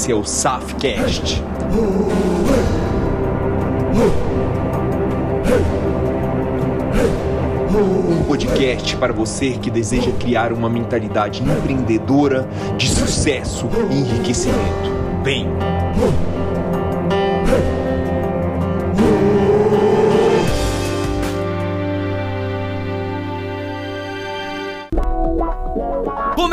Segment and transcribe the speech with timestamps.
[0.00, 1.42] Esse é Safcast.
[8.08, 12.48] Um podcast para você que deseja criar uma mentalidade empreendedora
[12.78, 14.90] de sucesso e enriquecimento.
[15.22, 15.46] Vem!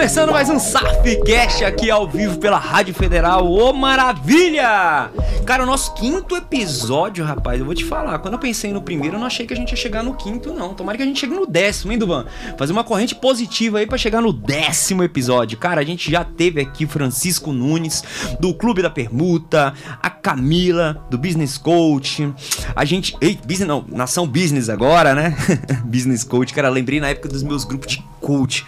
[0.07, 3.45] Começando mais um Safcast aqui ao vivo pela Rádio Federal.
[3.51, 5.11] Ô maravilha!
[5.45, 8.17] Cara, o nosso quinto episódio, rapaz, eu vou te falar.
[8.19, 10.53] Quando eu pensei no primeiro, eu não achei que a gente ia chegar no quinto,
[10.53, 10.73] não.
[10.73, 12.25] Tomara que a gente chegue no décimo, hein, Duvan?
[12.57, 15.57] Fazer uma corrente positiva aí para chegar no décimo episódio.
[15.57, 18.01] Cara, a gente já teve aqui Francisco Nunes,
[18.39, 22.33] do Clube da Permuta, a Camila, do Business Coach.
[22.73, 23.13] A gente.
[23.19, 25.35] Ei, business não, Nação Business agora, né?
[25.83, 28.65] business Coach, cara, lembrei na época dos meus grupos de coach.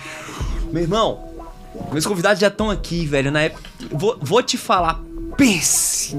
[0.71, 1.28] Meu irmão,
[1.91, 3.31] meus convidados já estão aqui, velho.
[3.31, 3.63] Na época.
[3.91, 5.01] Vou, vou te falar.
[5.37, 6.15] Pense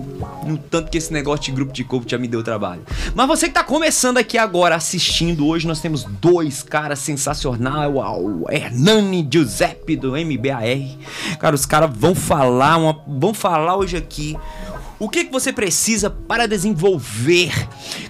[0.47, 2.83] no tanto que esse negócio de grupo de coach já me deu trabalho.
[3.15, 8.47] Mas você que tá começando aqui agora assistindo, hoje nós temos dois caras sensacionais, o
[8.51, 10.97] Hernani Giuseppe do MBAR.
[11.39, 14.39] Cara, os caras vão falar, uma, vão falar hoje aqui
[15.01, 17.51] o que, que você precisa para desenvolver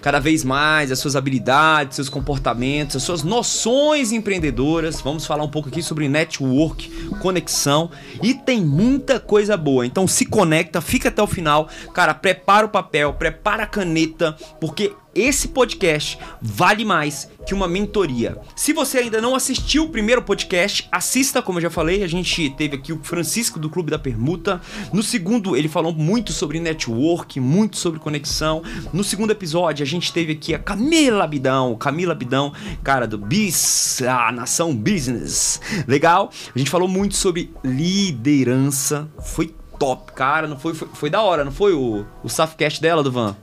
[0.02, 5.00] cada vez mais as suas habilidades, seus comportamentos, as suas noções empreendedoras?
[5.00, 9.86] Vamos falar um pouco aqui sobre network, conexão e tem muita coisa boa.
[9.86, 11.69] Então se conecta, fica até o final.
[11.94, 18.39] Cara, prepara o papel, prepara a caneta, porque esse podcast vale mais que uma mentoria.
[18.55, 22.03] Se você ainda não assistiu o primeiro podcast, assista, como eu já falei.
[22.03, 24.60] A gente teve aqui o Francisco do Clube da Permuta.
[24.93, 28.62] No segundo, ele falou muito sobre network, muito sobre conexão.
[28.93, 34.03] No segundo episódio, a gente teve aqui a Camila Bidão, Camila Bidão, cara do BIS,
[34.03, 35.60] a Nação Business.
[35.88, 36.31] Legal?
[36.54, 39.09] A gente falou muito sobre liderança.
[39.25, 40.47] Foi top, cara.
[40.47, 43.37] Não foi, foi, foi da hora, não foi o, o dela, do Van?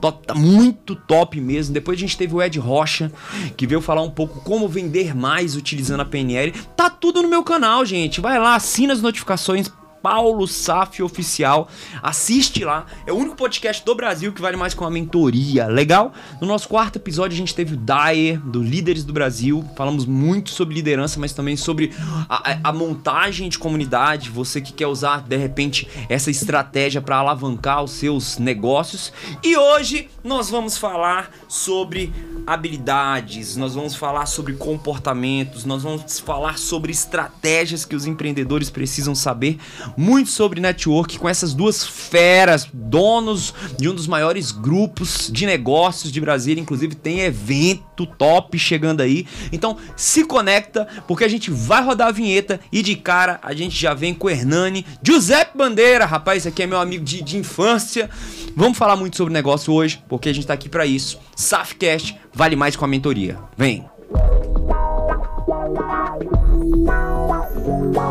[0.00, 1.74] Tá muito top mesmo.
[1.74, 3.12] Depois a gente teve o Ed Rocha,
[3.56, 6.52] que veio falar um pouco como vender mais utilizando a PNL.
[6.76, 8.20] Tá tudo no meu canal, gente.
[8.20, 9.70] Vai lá, assina as notificações
[10.02, 11.68] Paulo Saf Oficial.
[12.02, 12.86] Assiste lá.
[13.06, 15.66] É o único podcast do Brasil que vale mais que uma mentoria.
[15.66, 16.12] Legal?
[16.40, 19.64] No nosso quarto episódio a gente teve o Dyer, do Líderes do Brasil.
[19.76, 21.92] Falamos muito sobre liderança, mas também sobre
[22.28, 24.30] a, a montagem de comunidade.
[24.30, 29.12] Você que quer usar, de repente, essa estratégia para alavancar os seus negócios.
[29.42, 32.12] E hoje nós vamos falar sobre
[32.46, 39.14] habilidades, nós vamos falar sobre comportamentos, nós vamos falar sobre estratégias que os empreendedores precisam
[39.14, 39.58] saber
[39.96, 46.12] muito sobre network com essas duas feras, donos de um dos maiores grupos de negócios
[46.12, 49.26] de Brasília, inclusive tem evento top chegando aí.
[49.52, 53.80] Então se conecta porque a gente vai rodar a vinheta e de cara a gente
[53.80, 57.36] já vem com o Hernani, Giuseppe Bandeira, rapaz, esse aqui é meu amigo de, de
[57.36, 58.08] infância.
[58.56, 61.18] Vamos falar muito sobre negócio hoje, porque a gente tá aqui para isso.
[61.40, 63.38] Safcast vale mais com a mentoria.
[63.56, 63.88] Vem.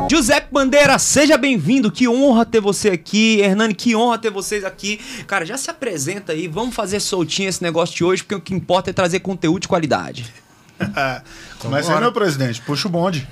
[0.09, 1.91] Giuseppe Bandeira, seja bem-vindo.
[1.91, 3.39] Que honra ter você aqui.
[3.39, 4.99] Hernani, que honra ter vocês aqui.
[5.27, 6.47] Cara, já se apresenta aí.
[6.47, 9.67] Vamos fazer soltinho esse negócio de hoje, porque o que importa é trazer conteúdo de
[9.67, 10.33] qualidade.
[11.59, 12.61] Começa aí, meu presidente.
[12.61, 13.27] Puxa o bonde.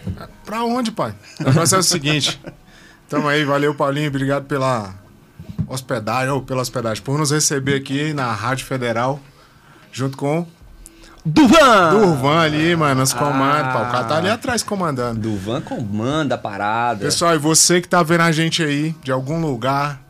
[0.45, 1.15] Pra onde, pai?
[1.41, 2.39] O negócio é o seguinte.
[3.09, 4.09] Tamo aí, valeu, Paulinho.
[4.09, 4.93] Obrigado pela
[5.67, 9.19] hospedagem, ou pela hospedagem, por nos receber aqui na Rádio Federal,
[9.97, 10.45] junto com
[11.25, 11.89] Duvan!
[11.99, 13.75] Durvan ali, mano, os comandos.
[13.75, 13.87] Ah.
[13.87, 15.19] O cara tá ali atrás comandando.
[15.19, 17.03] Duvan comanda a parada.
[17.03, 20.01] Pessoal, e você que tá vendo a gente aí, de algum lugar,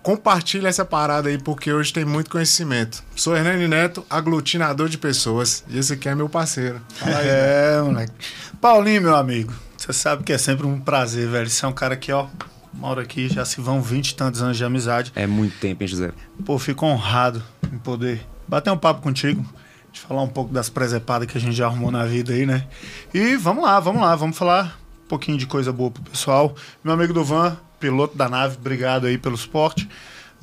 [0.00, 3.02] compartilha essa parada aí, porque hoje tem muito conhecimento.
[3.16, 5.64] Sou Hernani Neto, aglutinador de pessoas.
[5.68, 6.80] E esse aqui é meu parceiro.
[6.94, 8.12] Fala aí, é, moleque.
[8.60, 11.50] Paulinho, meu amigo, você sabe que é sempre um prazer, velho.
[11.50, 12.28] Você é um cara que, ó,
[12.72, 15.10] mora aqui, já se vão 20 e tantos anos de amizade.
[15.16, 16.12] É muito tempo, hein, José?
[16.44, 19.44] Pô, fico honrado em poder bater um papo contigo
[19.92, 22.66] de falar um pouco das presepadas que a gente já arrumou na vida aí, né?
[23.12, 26.54] E vamos lá, vamos lá, vamos falar um pouquinho de coisa boa pro pessoal.
[26.82, 29.88] Meu amigo do Van, piloto da nave, obrigado aí pelo suporte.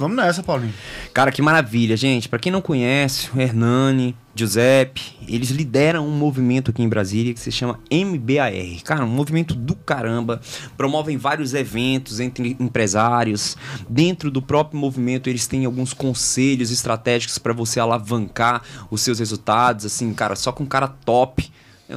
[0.02, 0.74] Vamos nessa, Paulinho.
[1.14, 2.28] Cara, que maravilha, gente.
[2.28, 7.40] Para quem não conhece, o Hernani, Giuseppe, eles lideram um movimento aqui em Brasília que
[7.40, 8.52] se chama MBAR.
[8.84, 10.42] Cara, um movimento do caramba.
[10.76, 13.56] Promovem vários eventos entre empresários.
[13.88, 19.86] Dentro do próprio movimento, eles têm alguns conselhos estratégicos para você alavancar os seus resultados.
[19.86, 21.48] Assim, cara, só com cara top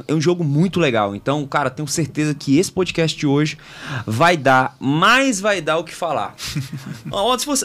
[0.07, 1.15] é um jogo muito legal.
[1.15, 3.57] Então, cara, tenho certeza que esse podcast de hoje
[4.05, 6.35] vai dar, mais vai dar o que falar.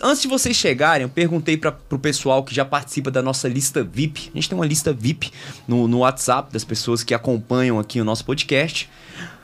[0.02, 3.82] antes, de vocês chegarem, eu perguntei para o pessoal que já participa da nossa lista
[3.82, 4.30] VIP.
[4.32, 5.32] A gente tem uma lista VIP
[5.66, 8.88] no, no WhatsApp das pessoas que acompanham aqui o nosso podcast.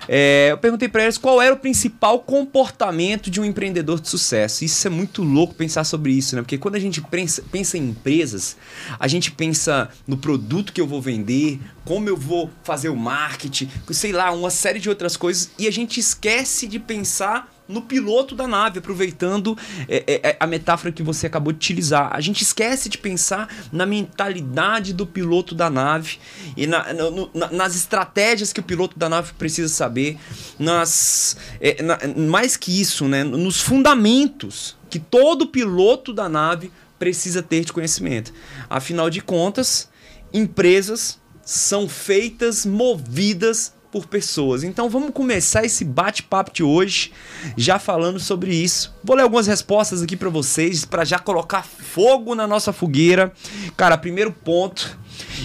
[0.09, 4.65] É, eu perguntei para eles qual era o principal comportamento de um empreendedor de sucesso.
[4.65, 6.43] Isso é muito louco pensar sobre isso, né?
[6.43, 8.57] Porque quando a gente pensa, pensa em empresas,
[8.99, 13.69] a gente pensa no produto que eu vou vender, como eu vou fazer o marketing,
[13.91, 18.35] sei lá, uma série de outras coisas, e a gente esquece de pensar no piloto
[18.35, 19.57] da nave, aproveitando
[19.89, 22.11] é, é, é, a metáfora que você acabou de utilizar.
[22.13, 26.19] A gente esquece de pensar na mentalidade do piloto da nave
[26.57, 30.19] e na, no, na, nas estratégias que o piloto da nave precisa saber,
[30.59, 37.43] nas é, na, mais que isso, né, nos fundamentos que todo piloto da nave precisa
[37.43, 38.33] ter de conhecimento.
[38.71, 39.89] Afinal de contas,
[40.33, 44.65] empresas são feitas, movidas por pessoas.
[44.65, 47.13] Então vamos começar esse bate-papo de hoje
[47.57, 48.95] já falando sobre isso.
[49.03, 53.33] Vou ler algumas respostas aqui para vocês para já colocar fogo na nossa fogueira.
[53.77, 54.99] Cara, primeiro ponto,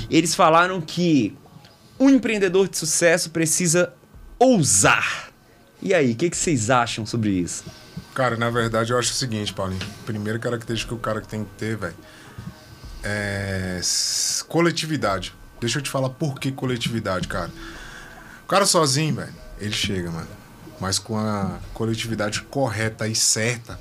[0.09, 1.35] eles falaram que
[1.99, 3.93] um empreendedor de sucesso precisa
[4.39, 5.29] ousar.
[5.81, 7.63] E aí, o que, que vocês acham sobre isso?
[8.13, 9.81] Cara, na verdade eu acho o seguinte, Paulinho.
[10.05, 11.95] Primeira característica que o cara tem que ter, velho,
[13.03, 13.79] é
[14.47, 15.33] coletividade.
[15.59, 17.51] Deixa eu te falar por que coletividade, cara
[18.51, 20.27] cara sozinho, velho, ele chega, mano.
[20.77, 23.79] Mas com a coletividade correta e certa,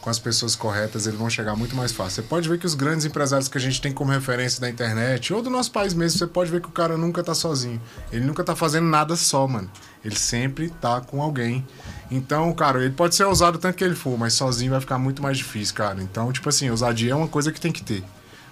[0.00, 2.22] com as pessoas corretas, eles vão chegar muito mais fácil.
[2.22, 5.34] Você pode ver que os grandes empresários que a gente tem como referência da internet,
[5.34, 7.78] ou do nosso país mesmo, você pode ver que o cara nunca tá sozinho.
[8.10, 9.70] Ele nunca tá fazendo nada só, mano.
[10.02, 11.66] Ele sempre tá com alguém.
[12.10, 15.22] Então, cara, ele pode ser ousado tanto que ele for, mas sozinho vai ficar muito
[15.22, 16.00] mais difícil, cara.
[16.00, 18.02] Então, tipo assim, ousadia é uma coisa que tem que ter.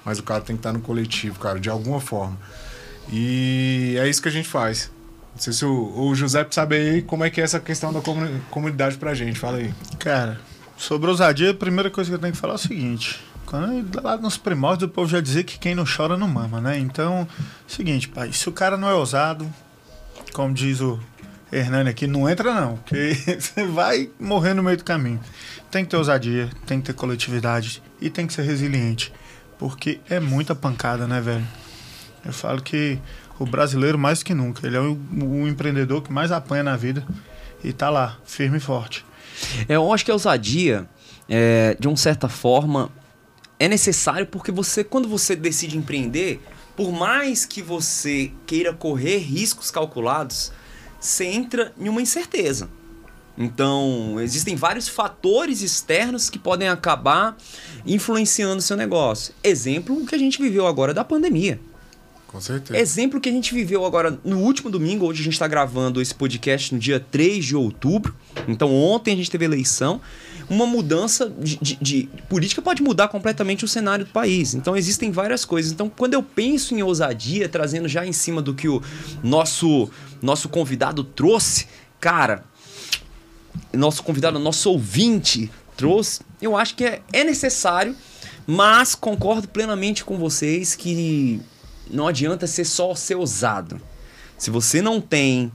[0.05, 2.37] Mas o cara tem que estar tá no coletivo, cara, de alguma forma.
[3.11, 4.94] E é isso que a gente faz.
[5.36, 8.00] Não sei se o, o José sabe aí como é que é essa questão da
[8.50, 9.38] comunidade pra gente.
[9.38, 9.72] Fala aí.
[9.98, 10.40] Cara,
[10.78, 13.20] sobre ousadia, a primeira coisa que eu tenho que falar é o seguinte.
[13.44, 16.78] Quando, lá nos primórdios o povo já dizia que quem não chora não mama, né?
[16.78, 17.28] Então,
[17.68, 19.46] seguinte, pai, se o cara não é ousado,
[20.32, 20.98] como diz o
[21.52, 25.20] Hernani aqui, não entra não, porque você vai morrer no meio do caminho.
[25.70, 29.12] Tem que ter ousadia, tem que ter coletividade e tem que ser resiliente,
[29.58, 31.46] porque é muita pancada, né, velho?
[32.24, 32.98] Eu falo que
[33.38, 34.66] o brasileiro mais que nunca.
[34.66, 37.06] Ele é o, o empreendedor que mais apanha na vida
[37.62, 39.04] e tá lá, firme e forte.
[39.68, 40.88] É, eu acho que a ousadia,
[41.28, 42.90] é, de uma certa forma,
[43.58, 46.40] é necessário porque você, quando você decide empreender,
[46.76, 50.52] por mais que você queira correr riscos calculados,
[51.00, 52.68] você entra em uma incerteza.
[53.38, 57.36] Então, existem vários fatores externos que podem acabar
[57.86, 59.34] influenciando o seu negócio.
[59.44, 61.60] Exemplo, o que a gente viveu agora da pandemia.
[62.28, 62.78] Com certeza.
[62.78, 66.14] Exemplo que a gente viveu agora no último domingo, hoje a gente está gravando esse
[66.14, 68.14] podcast no dia 3 de outubro.
[68.49, 70.00] Então ontem a gente teve eleição.
[70.49, 74.55] Uma mudança de, de, de, política pode mudar completamente o cenário do país.
[74.55, 75.73] Então existem várias coisas.
[75.73, 78.82] Então quando eu penso em ousadia, trazendo já em cima do que o
[79.22, 79.88] nosso,
[80.20, 81.67] nosso convidado trouxe,
[82.00, 82.44] cara,
[83.72, 87.94] nosso convidado, nosso ouvinte trouxe, eu acho que é, é necessário,
[88.46, 91.41] mas concordo plenamente com vocês que
[91.90, 93.81] não adianta ser só ser ousado.
[94.38, 95.50] Se você não tem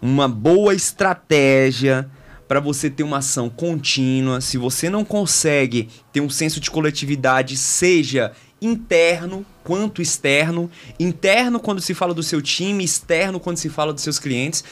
[0.00, 2.08] uma boa estratégia
[2.46, 7.56] para você ter uma ação contínua, se você não consegue ter um senso de coletividade,
[7.56, 13.92] seja interno quanto externo, interno quando se fala do seu time, externo quando se fala
[13.92, 14.64] dos seus clientes,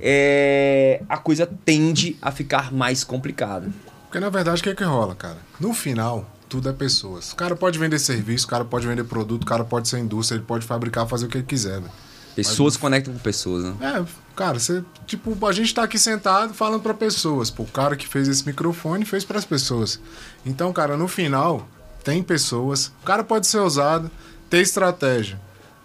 [0.00, 1.02] é...
[1.08, 3.70] a coisa tende a ficar mais complicada.
[4.04, 5.38] Porque na verdade o que é que rola, cara?
[5.58, 7.32] No final, tudo é pessoas.
[7.32, 10.36] O cara pode vender serviço, o cara pode vender produto, o cara pode ser indústria,
[10.36, 11.92] ele pode fabricar, fazer o que ele quiser, velho.
[12.34, 13.74] Pessoas Mas, conectam com pessoas, né?
[13.80, 14.04] É,
[14.36, 17.50] cara, você, tipo, a gente tá aqui sentado falando para pessoas.
[17.50, 20.00] Pô, o cara que fez esse microfone fez para as pessoas.
[20.44, 21.68] Então, cara, no final,
[22.02, 22.86] tem pessoas.
[23.02, 24.10] O cara pode ser usado,
[24.48, 25.40] ter estratégia.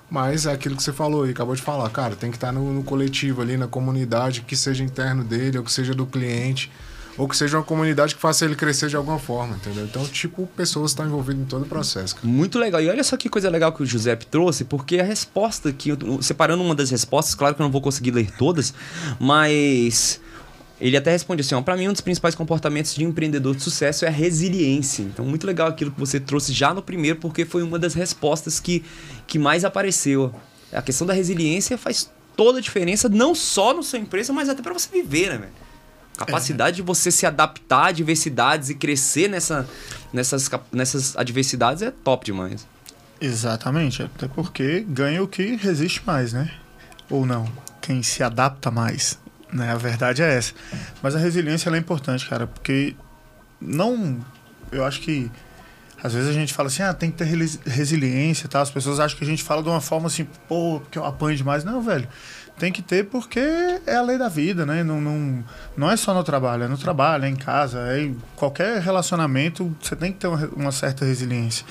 [0.09, 2.53] Mas é aquilo que você falou aí, acabou de falar, cara, tem que estar tá
[2.53, 6.71] no, no coletivo ali, na comunidade, que seja interno dele ou que seja do cliente
[7.17, 9.85] ou que seja uma comunidade que faça ele crescer de alguma forma, entendeu?
[9.85, 12.15] Então, tipo, pessoas estão envolvidas em todo o processo.
[12.15, 12.27] Cara.
[12.27, 12.81] Muito legal.
[12.81, 15.91] E olha só que coisa legal que o Giuseppe trouxe, porque a resposta que
[16.21, 18.73] separando uma das respostas, claro que eu não vou conseguir ler todas,
[19.19, 20.19] mas
[20.79, 24.03] ele até responde assim, ó, para mim um dos principais comportamentos de empreendedor de sucesso
[24.03, 25.03] é a resiliência.
[25.03, 28.59] Então, muito legal aquilo que você trouxe já no primeiro, porque foi uma das respostas
[28.59, 28.83] que,
[29.25, 30.33] que mais apareceu.
[30.73, 34.61] A questão da resiliência faz toda a diferença, não só na sua empresa, mas até
[34.61, 35.64] para você viver, né, velho?
[36.17, 36.75] Capacidade é.
[36.77, 39.67] de você se adaptar a adversidades e crescer nessa,
[40.13, 42.65] nessas, nessas adversidades é top demais.
[43.19, 46.51] Exatamente, até porque ganha o que resiste mais, né?
[47.09, 47.49] Ou não,
[47.81, 49.17] quem se adapta mais,
[49.51, 49.71] né?
[49.71, 50.53] A verdade é essa.
[51.01, 52.95] Mas a resiliência é importante, cara, porque
[53.59, 54.19] não,
[54.71, 55.31] eu acho que
[56.03, 58.61] Às vezes a gente fala assim, ah, tem que ter resi- resiliência tal.
[58.61, 61.35] As pessoas acham que a gente fala de uma forma assim, pô, porque eu apanho
[61.35, 61.63] demais.
[61.63, 62.07] Não, velho.
[62.57, 63.39] Tem que ter porque
[63.85, 64.83] é a lei da vida, né?
[64.83, 65.43] Não, não,
[65.75, 69.75] não é só no trabalho, é no trabalho, é em casa, é em qualquer relacionamento,
[69.81, 71.65] você tem que ter uma, certa resiliência.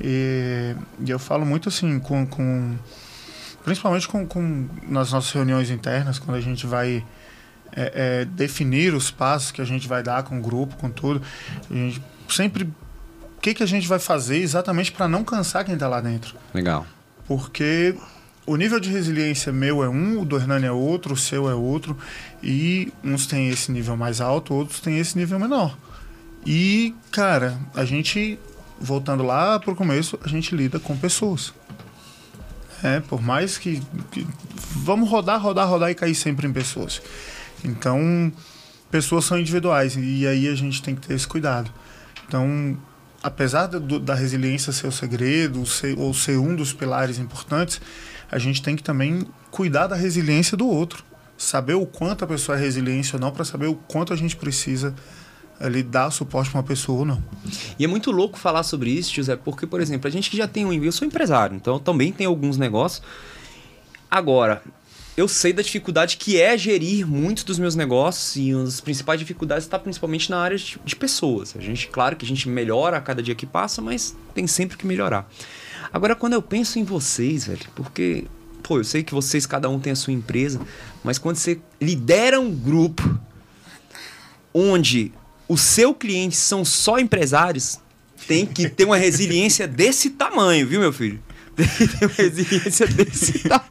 [0.00, 0.74] E,
[1.04, 2.78] e eu falo muito assim, com, com
[3.62, 7.04] principalmente com, com nas nossas reuniões internas, quando a gente vai
[7.76, 11.22] é, é, definir os passos que a gente vai dar com o grupo, com tudo,
[11.70, 15.74] a gente sempre o que, que a gente vai fazer exatamente para não cansar quem
[15.74, 16.36] está lá dentro.
[16.54, 16.86] Legal.
[17.26, 17.96] Porque
[18.46, 21.54] o nível de resiliência meu é um, o do Hernani é outro, o seu é
[21.54, 21.96] outro,
[22.42, 25.76] e uns têm esse nível mais alto, outros têm esse nível menor.
[26.44, 28.38] E, cara, a gente,
[28.80, 31.52] voltando lá pro começo, a gente lida com pessoas.
[32.82, 33.80] É, por mais que,
[34.10, 34.26] que-
[34.74, 37.00] Vamos rodar, rodar, rodar e cair sempre em pessoas.
[37.62, 38.32] Então,
[38.90, 41.70] pessoas são individuais e aí a gente tem que ter esse cuidado.
[42.26, 42.76] Então,
[43.22, 47.80] apesar do- da resiliência ser o segredo, ser, ou ser um dos pilares importantes,
[48.32, 51.04] a gente tem que também cuidar da resiliência do outro.
[51.36, 54.34] Saber o quanto a pessoa é resiliente ou não, para saber o quanto a gente
[54.34, 54.94] precisa
[55.60, 57.22] ali dar suporte para uma pessoa ou não.
[57.78, 60.48] E é muito louco falar sobre isso, José, porque, por exemplo, a gente que já
[60.48, 60.72] tem um.
[60.72, 63.02] Eu sou empresário, então também tenho alguns negócios.
[64.10, 64.62] Agora,
[65.14, 69.20] eu sei da dificuldade que é gerir muitos dos meus negócios e uma das principais
[69.20, 71.54] dificuldades está principalmente na área de, de pessoas.
[71.54, 74.78] A gente, claro que a gente melhora a cada dia que passa, mas tem sempre
[74.78, 75.28] que melhorar.
[75.92, 78.24] Agora, quando eu penso em vocês, velho, porque,
[78.62, 80.60] pô, eu sei que vocês, cada um tem a sua empresa,
[81.04, 83.18] mas quando você lidera um grupo
[84.54, 85.12] onde
[85.48, 87.78] o seu cliente são só empresários,
[88.26, 91.20] tem que ter uma resiliência desse tamanho, viu, meu filho?
[91.54, 93.62] Tem que ter uma resiliência desse, ta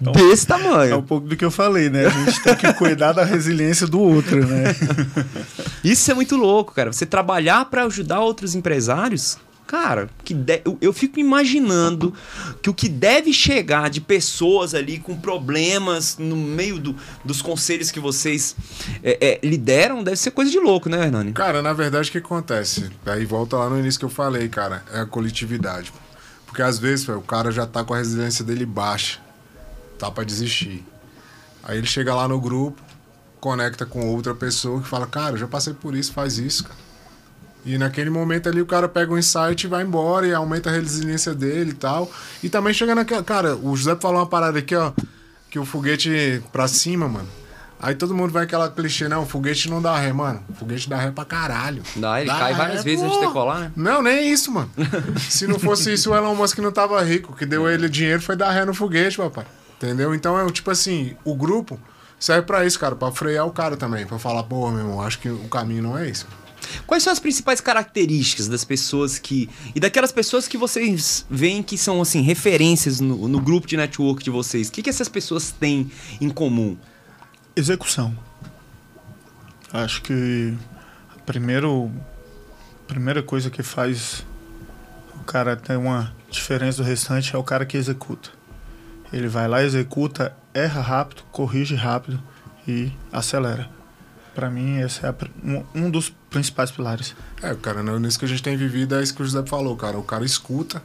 [0.00, 1.02] desse É um tamanho.
[1.02, 2.06] pouco do que eu falei, né?
[2.06, 4.74] A gente tem que cuidar da resiliência do outro, né?
[5.84, 6.90] Isso é muito louco, cara.
[6.92, 12.14] Você trabalhar para ajudar outros empresários, cara, que de- eu, fico imaginando
[12.62, 16.94] que o que deve chegar de pessoas ali com problemas no meio do-
[17.24, 18.54] dos conselhos que vocês
[19.02, 21.32] é, é, lideram deve ser coisa de louco, né, Hernani?
[21.32, 22.90] Cara, na verdade, o que acontece?
[23.04, 25.92] Aí volta lá no início que eu falei, cara, é a coletividade.
[26.46, 29.18] Porque às vezes, o cara já tá com a resiliência dele baixa,
[29.98, 30.84] tá pra desistir.
[31.62, 32.80] Aí ele chega lá no grupo,
[33.40, 36.85] conecta com outra pessoa que fala, cara, eu já passei por isso, faz isso, cara.
[37.66, 40.72] E naquele momento ali o cara pega um insight e vai embora e aumenta a
[40.72, 42.08] resiliência dele e tal.
[42.40, 43.24] E também chega naquela.
[43.24, 44.92] Cara, o José falou uma parada aqui, ó.
[45.50, 47.28] Que o foguete pra cima, mano.
[47.80, 50.42] Aí todo mundo vai aquela clichê, não, o foguete não dá ré, mano.
[50.48, 51.82] O foguete dá ré pra caralho.
[51.96, 53.72] Dá, ele Dá cai ré, várias vezes antes de decolar, né?
[53.76, 54.70] Não, nem isso, mano.
[55.18, 57.32] Se não fosse isso, o Elon Musk não tava rico.
[57.32, 59.44] O que deu ele dinheiro foi dar ré no foguete, papai.
[59.76, 60.14] Entendeu?
[60.14, 61.78] Então é tipo assim, o grupo
[62.18, 64.06] serve pra isso, cara, pra frear o cara também.
[64.06, 66.24] Pra falar, pô, meu irmão, acho que o caminho não é esse.
[66.86, 69.48] Quais são as principais características das pessoas que.
[69.74, 74.22] E daquelas pessoas que vocês veem que são, assim, referências no, no grupo de network
[74.22, 74.68] de vocês?
[74.68, 76.76] O que, que essas pessoas têm em comum?
[77.54, 78.16] Execução.
[79.72, 80.54] Acho que
[81.14, 81.90] a primeiro,
[82.84, 84.24] a primeira coisa que faz
[85.14, 88.30] o cara ter uma diferença do restante é o cara que executa.
[89.12, 92.22] Ele vai lá, executa, erra rápido, corrige rápido
[92.66, 93.68] e acelera.
[94.34, 97.14] Pra mim, esse é um, um dos principais pilares.
[97.42, 99.76] É, cara, no- nisso que a gente tem vivido é isso que o José falou,
[99.76, 99.98] cara.
[99.98, 100.82] O cara escuta,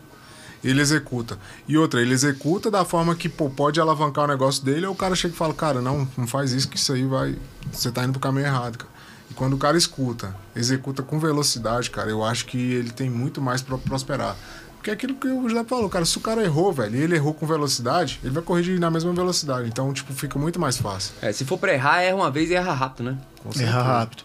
[0.64, 1.38] ele executa.
[1.68, 4.96] E outra, ele executa da forma que pô, pode alavancar o negócio dele, ou o
[4.96, 7.38] cara chega e fala, cara, não, não faz isso que isso aí vai.
[7.72, 8.92] Você tá indo pro caminho errado, cara.
[9.30, 13.42] E quando o cara escuta, executa com velocidade, cara, eu acho que ele tem muito
[13.42, 14.36] mais pra prosperar.
[14.76, 17.16] Porque é aquilo que o José falou, cara, se o cara errou, velho, e ele
[17.16, 19.68] errou com velocidade, ele vai corrigir na mesma velocidade.
[19.70, 21.14] Então, tipo, fica muito mais fácil.
[21.22, 23.18] É, se for pra errar, erra uma vez e erra rápido, né?
[23.60, 24.24] Erra rápido.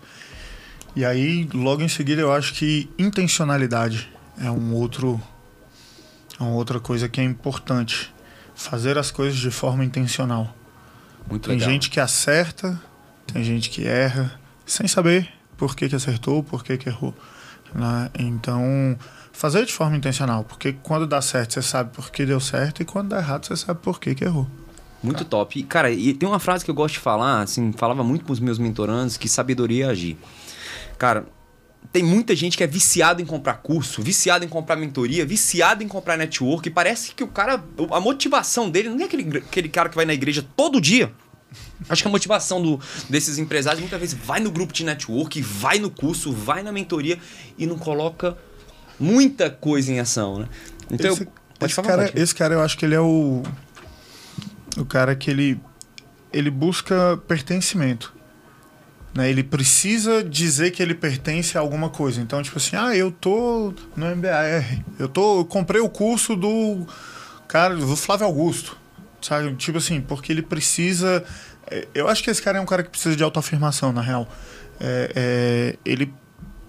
[0.96, 4.10] E aí, logo em seguida, eu acho que intencionalidade
[4.40, 5.20] é um outro,
[6.40, 8.14] é uma outra coisa que é importante.
[8.54, 10.56] Fazer as coisas de forma intencional.
[11.28, 11.70] Muito Tem legal.
[11.70, 12.80] gente que acerta,
[13.30, 17.14] tem gente que erra, sem saber por que, que acertou, por que, que errou.
[17.74, 18.10] né?
[18.18, 18.98] Então,
[19.32, 22.86] fazer de forma intencional, porque quando dá certo, você sabe por que deu certo, e
[22.86, 24.46] quando dá errado, você sabe por que, que errou.
[25.02, 25.58] Muito top.
[25.58, 28.32] E, cara, e tem uma frase que eu gosto de falar, assim, falava muito com
[28.32, 30.16] os meus mentorandos, que sabedoria é agir.
[30.98, 31.26] Cara,
[31.92, 35.88] tem muita gente que é viciado em comprar curso, viciado em comprar mentoria, viciado em
[35.88, 39.88] comprar network, e parece que o cara, a motivação dele não é aquele, aquele cara
[39.88, 41.12] que vai na igreja todo dia.
[41.88, 45.78] Acho que a motivação do, desses empresários muitas vezes vai no grupo de network, vai
[45.78, 47.18] no curso, vai na mentoria
[47.56, 48.36] e não coloca
[48.98, 50.48] muita coisa em ação, né?
[50.90, 52.20] Então, esse, eu, esse falar, cara, pode.
[52.20, 53.42] esse cara, eu acho que ele é o.
[54.76, 55.60] O cara que ele.
[56.32, 58.15] Ele busca pertencimento.
[59.16, 59.30] Né?
[59.30, 62.20] Ele precisa dizer que ele pertence a alguma coisa.
[62.20, 64.84] Então, tipo assim, ah, eu tô no MBAR.
[64.98, 66.86] Eu, tô, eu comprei o curso do
[67.48, 68.76] cara, do Flávio Augusto.
[69.22, 69.54] Sabe?
[69.56, 71.24] Tipo assim, porque ele precisa.
[71.66, 74.28] é, Eu acho que esse cara é um cara que precisa de autoafirmação, na real.
[74.78, 76.12] É, é, ele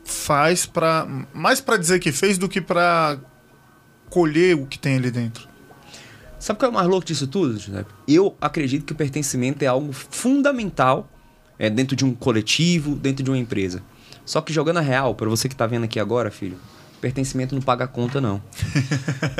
[0.06, 1.06] faz pra.
[1.34, 3.20] Mais pra dizer que fez do que pra
[4.10, 5.46] colher o que tem ali dentro.
[6.40, 7.92] Sabe o que é o mais louco disso tudo, Giuseppe?
[8.08, 11.10] Eu acredito que o pertencimento é algo fundamental
[11.60, 13.82] é, dentro de um coletivo, dentro de uma empresa.
[14.26, 16.58] Só que jogando a real, para você que tá vendo aqui agora, filho,
[17.02, 18.42] pertencimento não paga a conta, não.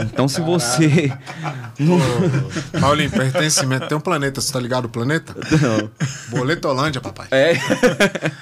[0.04, 1.12] Então se você.
[1.80, 2.00] não,
[2.80, 3.88] Paulinho, pertencimento.
[3.88, 5.36] Tem um planeta, você tá ligado o planeta?
[5.62, 5.90] não.
[6.30, 7.28] Boletolândia, papai.
[7.32, 7.54] É.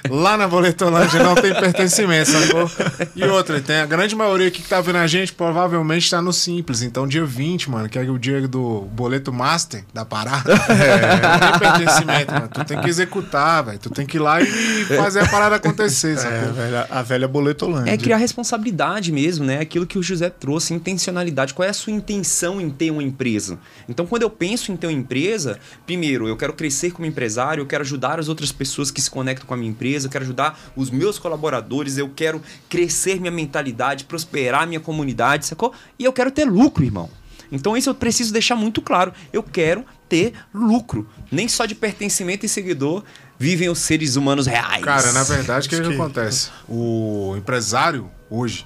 [0.09, 2.69] Lá na Boletolândia não tem pertencimento, sacou?
[3.15, 6.31] E outra, tem a grande maioria aqui que tá vendo a gente provavelmente tá no
[6.33, 6.81] Simples.
[6.81, 10.53] Então, dia 20, mano, que é o dia do boleto master da parada.
[10.53, 12.49] É, não tem pertencimento, mano.
[12.53, 13.79] Tu tem que executar, velho.
[13.79, 14.45] Tu tem que ir lá e
[14.85, 16.53] fazer a parada acontecer, É, a sacou?
[16.53, 17.91] velha, a velha boletolândia.
[17.91, 19.59] É criar responsabilidade mesmo, né?
[19.59, 21.53] Aquilo que o José trouxe, intencionalidade.
[21.53, 23.59] Qual é a sua intenção em ter uma empresa?
[23.89, 27.65] Então, quando eu penso em ter uma empresa, primeiro, eu quero crescer como empresário, eu
[27.65, 30.59] quero ajudar as outras pessoas que se conectam com a minha empresa, eu quero ajudar
[30.75, 35.73] os meus colaboradores, eu quero crescer minha mentalidade, prosperar minha comunidade, sacou?
[35.99, 37.09] E eu quero ter lucro, irmão.
[37.51, 39.13] Então, isso eu preciso deixar muito claro.
[39.31, 41.07] Eu quero ter lucro.
[41.31, 43.03] Nem só de pertencimento e seguidor
[43.37, 44.83] vivem os seres humanos reais.
[44.83, 46.49] Cara, na verdade, o que, que que- acontece?
[46.67, 48.65] O empresário hoje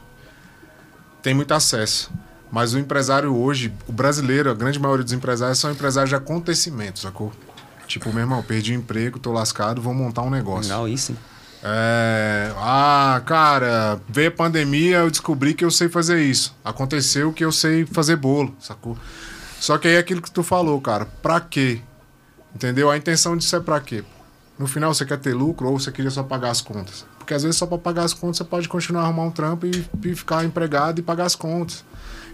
[1.21, 2.11] tem muito acesso.
[2.51, 7.03] Mas o empresário hoje, o brasileiro, a grande maioria dos empresários são empresários de acontecimentos,
[7.03, 7.31] sacou?
[7.88, 10.71] Tipo, meu irmão, perdi o emprego, tô lascado, vou montar um negócio.
[10.71, 11.15] Legal isso?
[11.61, 16.55] É, ah, cara, veio a pandemia, eu descobri que eu sei fazer isso.
[16.63, 18.97] Aconteceu que eu sei fazer bolo, sacou?
[19.59, 21.81] Só que aí é aquilo que tu falou, cara, pra quê?
[22.55, 22.89] Entendeu?
[22.89, 24.03] A intenção disso é pra quê?
[24.57, 27.05] No final você quer ter lucro ou você queria só pagar as contas?
[27.29, 29.68] Porque às vezes só pra pagar as contas você pode continuar a arrumar um trampo
[29.68, 31.85] e, e ficar empregado e pagar as contas.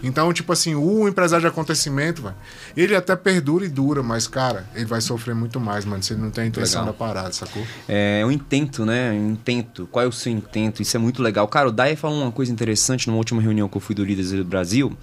[0.06, 2.36] Então, tipo assim, o empresário de acontecimento, velho,
[2.78, 6.22] ele até perdura e dura, mas, cara, ele vai sofrer muito mais, mano, se ele
[6.22, 6.94] não tem a intenção Legal.
[6.94, 7.66] da parada, sacou?
[7.88, 9.12] É um intento, né?
[9.12, 9.88] Um intento.
[9.92, 10.80] Qual é o seu intento?
[10.80, 11.48] Isso é muito legal.
[11.48, 14.32] Cara, o Dai falou uma coisa interessante numa última reunião que eu fui do Líderes
[14.32, 14.96] do Brasil.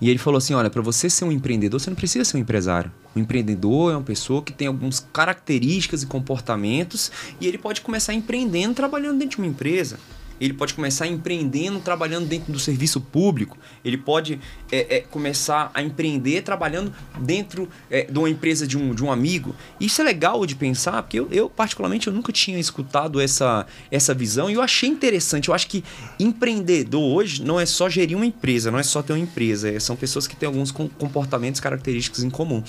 [0.00, 2.40] E ele falou assim: olha, para você ser um empreendedor, você não precisa ser um
[2.40, 2.90] empresário.
[3.14, 8.14] O empreendedor é uma pessoa que tem algumas características e comportamentos e ele pode começar
[8.14, 9.98] empreendendo trabalhando dentro de uma empresa.
[10.40, 13.56] Ele pode começar empreendendo, trabalhando dentro do serviço público.
[13.84, 18.94] Ele pode é, é, começar a empreender trabalhando dentro é, de uma empresa de um,
[18.94, 19.54] de um amigo.
[19.80, 24.14] Isso é legal de pensar, porque eu, eu, particularmente, eu nunca tinha escutado essa, essa
[24.14, 25.48] visão e eu achei interessante.
[25.48, 25.82] Eu acho que
[26.18, 29.70] empreendedor hoje não é só gerir uma empresa, não é só ter uma empresa.
[29.70, 32.62] é- São pessoas que têm alguns com- comportamentos característicos em comum.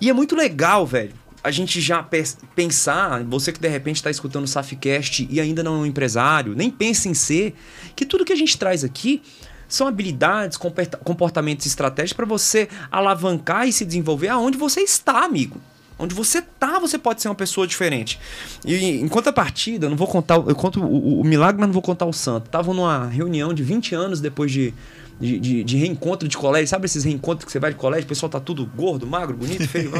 [0.00, 2.22] E é muito legal, velho a gente já pe-
[2.54, 6.54] pensar, você que de repente está escutando o Safcast e ainda não é um empresário,
[6.54, 7.54] nem pensa em ser,
[7.96, 9.22] que tudo que a gente traz aqui
[9.68, 15.60] são habilidades, comporta- comportamentos estratégicos para você alavancar e se desenvolver aonde você está, amigo.
[15.98, 18.18] Onde você tá, você pode ser uma pessoa diferente.
[18.64, 21.74] E em contrapartida, eu não vou contar, eu conto o, o- o milagre, mas não
[21.74, 22.48] vou contar o santo.
[22.48, 24.72] Tava numa reunião de 20 anos depois de,
[25.20, 26.66] de, de- de reencontro de colégio.
[26.68, 29.68] Sabe esses reencontros que você vai de colégio, o pessoal tá tudo gordo, magro, bonito,
[29.68, 29.90] feio.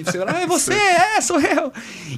[0.00, 1.72] e você fala, ah, é você, é, sou eu.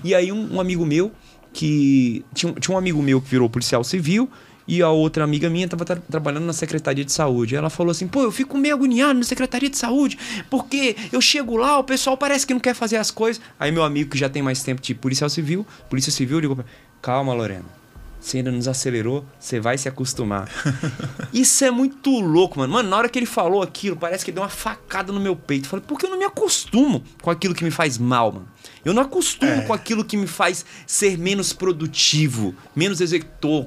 [0.05, 1.11] E aí um, um amigo meu
[1.53, 2.25] que.
[2.35, 4.29] Tinha, um- tinha um amigo meu que virou policial civil.
[4.67, 7.55] E a outra amiga minha estava trabalhando na Secretaria de Saúde.
[7.55, 10.17] Ela falou assim: pô, eu fico meio agoniado na Secretaria de Saúde,
[10.49, 13.43] porque eu chego lá, o pessoal parece que não quer fazer as coisas.
[13.61, 16.65] Aí meu amigo, que já tem mais tempo de policial civil, polícia civil, ligou pra
[17.03, 17.84] calma, Lorena.
[18.25, 20.49] Você ainda nos acelerou, você vai se acostumar.
[21.31, 22.73] Isso é muito louco, mano.
[22.73, 25.67] Mano, na hora que ele falou aquilo, parece que deu uma facada no meu peito.
[25.67, 28.49] Eu falei, porque eu não me acostumo com aquilo que me faz mal, mano.
[28.83, 33.67] Eu não acostumo com aquilo que me faz ser menos produtivo, menos executor.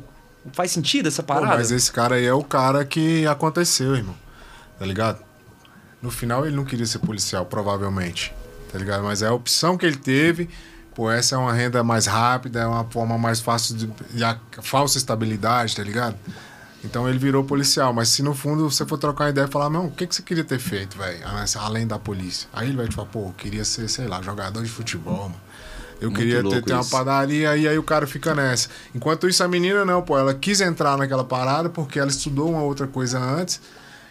[0.51, 1.55] Faz sentido essa Pô, parada?
[1.55, 4.15] mas esse cara aí é o cara que aconteceu, irmão.
[4.79, 5.23] Tá ligado?
[6.01, 8.33] No final ele não queria ser policial, provavelmente.
[8.71, 9.03] Tá ligado?
[9.03, 10.49] Mas é a opção que ele teve.
[10.97, 13.87] Pô, essa é uma renda mais rápida, é uma forma mais fácil de.
[14.15, 16.17] E a falsa estabilidade, tá ligado?
[16.83, 17.93] Então ele virou policial.
[17.93, 20.15] Mas se no fundo você for trocar uma ideia e falar, não, o que, que
[20.15, 21.19] você queria ter feito, velho?
[21.59, 22.49] Além da polícia.
[22.51, 25.41] Aí ele vai te falar, pô, eu queria ser, sei lá, jogador de futebol, mano.
[26.01, 28.67] Eu Muito queria ter, ter uma padaria e aí o cara fica nessa.
[28.95, 32.63] Enquanto isso, a menina não, pô, ela quis entrar naquela parada porque ela estudou uma
[32.63, 33.61] outra coisa antes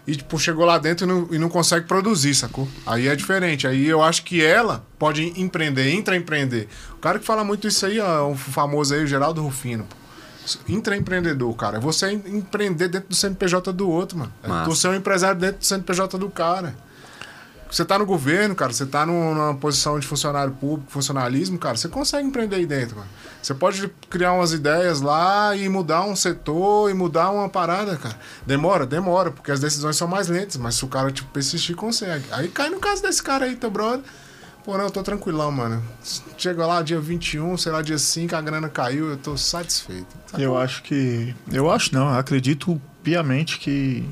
[0.06, 2.68] e, tipo, chegou lá dentro e não, e não consegue produzir, sacou?
[2.86, 3.66] Aí é diferente.
[3.66, 6.68] Aí eu acho que ela pode empreender, intraempreender.
[6.92, 9.96] O cara que fala muito isso aí, ó, o famoso aí, o Geraldo Rufino, pô.
[10.68, 11.78] Intraempreendedor, cara.
[11.78, 14.32] É você empreender dentro do CNPJ do outro, mano.
[14.44, 14.70] É Massa.
[14.70, 16.76] você é um empresário dentro do CNPJ do cara.
[17.70, 21.76] Você tá no governo, cara, você tá num- numa posição de funcionário público, funcionalismo, cara,
[21.76, 23.08] você consegue empreender aí dentro, mano.
[23.42, 28.16] Você pode criar umas ideias lá e mudar um setor e mudar uma parada, cara.
[28.46, 28.86] Demora?
[28.86, 32.24] Demora, porque as decisões são mais lentas, mas se o cara, tipo, persistir, consegue.
[32.30, 34.00] Aí cai no caso desse cara aí, teu brother.
[34.64, 35.80] Pô, não, eu tô tranquilão, mano.
[36.36, 40.06] Chega lá dia 21, sei lá, dia 5, a grana caiu, eu tô satisfeito.
[40.36, 41.34] Eu acho que.
[41.52, 44.04] Eu acho não, eu acredito piamente que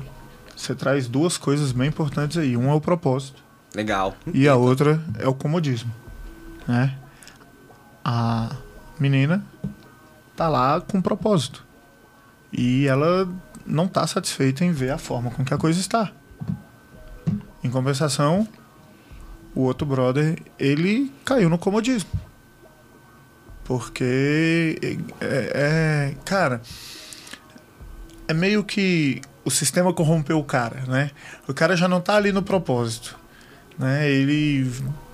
[0.55, 2.55] você traz duas coisas bem importantes aí.
[2.55, 3.43] Um é o propósito
[3.75, 4.15] Legal.
[4.33, 5.91] e a outra é o comodismo.
[6.67, 6.95] Né?
[8.03, 8.55] A
[8.99, 9.43] menina
[10.35, 11.63] tá lá com propósito.
[12.53, 13.27] E ela
[13.65, 16.11] não tá satisfeita em ver a forma com que a coisa está.
[17.63, 18.47] Em compensação,
[19.53, 22.09] o outro brother, ele caiu no comodismo.
[23.63, 24.77] Porque
[25.19, 26.61] é, é- cara,
[28.27, 31.11] é meio que o sistema corrompeu o cara, né?
[31.47, 33.17] O cara já não tá ali no propósito,
[33.77, 34.09] né?
[34.09, 34.69] Ele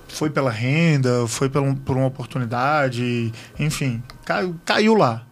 [0.08, 5.24] foi pela renda, foi pela, por uma oportunidade, enfim, caiu, caiu lá.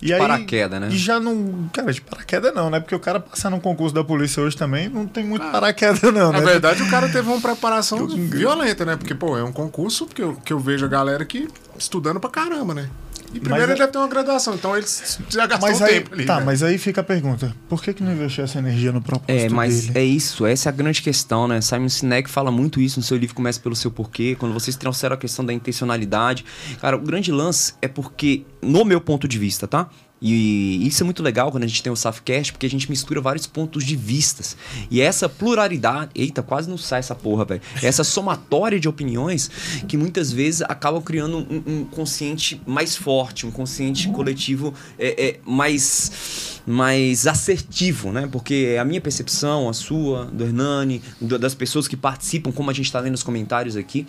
[0.00, 0.88] E aí, paraquedas, né?
[0.92, 1.68] E já não.
[1.72, 2.78] Cara, de paraquedas não, né?
[2.78, 6.30] Porque o cara passar num concurso da polícia hoje também não tem muito paraquedas, não,
[6.30, 6.46] Na né?
[6.46, 8.96] verdade, o cara teve uma preparação violenta, né?
[8.96, 12.30] Porque, pô, é um concurso que eu, que eu vejo a galera que estudando pra
[12.30, 12.88] caramba, né?
[13.32, 15.84] E primeiro Mas ele é- deve ter uma graduação, então eles já gastou Mas um
[15.84, 16.24] aí, tempo ali.
[16.24, 16.46] tá, né?
[16.46, 19.48] mas aí fica a pergunta: por que, que não investiu essa energia no propósito É,
[19.50, 19.98] mas dele?
[19.98, 21.60] é isso, essa é a grande questão, né?
[21.60, 25.14] Simon Sinek fala muito isso no seu livro Comece pelo Seu Porquê, quando vocês trouxeram
[25.14, 26.44] a questão da intencionalidade.
[26.80, 29.88] Cara, o grande lance é porque, no meu ponto de vista, tá?
[30.20, 33.20] E isso é muito legal quando a gente tem o Safcast, porque a gente mistura
[33.20, 34.56] vários pontos de vistas.
[34.90, 36.10] E essa pluralidade.
[36.14, 37.60] Eita, quase não sai essa porra, velho.
[37.82, 39.48] Essa somatória de opiniões
[39.86, 45.40] que muitas vezes acabam criando um, um consciente mais forte, um consciente coletivo é, é,
[45.46, 48.28] mais, mais assertivo, né?
[48.30, 52.70] Porque é a minha percepção, a sua, do Hernani, do- das pessoas que participam, como
[52.70, 54.04] a gente tá lendo nos comentários aqui.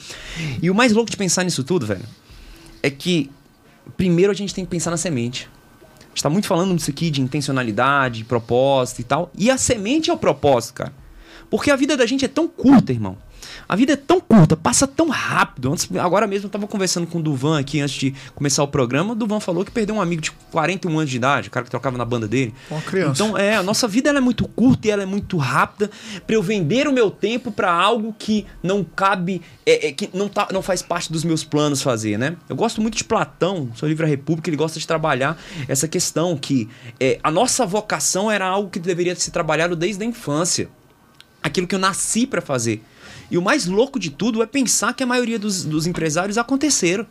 [0.59, 2.05] E o mais louco de pensar nisso tudo, velho,
[2.81, 3.29] é que
[3.95, 5.47] primeiro a gente tem que pensar na semente.
[6.09, 9.31] Gente tá muito falando disso aqui de intencionalidade, propósito e tal.
[9.37, 10.93] E a semente é o propósito, cara.
[11.49, 13.17] Porque a vida da gente é tão curta, irmão.
[13.69, 15.71] A vida é tão curta, passa tão rápido.
[15.71, 19.11] Antes, agora mesmo eu tava conversando com o Duvan aqui antes de começar o programa.
[19.11, 21.69] O Duvan falou que perdeu um amigo de 41 anos de idade, o cara que
[21.69, 22.51] trocava na banda dele.
[22.71, 23.11] Uma criança.
[23.23, 25.91] Então, é, a nossa vida é muito curta e ela é muito rápida
[26.25, 30.27] para eu vender o meu tempo para algo que não cabe, é, é, que não,
[30.27, 32.37] tá, não faz parte dos meus planos fazer, né?
[32.49, 36.35] Eu gosto muito de Platão, seu livro A República, ele gosta de trabalhar essa questão
[36.35, 36.67] que
[36.99, 40.69] é, a nossa vocação era algo que deveria ser trabalhado desde a infância.
[41.43, 42.83] Aquilo que eu nasci para fazer.
[43.31, 47.05] E o mais louco de tudo é pensar que a maioria dos, dos empresários aconteceram.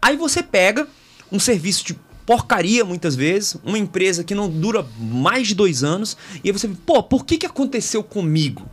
[0.00, 0.86] Aí você pega
[1.30, 6.16] um serviço de porcaria, muitas vezes, uma empresa que não dura mais de dois anos,
[6.44, 8.68] e aí você, pô, por que, que aconteceu comigo?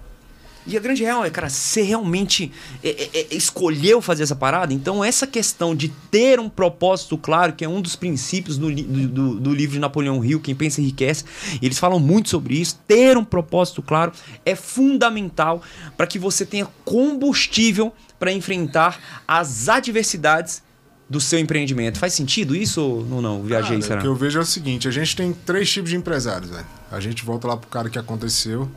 [0.67, 2.51] E a grande real é, cara, você realmente
[2.83, 4.73] é, é, é, escolheu fazer essa parada?
[4.73, 9.35] Então, essa questão de ter um propósito claro, que é um dos princípios do, do,
[9.39, 11.23] do- livro de Napoleão Hill, Quem Pensa Enriquece,
[11.61, 12.79] e eles falam muito sobre isso.
[12.87, 14.11] Ter um propósito claro
[14.43, 15.61] é fundamental
[15.95, 20.63] para que você tenha combustível para enfrentar as adversidades
[21.07, 21.99] do seu empreendimento.
[21.99, 23.21] Faz sentido isso ou não?
[23.21, 23.43] não?
[23.43, 23.99] Viajei, Cara, será?
[23.99, 26.65] O que eu vejo é o seguinte: a gente tem três tipos de empresários, velho.
[26.91, 28.69] A gente volta lá pro cara que aconteceu.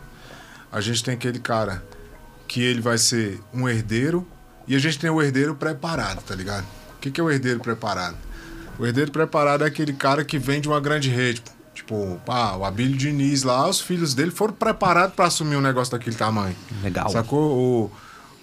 [0.70, 1.82] A gente tem aquele cara
[2.46, 4.26] que ele vai ser um herdeiro.
[4.66, 6.64] E a gente tem o herdeiro preparado, tá ligado?
[6.96, 8.16] O que, que é o herdeiro preparado?
[8.78, 11.42] O herdeiro preparado é aquele cara que vem de uma grande rede.
[11.74, 15.92] Tipo, pá, o Abílio Diniz lá, os filhos dele foram preparados para assumir um negócio
[15.92, 16.54] daquele tamanho.
[16.82, 17.08] Legal.
[17.08, 17.90] Sacou?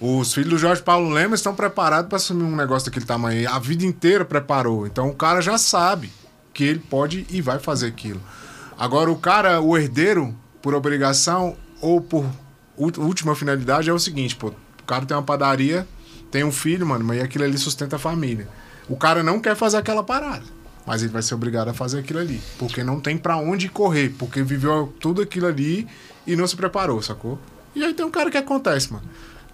[0.02, 3.50] O- os filhos do Jorge Paulo Lema estão preparados para assumir um negócio daquele tamanho.
[3.50, 4.86] A vida inteira preparou.
[4.88, 6.12] Então o cara já sabe
[6.54, 8.22] que ele pode e vai fazer aquilo.
[8.78, 12.26] Agora, o cara, o herdeiro, por obrigação ou por
[12.78, 15.88] última finalidade, é o seguinte: pô, o cara tem uma padaria,
[16.32, 18.48] tem um filho, mano, mas aquilo ali sustenta a família.
[18.88, 20.44] O cara não quer fazer aquela parada.
[20.86, 22.40] Mas ele vai ser obrigado a fazer aquilo ali.
[22.60, 24.10] Porque não tem pra onde correr.
[24.20, 25.88] Porque viveu tudo aquilo ali
[26.28, 27.40] e não se preparou, sacou?
[27.74, 29.06] E aí tem um cara que acontece, mano.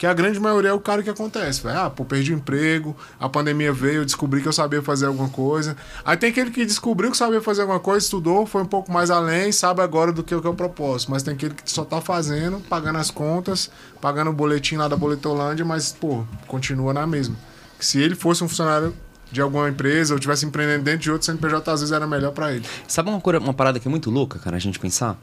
[0.01, 1.77] Que a grande maioria é o cara que acontece, velho.
[1.77, 5.29] Ah, pô, perdi o emprego, a pandemia veio, eu descobri que eu sabia fazer alguma
[5.29, 5.77] coisa.
[6.03, 9.11] Aí tem aquele que descobriu que sabia fazer alguma coisa, estudou, foi um pouco mais
[9.11, 11.11] além, sabe agora do que o que é o propósito.
[11.11, 13.69] Mas tem aquele que só tá fazendo, pagando as contas,
[14.01, 17.35] pagando o boletim lá da Boletolândia, mas, pô, continua na mesma.
[17.79, 18.95] Se ele fosse um funcionário
[19.31, 22.51] de alguma empresa ou tivesse empreendendo dentro de outro CNPJ, às vezes era melhor pra
[22.51, 22.65] ele.
[22.87, 25.15] Sabe uma, coisa, uma parada que é muito louca, cara, a gente pensar?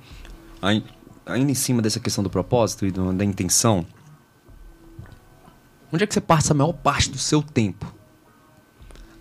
[0.62, 0.84] Ai-
[1.26, 3.84] Ainda em cima dessa questão do propósito e do- da intenção.
[5.92, 7.92] Onde é que você passa a maior parte do seu tempo?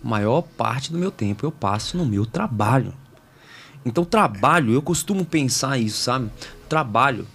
[0.04, 2.94] A maior parte do meu tempo eu passo no meu trabalho.
[3.84, 6.30] Então, trabalho, eu costumo pensar isso, sabe?
[6.68, 7.26] Trabalho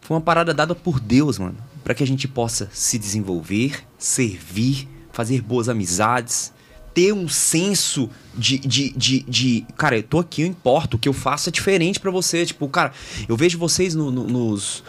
[0.00, 1.56] foi uma parada dada por Deus, mano.
[1.82, 6.52] para que a gente possa se desenvolver, servir, fazer boas amizades,
[6.94, 11.08] ter um senso de, de, de, de, cara, eu tô aqui, eu importo, o que
[11.08, 12.46] eu faço é diferente para você.
[12.46, 12.92] Tipo, cara,
[13.28, 14.82] eu vejo vocês no, no, nos.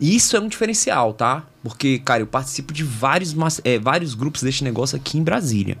[0.00, 1.44] Isso é um diferencial, tá?
[1.62, 5.78] Porque, cara, eu participo de vários, é, vários grupos deste negócio aqui em Brasília.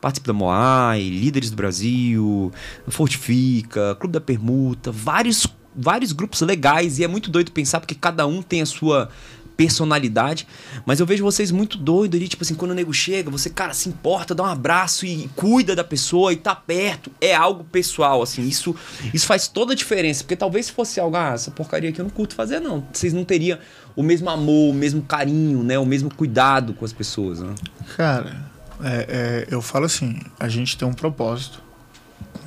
[0.00, 2.52] Participo da Moai, Líderes do Brasil,
[2.88, 6.98] Fortifica, Clube da Permuta, vários, vários grupos legais.
[6.98, 9.08] E é muito doido pensar porque cada um tem a sua
[9.56, 10.46] personalidade.
[10.84, 13.72] Mas eu vejo vocês muito doidos ali, tipo assim, quando o nego chega, você, cara,
[13.72, 17.10] se importa, dá um abraço e cuida da pessoa e tá perto.
[17.20, 18.42] É algo pessoal, assim.
[18.46, 18.74] Isso,
[19.12, 20.22] isso faz toda a diferença.
[20.22, 22.86] Porque talvez se fosse algo, ah, essa porcaria aqui eu não curto fazer, não.
[22.92, 23.58] Vocês não teriam
[23.96, 25.78] o mesmo amor, o mesmo carinho, né?
[25.78, 27.54] O mesmo cuidado com as pessoas, né?
[27.96, 28.36] Cara,
[28.82, 31.62] é, é, eu falo assim, a gente tem um propósito.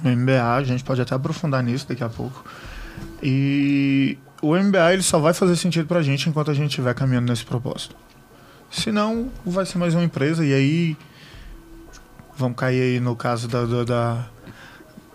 [0.04, 2.46] No MBA, a gente pode até aprofundar nisso daqui a pouco.
[3.24, 7.30] E o MBA ele só vai fazer sentido pra gente enquanto a gente estiver caminhando
[7.30, 7.96] nesse propósito.
[8.70, 10.98] Senão, vai ser mais uma empresa e aí
[12.38, 14.30] vamos cair aí no caso da, da,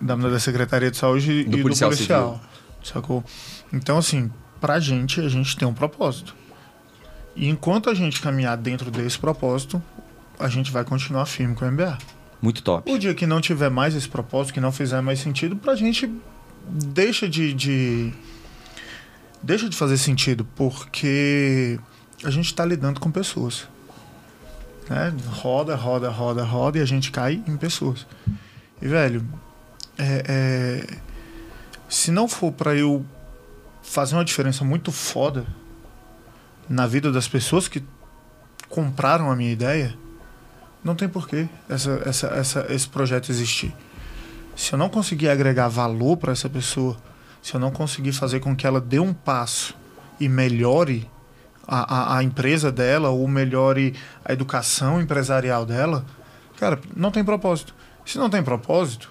[0.01, 2.41] da, da Secretaria de Saúde do e policial do policial.
[2.83, 3.23] Sacou?
[3.73, 4.31] Então, assim,
[4.61, 6.35] pra gente, a gente tem um propósito.
[7.37, 9.83] E enquanto a gente caminhar dentro desse propósito,
[10.39, 11.99] a gente vai continuar firme com o MBA.
[12.41, 12.91] Muito top.
[12.91, 16.13] O dia que não tiver mais esse propósito, que não fizer mais sentido, pra gente
[16.69, 18.13] deixa de, de
[19.43, 21.79] deixa de fazer sentido, porque
[22.25, 23.69] a gente está lidando com pessoas.
[24.89, 25.13] Né?
[25.29, 28.07] Roda, roda, roda, roda e a gente cai em pessoas.
[28.81, 29.27] E, velho,
[29.99, 30.97] é, é,
[31.89, 33.05] se não for para eu
[33.83, 35.47] fazer uma diferença muito foda
[36.69, 37.83] na vida das pessoas que
[38.69, 39.95] compraram a minha ideia,
[40.83, 43.75] não tem porquê essa, essa, essa, esse projeto existir.
[44.57, 46.97] Se eu não conseguir agregar valor para essa pessoa,
[47.43, 49.75] se eu não conseguir fazer com que ela dê um passo
[50.21, 51.11] e melhore
[51.67, 56.07] a, a, a, empresa dela ou melhore a educação empresarial dela,
[56.57, 57.75] cara, não tem propósito.
[58.07, 59.11] Se não tem propósito,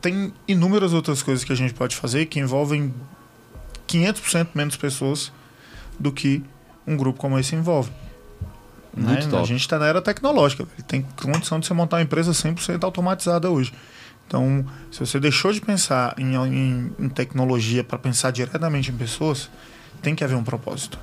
[0.00, 2.94] tem inúmeras outras coisas que a gente pode fazer que envolvem
[3.88, 5.32] 500% menos pessoas
[5.98, 6.42] do que
[6.86, 7.90] um grupo como esse envolve.
[8.94, 9.18] Né?
[9.40, 10.66] A gente está na era tecnológica.
[10.86, 13.72] Tem condição de você montar uma empresa 100% automatizada hoje.
[14.32, 19.50] Então, se você deixou de pensar em, em, em tecnologia para pensar diretamente em pessoas,
[20.00, 20.98] tem que haver um propósito.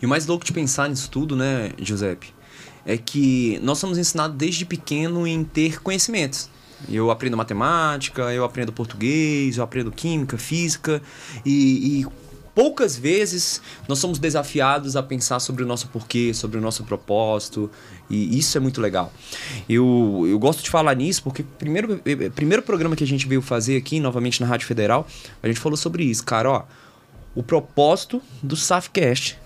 [0.00, 2.32] E o mais louco de pensar nisso tudo, né, Giuseppe,
[2.86, 6.48] é que nós somos ensinados desde pequeno em ter conhecimentos.
[6.88, 11.02] Eu aprendo matemática, eu aprendo português, eu aprendo química, física
[11.44, 12.06] e, e
[12.54, 17.70] poucas vezes nós somos desafiados a pensar sobre o nosso porquê, sobre o nosso propósito,
[18.08, 19.12] e isso é muito legal.
[19.68, 22.00] Eu, eu gosto de falar nisso porque primeiro
[22.34, 25.06] primeiro programa que a gente veio fazer aqui, novamente na Rádio Federal,
[25.42, 26.64] a gente falou sobre isso, cara, ó.
[27.34, 29.38] O propósito do Safcast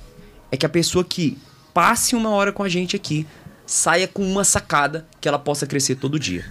[0.51, 1.39] é que a pessoa que
[1.73, 3.27] passe uma hora com a gente aqui
[3.65, 6.45] saia com uma sacada que ela possa crescer todo dia.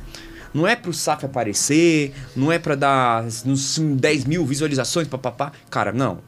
[0.54, 5.52] Não é pro SAF aparecer, não é para dar uns 10 mil visualizações, papapá.
[5.70, 6.20] Cara, não.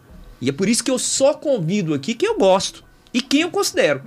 [0.42, 3.50] E é por isso que eu só convido aqui quem eu gosto e quem eu
[3.50, 4.02] considero.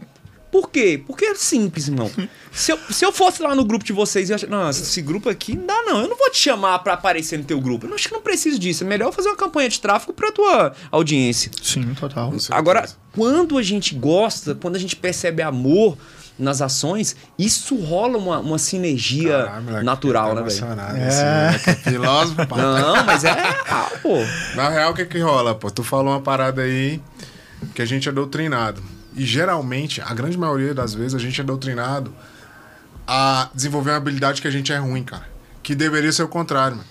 [0.52, 1.02] Por quê?
[1.06, 2.10] Porque é simples, irmão.
[2.52, 5.30] se, eu, se eu fosse lá no grupo de vocês e achar, não, esse grupo
[5.30, 6.02] aqui não dá, não.
[6.02, 7.86] Eu não vou te chamar para aparecer no teu grupo.
[7.86, 8.84] Eu acho que não preciso disso.
[8.84, 11.50] É melhor fazer uma campanha de tráfego pra tua audiência.
[11.62, 12.34] Sim, total.
[12.50, 15.96] Agora, quando a gente gosta, quando a gente percebe amor
[16.38, 20.66] nas ações, isso rola uma, uma sinergia Caramba, natural, né, velho?
[20.98, 21.70] É.
[21.70, 22.56] é filósofo, pá.
[22.58, 24.18] Não, mas é real, pô.
[24.54, 25.70] Na real, o que que rola, pô?
[25.70, 27.00] Tu falou uma parada aí
[27.74, 28.82] que a gente é doutrinado.
[29.14, 32.12] E geralmente, a grande maioria das vezes, a gente é doutrinado
[33.06, 35.28] a desenvolver uma habilidade que a gente é ruim, cara.
[35.62, 36.88] Que deveria ser o contrário, mano.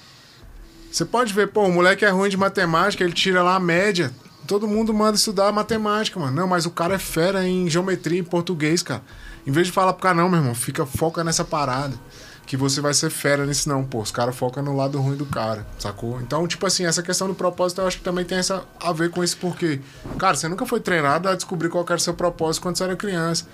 [0.92, 4.12] Você pode ver, pô, o moleque é ruim de matemática, ele tira lá a média.
[4.46, 6.36] Todo mundo manda estudar matemática, mano.
[6.36, 9.02] Não, mas o cara é fera em geometria, em português, cara.
[9.48, 11.96] Em vez de falar pro cara, não, meu irmão, fica, foca nessa parada.
[12.45, 13.84] Que você vai ser fera nisso, não.
[13.84, 16.19] Pô, os caras focam no lado ruim do cara, sacou?
[16.21, 19.10] Então, tipo assim, essa questão do propósito eu acho que também tem essa a ver
[19.10, 19.80] com esse porquê.
[20.17, 22.95] Cara, você nunca foi treinado a descobrir qual era o seu propósito quando você era
[22.95, 23.45] criança.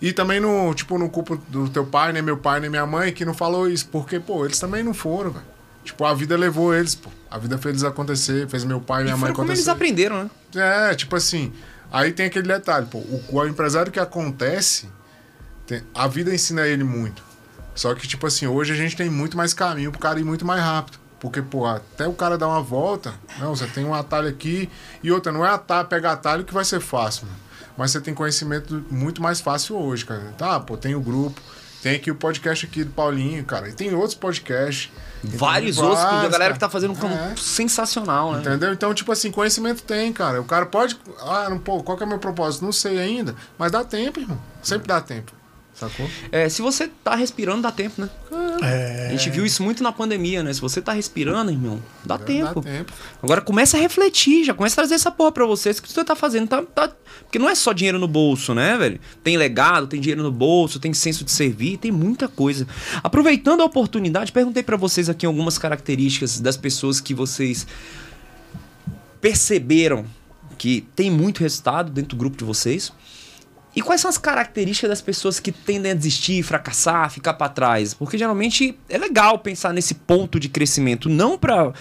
[0.00, 3.12] E também no, tipo, no culpa do teu pai, nem meu pai, nem minha mãe,
[3.12, 3.86] que não falou isso.
[3.88, 5.44] Porque, pô, eles também não foram, velho.
[5.84, 7.10] Tipo, a vida levou eles, pô.
[7.30, 9.36] A vida fez eles acontecer, fez meu pai e minha e mãe acontecer.
[9.36, 10.30] Como eles aprenderam, né?
[10.90, 11.52] É, tipo assim.
[11.92, 12.98] Aí tem aquele detalhe, pô.
[12.98, 14.88] O, o empresário que acontece
[15.66, 17.22] tem, a vida ensina ele muito.
[17.74, 20.44] Só que, tipo assim, hoje a gente tem muito mais caminho pro cara ir muito
[20.44, 20.98] mais rápido.
[21.18, 24.70] Porque, pô, até o cara dar uma volta, não, você tem um atalho aqui
[25.02, 27.38] e outra, não é atalho, pegar atalho que vai ser fácil, mano.
[27.76, 30.34] Mas você tem conhecimento muito mais fácil hoje, cara.
[30.38, 31.40] Tá, pô, tem o grupo,
[31.82, 33.66] Tem aqui o podcast aqui do Paulinho, cara.
[33.68, 34.90] E tem outros podcasts.
[35.24, 35.90] Vários Entendeu?
[35.90, 37.34] outros, que a Vários, galera que tá fazendo um campo É.
[37.36, 38.40] sensacional, né?
[38.40, 38.72] Entendeu?
[38.74, 40.40] Então, tipo assim, conhecimento tem, cara.
[40.42, 40.98] O cara pode.
[41.20, 42.64] Ah, não, pô, qual que é o meu propósito?
[42.66, 43.34] Não sei ainda.
[43.58, 44.38] Mas dá tempo, irmão.
[44.62, 45.32] Sempre dá tempo.
[45.80, 46.06] Sacou?
[46.30, 48.10] É, se você tá respirando, dá tempo, né?
[48.62, 50.52] É, A gente viu isso muito na pandemia, né?
[50.52, 52.60] Se você tá respirando, irmão, dá tempo.
[52.60, 52.92] Dá tempo.
[53.22, 55.78] Agora começa a refletir, já começa a trazer essa porra pra vocês.
[55.78, 56.46] O que você tá fazendo?
[56.48, 59.00] Tá, tá- Porque não é só dinheiro no bolso, né, velho?
[59.24, 62.66] Tem legado, tem dinheiro no bolso, tem senso de servir, tem muita coisa.
[63.02, 67.66] Aproveitando a oportunidade, perguntei pra vocês aqui algumas características das pessoas que vocês
[69.20, 70.04] perceberam
[70.58, 72.92] que tem muito resultado dentro do grupo de vocês.
[73.74, 77.94] E quais são as características das pessoas que tendem a desistir, fracassar, ficar pra trás?
[77.94, 81.72] Porque geralmente é legal pensar nesse ponto de crescimento, não pra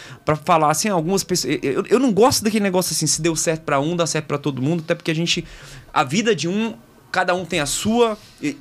[0.45, 1.57] falar assim, algumas pessoas.
[1.63, 4.37] Eu, eu não gosto daquele negócio assim, se deu certo pra um, dá certo pra
[4.37, 5.43] todo mundo, até porque a gente.
[5.91, 6.75] A vida de um,
[7.11, 8.15] cada um tem a sua,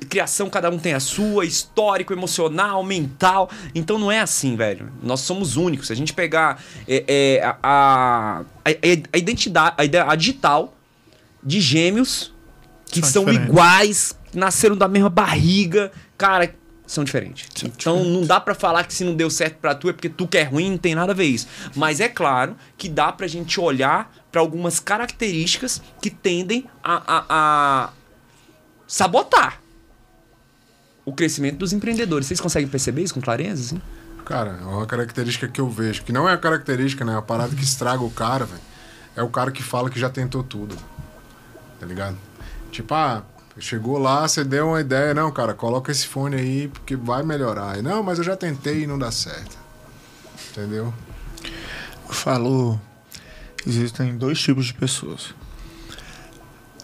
[0.09, 3.47] criação, cada um tem a sua, histórico, emocional, mental.
[3.75, 4.91] Então não é assim, velho.
[5.03, 5.85] Nós somos únicos.
[5.87, 8.41] Se a gente pegar é, é, a, a,
[9.13, 10.73] a, identidade, a, a digital
[11.43, 12.33] de gêmeos
[12.89, 16.53] que São são iguais, nasceram da mesma barriga, cara,
[16.87, 17.47] são diferentes.
[17.55, 18.19] São então diferentes.
[18.21, 20.37] não dá pra falar que se não deu certo pra tu é porque tu que
[20.37, 21.47] é ruim, não tem nada a ver isso.
[21.75, 27.25] Mas é claro que dá pra gente olhar pra algumas características que tendem a, a-
[27.29, 27.89] a
[28.87, 29.61] sabotar
[31.05, 32.27] o crescimento dos empreendedores.
[32.27, 33.61] Vocês conseguem perceber isso com clareza?
[33.63, 33.81] Assim?
[34.25, 37.17] Cara, é uma característica que eu vejo, que não é a característica, né?
[37.17, 38.61] A parada que estraga o cara, velho.
[39.15, 40.75] É o cara que fala que já tentou tudo.
[41.79, 42.15] Tá ligado?
[42.71, 43.23] Tipo, ah,
[43.59, 47.77] chegou lá, você deu uma ideia, não, cara, coloca esse fone aí porque vai melhorar.
[47.77, 49.57] E, não, mas eu já tentei e não dá certo.
[50.51, 50.93] Entendeu?
[52.07, 52.79] Eu falo.
[53.67, 55.33] Existem dois tipos de pessoas.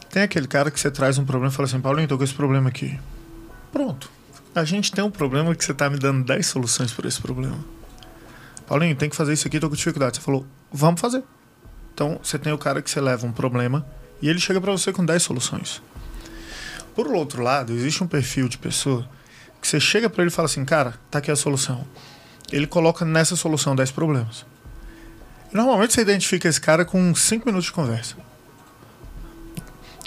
[0.09, 2.33] Tem aquele cara que você traz um problema e fala assim, Paulinho, tô com esse
[2.33, 2.99] problema aqui.
[3.71, 4.09] Pronto.
[4.53, 7.57] A gente tem um problema que você tá me dando 10 soluções para esse problema.
[8.67, 10.17] Paulinho, tem que fazer isso aqui, tô com dificuldade.
[10.17, 11.23] Você falou, vamos fazer.
[11.93, 13.85] Então, você tem o cara que você leva um problema
[14.21, 15.81] e ele chega para você com 10 soluções.
[16.95, 19.07] Por outro lado, existe um perfil de pessoa
[19.61, 21.85] que você chega para ele e fala assim, cara, tá aqui a solução.
[22.51, 24.45] Ele coloca nessa solução 10 problemas.
[25.51, 28.15] Normalmente você identifica esse cara com 5 minutos de conversa.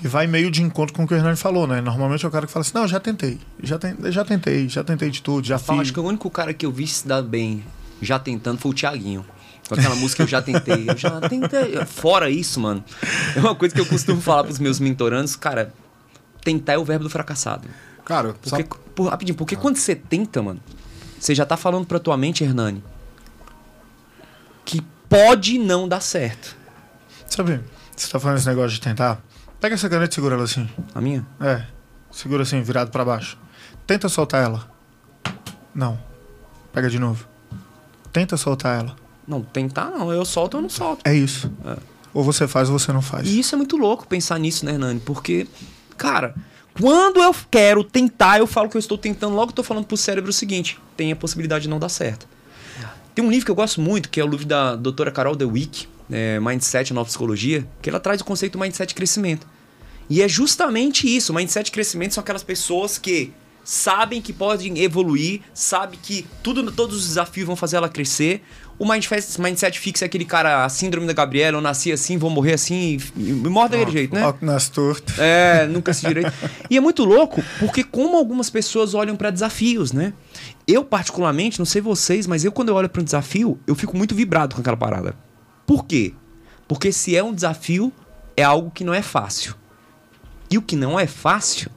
[0.03, 1.81] E vai meio de encontro com o que o Hernani falou, né?
[1.81, 4.85] Normalmente é o cara que fala assim, não, já tentei, já, ten- já tentei, já
[4.85, 5.89] tentei de tudo, já Fala, fiz.
[5.89, 7.65] acho que o único cara que eu vi se dar bem
[8.01, 9.27] já tentando foi o Thiaguinho.
[9.69, 10.89] Com aquela música Eu Já Tentei.
[10.89, 11.85] Eu já tentei.
[11.85, 12.83] Fora isso, mano.
[13.37, 15.73] É uma coisa que eu costumo falar pros meus mentorandos, cara.
[16.43, 17.69] Tentar é o verbo do fracassado.
[18.05, 20.61] Cara, Porque, sabe, por, rapidinho, porque quando você tenta, mano,
[21.21, 22.83] você já tá falando pra tua mente, Hernani,
[24.65, 26.57] que pode não dar certo.
[27.27, 27.61] Sabe,
[27.95, 29.21] você tá falando esse negócio de tentar?
[29.61, 30.67] Pega essa caneta e segura ela assim.
[30.95, 31.27] A minha?
[31.39, 31.67] É,
[32.11, 33.37] segura assim, virado pra baixo.
[33.87, 34.67] Tenta soltar ela.
[35.75, 35.99] Não.
[36.73, 37.27] Pega de novo.
[38.11, 38.97] Tenta soltar ela.
[39.29, 40.11] Não, tentar não.
[40.11, 41.03] Eu solto ou não solto.
[41.05, 41.53] É isso.
[42.15, 43.29] Ou você faz ou você não faz.
[43.29, 45.01] E isso é muito louco pensar nisso, né, Hernani?
[45.01, 45.47] Porque,
[45.97, 46.35] cara,
[46.81, 49.97] quando eu quero tentar, eu falo que eu estou tentando, logo eu tô falando pro
[49.97, 52.27] cérebro o seguinte: tem a possibilidade de não dar certo.
[53.15, 55.89] Tem um livro que eu gosto muito, que é o livro da doutora Carol DeWick,
[56.09, 59.45] é, Mindset Nova Psicologia, que ela traz o conceito Mindset Crescimento.
[60.09, 61.35] E é justamente isso.
[61.35, 63.33] Mindset Crescimento são aquelas pessoas que
[63.65, 68.43] sabem que podem evoluir, sabem que tudo, todos os desafios vão fazer ela crescer.
[68.79, 72.31] O mindset, mindset fixo é aquele cara, a síndrome da Gabriela, eu nasci assim, vou
[72.31, 74.33] morrer assim, e, e morre daquele jeito, né?
[74.41, 75.19] Nas tortas.
[75.19, 76.33] É, nunca se direito.
[76.71, 80.13] E é muito louco, porque como algumas pessoas olham pra desafios, né?
[80.67, 83.97] Eu, particularmente, não sei vocês, mas eu, quando eu olho pra um desafio, eu fico
[83.97, 85.17] muito vibrado com aquela parada.
[85.67, 86.15] Por quê?
[86.69, 87.93] Porque se é um desafio,
[88.37, 89.55] é algo que não é fácil.
[90.51, 91.71] E o que não é fácil,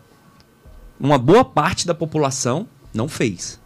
[1.00, 3.61] uma boa parte da população não fez.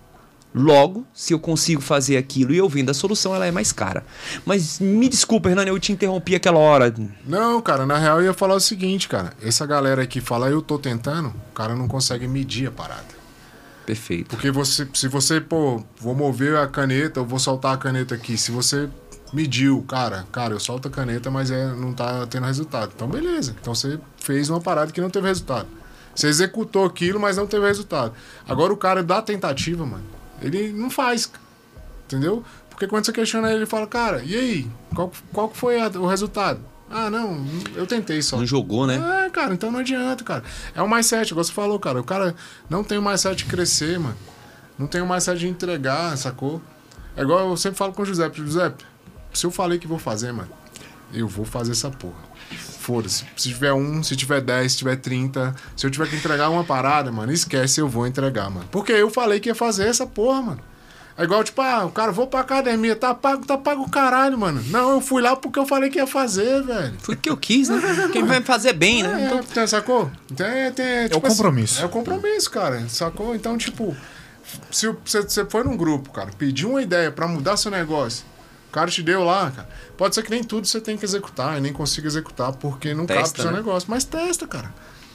[0.57, 4.05] Logo, se eu consigo fazer aquilo e eu vendo a solução, ela é mais cara.
[4.45, 6.95] Mas me desculpa, Hernani, eu te interrompi aquela hora.
[7.27, 9.33] Não, cara, na real eu ia falar o seguinte, cara.
[9.41, 13.03] Essa galera que fala eu tô tentando, o cara não consegue medir a parada.
[13.85, 14.29] Perfeito.
[14.29, 18.37] Porque você, se você, pô, vou mover a caneta, eu vou soltar a caneta aqui.
[18.37, 18.89] Se você
[19.33, 22.93] mediu, cara, cara, eu solto a caneta, mas é, não tá tendo resultado.
[22.95, 23.53] Então, beleza.
[23.59, 25.67] Então você fez uma parada que não teve resultado.
[26.15, 28.13] Você executou aquilo, mas não teve resultado.
[28.47, 30.15] Agora o cara dá tentativa, mano.
[30.45, 31.29] Ele não faz.
[32.05, 32.43] Entendeu?
[32.69, 34.67] Porque quando você questiona ele, ele fala, cara, e aí?
[34.93, 36.59] Qual, qual foi a- o resultado?
[36.89, 37.43] Ah, não,
[37.75, 38.37] eu tentei só.
[38.37, 39.25] Não jogou, né?
[39.25, 40.43] É, cara, então não adianta, cara.
[40.75, 41.99] É o mindset, igual você falou, cara.
[41.99, 42.35] O cara
[42.69, 44.15] não tem o mindset de crescer, mano.
[44.77, 46.61] Não tem o mindset de entregar, sacou?
[47.17, 48.37] É igual eu sempre falo com o Giuseppe.
[48.37, 48.85] Giuseppe,
[49.33, 50.49] se eu falei que vou fazer, mano,
[51.13, 52.23] eu vou fazer essa porra.
[52.85, 53.23] Foda-se.
[53.35, 55.55] Se tiver um, se tiver dez, se tiver trinta.
[55.75, 58.67] Se eu tiver que entregar uma parada, mano, esquece, eu vou entregar, mano.
[58.71, 60.59] Porque eu falei que ia fazer essa porra, mano.
[61.17, 64.37] É igual, tipo, ah, o cara, vou pra academia, tá pago, tá pago o caralho,
[64.37, 64.61] mano.
[64.67, 66.93] Não, eu fui lá porque eu falei que ia fazer, velho.
[66.99, 67.79] Foi o que eu quis, né?
[68.11, 69.21] Quem vai me fazer bem, né?
[69.23, 70.11] É, Então, tem- sacou?
[70.35, 71.75] Tem, tem, tipo compromisso.
[71.75, 72.83] assim, é o compromisso, cara.
[72.89, 73.33] Sacou?
[73.33, 73.95] Então, tipo,
[74.69, 78.34] se o- você foi num grupo, cara, pediu uma ideia pra mudar seu negócio, o
[78.75, 79.69] cara te deu lá, cara.
[79.97, 83.05] Pode ser que nem tudo você tem que executar e nem consiga executar porque não
[83.05, 83.57] cabe Testa, pro seu né?
[83.59, 83.89] negócio.
[83.89, 84.73] Mas testa, cara.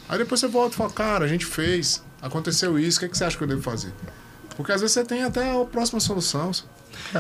[0.09, 3.19] Aí depois você volta e fala, cara, a gente fez, aconteceu isso, o que, que
[3.19, 3.93] você acha que eu devo fazer?
[4.57, 6.51] Porque às vezes você tem até a próxima solução.
[7.15, 7.19] É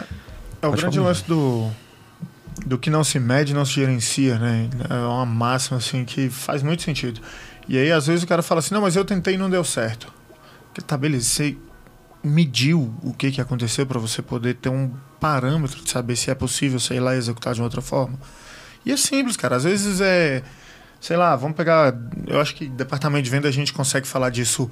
[0.66, 1.09] o Pode grande falar.
[1.09, 1.70] lance do,
[2.66, 4.68] do que não se mede, não se gerencia, né?
[4.88, 7.20] É uma máxima, assim, que faz muito sentido.
[7.68, 9.62] E aí, às vezes, o cara fala assim, não, mas eu tentei e não deu
[9.62, 10.12] certo.
[10.66, 11.57] Porque, Tá, beleza, você
[12.22, 16.34] mediu o que, que aconteceu para você poder ter um parâmetro de saber se é
[16.34, 18.18] possível, sei lá, executar de outra forma.
[18.84, 19.56] E é simples, cara.
[19.56, 20.42] Às vezes é...
[21.00, 21.94] Sei lá, vamos pegar...
[22.26, 24.70] Eu acho que departamento de venda a gente consegue falar disso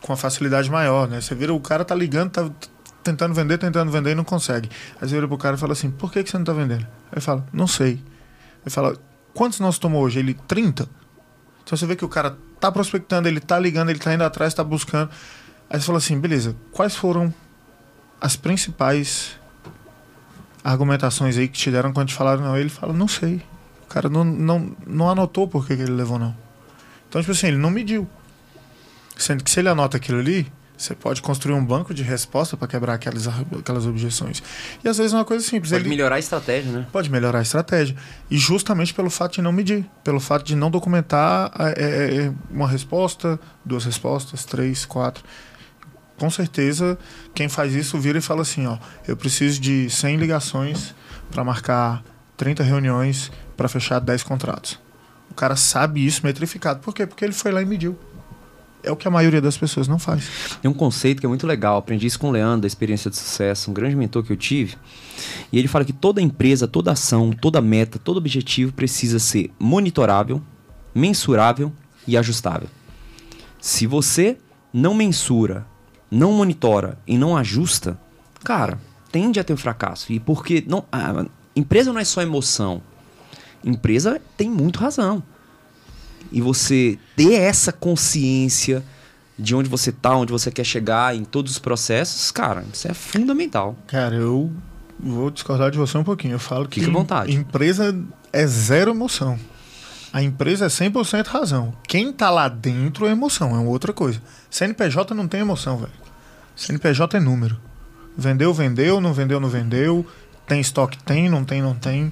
[0.00, 1.20] com uma facilidade maior, né?
[1.20, 2.50] Você vira, o cara tá ligando, tá
[3.02, 4.68] tentando vender, tentando vender e não consegue.
[5.00, 6.82] Aí você vira pro cara e fala assim, por que, que você não tá vendendo?
[6.82, 8.02] Aí ele fala, não sei.
[8.62, 8.96] Ele fala,
[9.34, 10.18] quantos nós tomou hoje?
[10.18, 10.88] Ele, 30.
[11.62, 14.54] Então você vê que o cara tá prospectando, ele tá ligando, ele tá indo atrás,
[14.54, 15.10] tá buscando.
[15.68, 17.32] Aí você fala assim, beleza, quais foram
[18.20, 19.36] as principais
[20.62, 22.56] argumentações aí que te deram quando te falaram não?
[22.56, 23.42] Ele fala, não sei.
[23.84, 26.36] O cara não, não, não anotou por que, ele levou não.
[27.08, 28.08] Então, tipo assim, ele não mediu.
[29.16, 32.68] Sendo que se ele anota aquilo ali, você pode construir um banco de resposta para
[32.68, 34.42] quebrar aquelas, aquelas objeções.
[34.84, 35.70] E às vezes é uma coisa simples.
[35.70, 36.86] pode ele melhorar a estratégia, né?
[36.92, 37.96] pode melhorar a estratégia.
[38.30, 42.68] E justamente pelo fato de não medir, pelo fato de não documentar é, é, uma
[42.68, 45.24] resposta, duas respostas, três, quatro.
[46.18, 46.98] Com certeza,
[47.34, 50.94] quem faz isso vira e fala assim: ó, eu preciso de 100 ligações
[51.30, 52.02] para marcar
[52.36, 54.78] 30 reuniões para fechar 10 contratos.
[55.30, 56.80] O cara sabe isso metrificado.
[56.80, 57.06] Por quê?
[57.06, 57.98] Porque ele foi lá e mediu.
[58.82, 60.30] É o que a maioria das pessoas não faz.
[60.62, 61.76] Tem um conceito que é muito legal.
[61.76, 64.76] Aprendi isso com o Leandro, da experiência de sucesso, um grande mentor que eu tive.
[65.50, 70.40] E ele fala que toda empresa, toda ação, toda meta, todo objetivo precisa ser monitorável,
[70.94, 71.72] mensurável
[72.06, 72.68] e ajustável.
[73.60, 74.38] Se você
[74.72, 75.66] não mensura,
[76.16, 77.98] não monitora e não ajusta,
[78.42, 78.78] cara,
[79.12, 80.12] tende a ter um fracasso.
[80.12, 82.80] E porque não, a empresa não é só emoção.
[83.64, 85.22] Empresa tem muito razão.
[86.32, 88.82] E você ter essa consciência
[89.38, 92.94] de onde você tá, onde você quer chegar em todos os processos, cara, isso é
[92.94, 93.76] fundamental.
[93.86, 94.50] Cara, eu
[94.98, 96.34] vou discordar de você um pouquinho.
[96.34, 97.34] Eu falo que Fique à vontade.
[97.34, 97.96] empresa
[98.32, 99.38] é zero emoção.
[100.16, 101.74] A empresa é 100% razão.
[101.86, 104.18] Quem tá lá dentro é emoção, é outra coisa.
[104.48, 105.92] CNPJ não tem emoção, velho.
[106.56, 107.60] CNPJ é número.
[108.16, 110.06] Vendeu, vendeu, não vendeu, não vendeu.
[110.48, 112.10] Tem estoque, tem, não tem, não tem.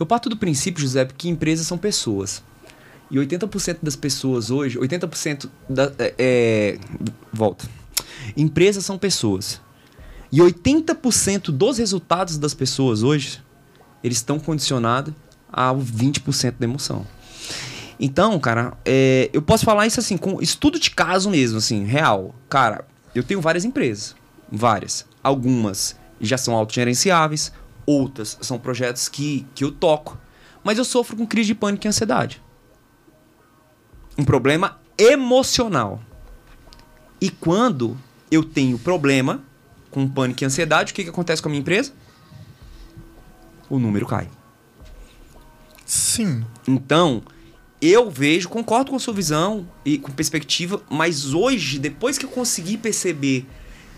[0.00, 2.42] Eu parto do princípio, José, que empresas são pessoas.
[3.08, 5.92] E 80% das pessoas hoje, 80% da.
[6.00, 6.78] É, é,
[7.32, 7.64] volta.
[8.36, 9.60] Empresas são pessoas.
[10.32, 13.40] E 80% dos resultados das pessoas hoje,
[14.02, 15.14] eles estão condicionados
[15.52, 17.06] ao 20% da emoção.
[18.02, 22.34] Então, cara, é, eu posso falar isso assim, com estudo de caso mesmo, assim, real.
[22.48, 24.16] Cara, eu tenho várias empresas.
[24.50, 25.04] Várias.
[25.22, 27.52] Algumas já são autogerenciáveis,
[27.84, 30.18] outras são projetos que, que eu toco.
[30.64, 32.42] Mas eu sofro com crise de pânico e ansiedade.
[34.16, 36.00] Um problema emocional.
[37.20, 37.98] E quando
[38.30, 39.42] eu tenho problema
[39.90, 41.92] com pânico e ansiedade, o que, que acontece com a minha empresa?
[43.68, 44.26] O número cai.
[45.84, 46.46] Sim.
[46.66, 47.22] Então,
[47.80, 52.30] eu vejo, concordo com a sua visão e com perspectiva, mas hoje, depois que eu
[52.30, 53.46] consegui perceber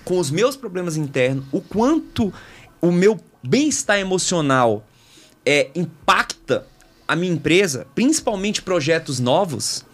[0.05, 2.33] com os meus problemas internos o quanto
[2.81, 4.87] o meu bem-estar emocional
[5.45, 6.67] é, impacta
[7.07, 9.85] a minha empresa, principalmente projetos novos,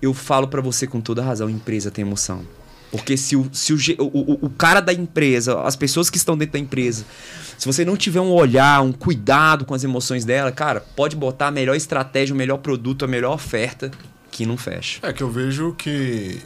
[0.00, 2.44] eu falo pra você com toda razão, empresa tem emoção.
[2.92, 6.52] Porque se, o, se o, o, o, cara da empresa, as pessoas que estão dentro
[6.52, 7.06] da empresa,
[7.56, 11.46] se você não tiver um olhar, um cuidado com as emoções dela, cara, pode botar
[11.46, 13.90] a melhor estratégia, o melhor produto, a melhor oferta,
[14.30, 15.00] que não fecha.
[15.02, 16.42] É que eu vejo que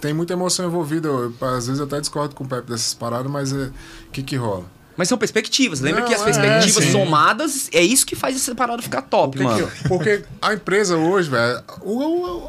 [0.00, 1.06] tem muita emoção envolvida.
[1.06, 4.22] Eu, às vezes eu até discordo com o Pepe dessas paradas, mas é o que
[4.22, 4.64] que rola?
[4.98, 5.80] Mas são perspectivas.
[5.80, 6.90] Lembra Não, que as é, perspectivas sim.
[6.92, 9.72] somadas é isso que faz essa parada ficar top, Porque, mano.
[9.86, 11.62] porque a empresa hoje, velho,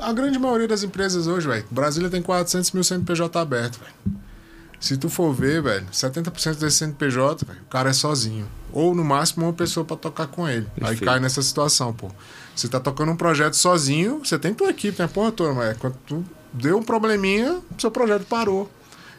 [0.01, 4.17] a grande maioria das empresas hoje, velho, Brasília tem 400 mil CNPJ aberto, velho.
[4.79, 8.47] Se tu for ver, velho, 70% desse CNPJ, velho, o cara é sozinho.
[8.73, 10.65] Ou no máximo uma pessoa pra tocar com ele.
[10.77, 11.05] Aí Perfeito.
[11.05, 12.09] cai nessa situação, pô.
[12.55, 15.77] Você tá tocando um projeto sozinho, você tem tua equipe, tem a porra toda, mas
[15.77, 18.69] quando tu deu um probleminha, seu projeto parou.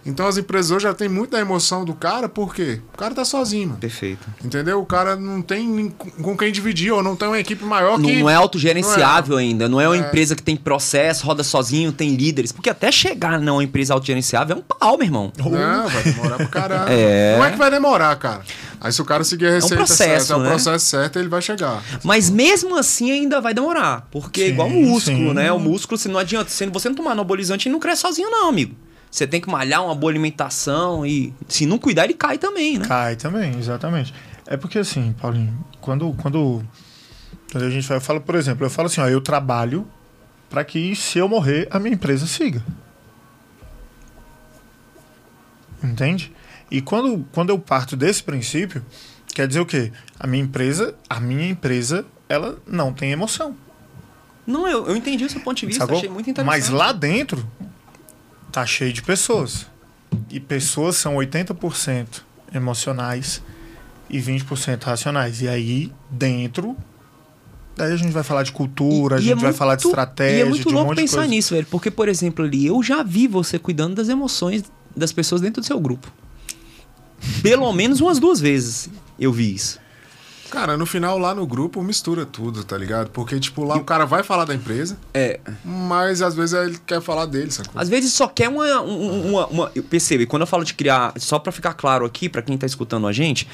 [0.04, 2.80] Então as empresas hoje já tem muito da emoção do cara, por quê?
[2.94, 3.80] O cara tá sozinho, mano.
[3.80, 4.26] Perfeito.
[4.42, 4.80] Entendeu?
[4.80, 5.92] O cara não tem
[6.22, 8.18] com quem dividir, ou não tem uma equipe maior Não, que.
[8.20, 9.68] não é autogerenciável Não ainda.
[9.68, 12.50] Não é uma empresa que tem processo, roda sozinho, tem líderes.
[12.50, 15.32] Porque até chegar numa empresa autogerenciável é um pau, meu irmão.
[15.36, 16.90] Não, vai demorar pra caralho.
[16.90, 17.36] É.
[17.36, 18.42] Não é que vai demorar, cara.
[18.80, 20.48] Aí se o cara seguir a receita processo, certa, é o né?
[20.48, 21.82] processo certo, ele vai chegar.
[22.02, 24.08] Mas mesmo assim ainda vai demorar.
[24.10, 25.34] Porque é Sim, igual o músculo, sim.
[25.34, 25.52] né?
[25.52, 26.50] O músculo, se não adianta.
[26.50, 28.74] Se você não tomar anabolizante, ele não cresce sozinho, não, amigo.
[29.10, 32.86] Você tem que malhar uma boa alimentação e se não cuidar, ele cai também, né?
[32.86, 34.14] Cai também, exatamente.
[34.46, 36.62] É porque assim, Paulinho, quando, quando,
[37.50, 39.86] quando a gente vai, eu falo, por exemplo, eu falo assim, ó, eu trabalho
[40.48, 42.64] para que se eu morrer, a minha empresa siga.
[45.82, 46.32] Entende?
[46.70, 48.84] E quando, quando eu parto desse princípio,
[49.34, 49.92] quer dizer o quê?
[50.18, 53.56] A minha empresa, a minha empresa, ela não tem emoção.
[54.46, 55.96] Não, eu, eu entendi o seu ponto de vista, Sacou?
[55.96, 56.60] achei muito interessante.
[56.60, 57.44] Mas lá dentro
[58.50, 59.66] tá cheio de pessoas.
[60.28, 62.22] E pessoas são 80%
[62.54, 63.42] emocionais
[64.08, 65.40] e 20% racionais.
[65.40, 66.76] E aí, dentro,
[67.76, 69.84] daí a gente vai falar de cultura, a E- e gente é vai falar de
[69.84, 71.66] muito- estratégia, E é muito de um louco de pensar nisso, velho.
[71.70, 74.64] Porque, por exemplo, ali, eu já vi você cuidando das emoções
[74.96, 76.10] das pessoas dentro do seu grupo.
[77.42, 78.88] Pelo menos umas duas vezes
[79.18, 79.78] eu vi isso.
[80.50, 83.10] Cara, no final lá no grupo mistura tudo, tá ligado?
[83.10, 85.38] Porque, tipo, lá o cara vai falar da empresa, É.
[85.64, 87.80] mas às vezes ele quer falar dele, sacou?
[87.80, 88.64] Às vezes só quer uma.
[88.82, 92.04] um- uma, uma eu percebo, e quando eu falo de criar, só pra ficar claro
[92.04, 93.46] aqui, pra quem tá escutando a gente,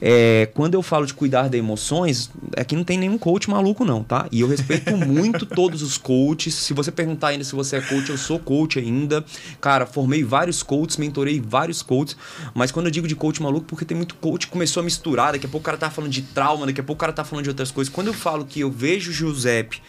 [0.00, 4.02] é, quando eu falo de cuidar das emoções, aqui não tem nenhum coach maluco, não,
[4.02, 4.26] tá?
[4.30, 6.54] E eu respeito muito todos os coaches.
[6.54, 9.24] Se você perguntar ainda se você é coach, eu sou coach ainda.
[9.60, 12.16] Cara, formei vários coaches, mentorei vários coaches.
[12.54, 15.32] Mas quando eu digo de coach maluco, porque tem muito coach que começou a misturar,
[15.32, 17.24] daqui a pouco o cara tá falando de trauma, daqui a pouco o cara tá
[17.24, 17.92] falando de outras coisas.
[17.92, 19.80] Quando eu falo que eu vejo o Giuseppe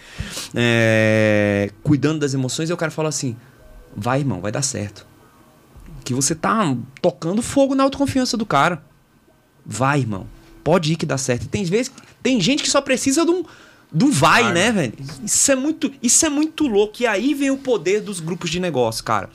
[0.53, 3.35] é, cuidando das emoções, eu quero falar assim:
[3.95, 5.05] vai, irmão, vai dar certo.
[6.03, 8.83] Que você tá tocando fogo na autoconfiança do cara.
[9.65, 10.27] Vai, irmão.
[10.63, 11.43] Pode ir que dá certo.
[11.43, 11.91] E tem vezes,
[12.21, 13.43] tem gente que só precisa de um,
[13.93, 14.93] um vai, né, velho?
[15.23, 16.95] Isso é muito, isso é muito louco.
[17.01, 19.29] E aí vem o poder dos grupos de negócio, cara.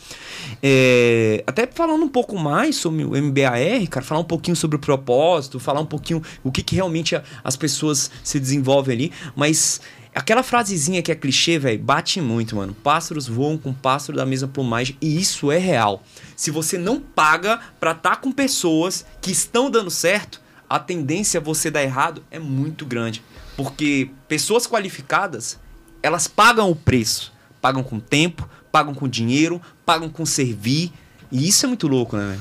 [0.62, 4.80] É, até falando um pouco mais sobre o MBAR, cara, falar um pouquinho sobre o
[4.80, 9.80] propósito, falar um pouquinho o que, que realmente a- as pessoas se desenvolvem ali, mas
[10.14, 12.74] aquela frasezinha que é clichê, velho, bate muito, mano.
[12.74, 16.03] Pássaros voam com pássaro da mesma plumagem e isso é real.
[16.36, 21.42] Se você não paga pra estar com pessoas que estão dando certo, a tendência a
[21.42, 23.22] você dar errado é muito grande.
[23.62, 25.58] Porque pessoas qualificadas,
[26.02, 27.32] elas pagam o preço.
[27.61, 30.92] Pagam com tempo, pagam com dinheiro, pagam com servir.
[31.30, 32.40] E isso é muito louco, né, velho?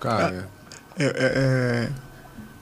[0.00, 0.48] Cara,
[0.98, 1.90] É, é, é,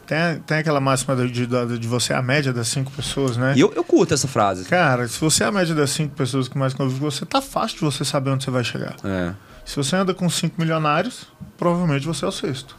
[0.07, 3.55] tem, tem aquela máxima de, de, de você é a média das cinco pessoas, né?
[3.57, 4.65] E eu, eu curto essa frase.
[4.65, 7.41] Cara, se você é a média das cinco pessoas que mais convivem com você, tá
[7.41, 8.97] fácil de você saber onde você vai chegar.
[9.05, 9.35] É.
[9.65, 11.27] Se você anda com cinco milionários,
[11.57, 12.77] provavelmente você é o sexto.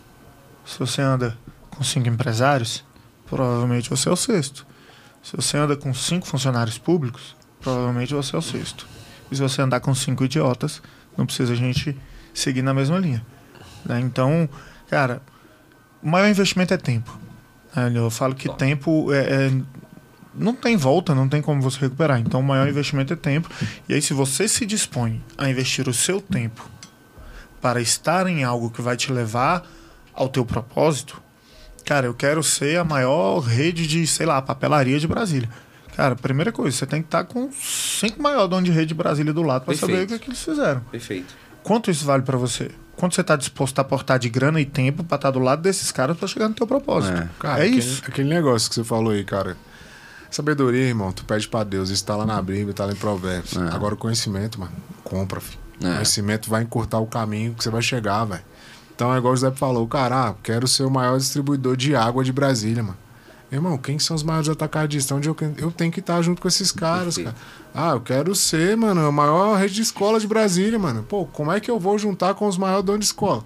[0.65, 1.38] Se você anda
[1.69, 2.84] com cinco empresários,
[3.26, 4.65] provavelmente você é o sexto.
[5.24, 8.86] Se você anda com cinco funcionários públicos, provavelmente você é o sexto.
[9.32, 10.82] E se você andar com cinco idiotas,
[11.17, 11.97] não precisa a gente
[12.34, 13.26] seguir na mesma linha.
[13.86, 13.99] né?
[13.99, 14.47] Então,
[14.89, 15.21] cara,
[16.01, 17.17] o maior investimento é tempo.
[17.76, 17.91] né?
[17.95, 19.61] Eu falo que tempo é, é-
[20.36, 22.19] não tem volta, não tem como você recuperar.
[22.19, 23.49] Então, o maior investimento é tempo.
[23.88, 26.67] E aí, se você se dispõe a investir o seu tempo
[27.61, 29.63] para estar em algo que vai te levar
[30.13, 31.21] ao teu propósito,
[31.86, 35.49] cara, eu quero ser a maior rede de, sei lá, papelaria de Brasília.
[35.95, 39.31] Cara, primeira coisa, você tem que estar com cinco maior donos de rede de Brasília
[39.31, 40.81] do lado para saber o que, que eles fizeram.
[40.91, 41.36] Perfeito.
[41.61, 42.71] Quanto isso vale para você?
[42.95, 45.91] Quanto você está disposto a aportar de grana e tempo para estar do lado desses
[45.91, 47.15] caras para chegar no teu propósito?
[47.15, 47.29] É.
[47.39, 48.03] Cara, é aquele, isso.
[48.07, 49.55] aquele negócio que você falou aí, cara.
[50.29, 53.55] Sabedoria, irmão, tu pede pra Deus, isso tá lá na Bíblia, tá lá em Provérbios.
[53.55, 53.75] É.
[53.75, 54.73] Agora o conhecimento, mano,
[55.03, 55.59] compra, filho.
[55.81, 55.89] É.
[55.89, 58.41] O conhecimento vai encurtar o caminho que você vai chegar, velho.
[58.96, 62.24] Então é igual o José falou, cara, ah, quero ser o maior distribuidor de água
[62.24, 62.98] de Brasília, mano.
[63.52, 65.16] Irmão, quem são os maiores atacadistas?
[65.16, 67.36] Onde eu, eu tenho que estar junto com esses caras, Perfeito.
[67.36, 67.36] cara.
[67.74, 71.04] Ah, eu quero ser, mano, a maior rede de escola de Brasília, mano.
[71.04, 73.44] Pô, como é que eu vou juntar com os maiores donos de escola?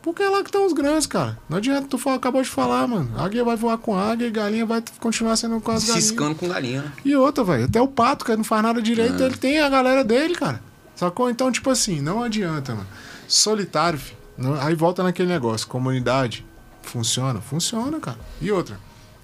[0.00, 1.36] Porque é lá que estão os grandes, cara.
[1.50, 3.10] Não adianta, tu fala- acabou de falar, mano.
[3.18, 6.04] Águia vai voar com águia e galinha vai continuar sendo com as galinhas.
[6.04, 6.82] Ciscando com galinha.
[6.82, 6.92] né?
[7.04, 10.02] E outra, velho, até o pato, que não faz nada direito, ele tem a galera
[10.04, 10.62] dele, cara.
[10.94, 11.28] Sacou?
[11.28, 12.86] Então, tipo assim, não adianta, mano.
[13.28, 14.15] Solitário, filho.
[14.60, 16.44] Aí volta naquele negócio, comunidade.
[16.82, 17.40] Funciona?
[17.40, 18.18] Funciona, cara.
[18.40, 18.78] E outra,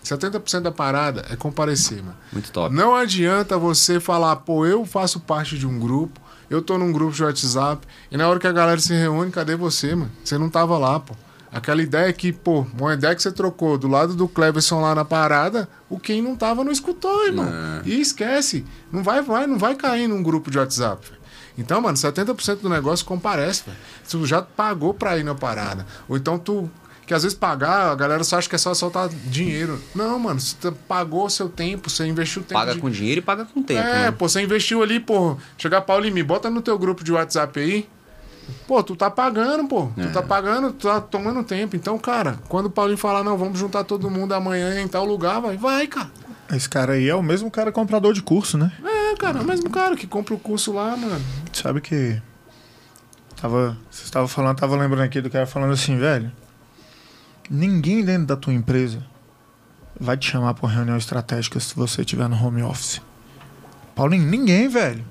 [0.05, 2.17] 70% da parada é comparecer, mano.
[2.33, 2.75] Muito top.
[2.75, 7.13] Não adianta você falar, pô, eu faço parte de um grupo, eu tô num grupo
[7.13, 10.11] de WhatsApp, e na hora que a galera se reúne, cadê você, mano?
[10.25, 11.15] Você não tava lá, pô.
[11.53, 15.05] Aquela ideia que, pô, uma ideia que você trocou do lado do Cleverson lá na
[15.05, 17.47] parada, o quem não tava não escutou, irmão.
[17.85, 18.65] E esquece.
[18.91, 21.07] Não vai, vai, não vai cair num grupo de WhatsApp.
[21.11, 21.22] velho.
[21.59, 23.77] Então, mano, 70% do negócio comparece, velho.
[24.09, 25.87] Tu já pagou pra ir na parada.
[26.09, 26.71] Ou então tu.
[27.05, 29.79] Que às vezes pagar, a galera só acha que é só soltar dinheiro.
[29.93, 32.55] Não, mano, você pagou seu tempo, você investiu tempo.
[32.55, 33.81] Paga de- com dinheiro e paga com tempo.
[33.81, 34.11] é, né?
[34.13, 35.37] pô, você investiu ali, pô.
[35.59, 37.89] Chegar Paulo me bota no teu grupo de WhatsApp aí.
[38.69, 39.89] Pô, tu tá pagando, pô.
[39.97, 40.07] Tu É.
[40.09, 41.75] tá pagando, tu tá tomando tempo.
[41.77, 45.41] Então, cara, quando o Paulinho falar, não, vamos juntar todo mundo amanhã em tal lugar,
[45.41, 46.11] vai, vai, cara.
[46.53, 48.71] Esse cara aí é o mesmo cara comprador de curso, né?
[48.85, 51.25] É, cara, é o mesmo cara que compra o curso lá, mano.
[51.51, 52.21] Sabe que.
[53.41, 53.77] Tava.
[53.91, 56.31] Você estava falando, tava lembrando aqui do cara falando assim, velho.
[57.49, 59.03] Ninguém dentro da tua empresa
[59.99, 63.01] vai te chamar pra uma reunião estratégica se você estiver no home office.
[63.95, 65.05] Paulinho, ninguém, velho.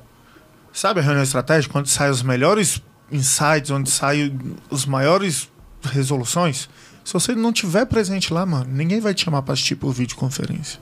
[0.72, 1.78] Sabe a reunião estratégica?
[1.78, 2.82] Onde saem os melhores
[3.12, 4.40] insights, onde saem
[4.70, 5.50] os maiores
[5.84, 6.70] resoluções?
[7.04, 10.80] Se você não tiver presente lá, mano, ninguém vai te chamar pra assistir por videoconferência.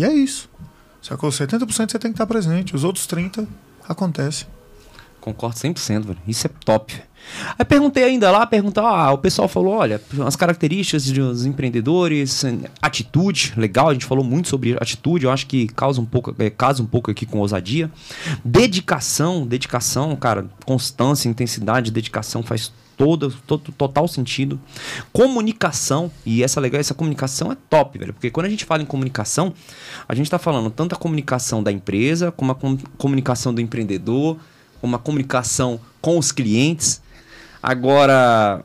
[0.00, 0.48] E é isso.
[1.02, 1.28] Sacou?
[1.28, 2.74] 70% você tem que estar presente.
[2.74, 3.46] Os outros 30%
[3.86, 4.46] acontece.
[5.20, 6.18] Concordo 100%, velho.
[6.26, 6.98] Isso é top.
[7.58, 12.42] Aí perguntei ainda lá, perguntar, ah, o pessoal falou, olha, as características dos empreendedores,
[12.80, 16.48] atitude, legal, a gente falou muito sobre atitude, eu acho que causa um pouco, é,
[16.48, 17.90] casa um pouco aqui com ousadia.
[18.42, 24.60] Dedicação, dedicação, cara, constância, intensidade, dedicação faz todo, todo total sentido.
[25.10, 28.84] Comunicação, e essa legal, essa comunicação é top, velho, porque quando a gente fala em
[28.84, 29.54] comunicação,
[30.06, 34.36] a gente tá falando tanto a comunicação da empresa, como a com- comunicação do empreendedor,
[34.82, 37.00] como a comunicação com os clientes.
[37.62, 38.62] Agora,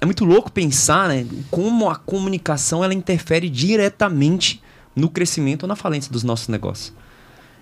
[0.00, 4.62] é muito louco pensar, né, como a comunicação ela interfere diretamente
[4.94, 6.94] no crescimento ou na falência dos nossos negócios.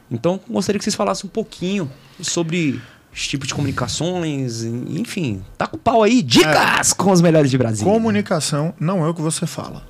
[0.08, 1.90] Então, gostaria que vocês falassem um pouquinho
[2.20, 2.80] sobre
[3.14, 7.56] esse tipo de comunicações, enfim, tá com o pau aí, dicas com os melhores de
[7.56, 7.92] Brasília.
[7.92, 9.86] Comunicação não é o que você fala.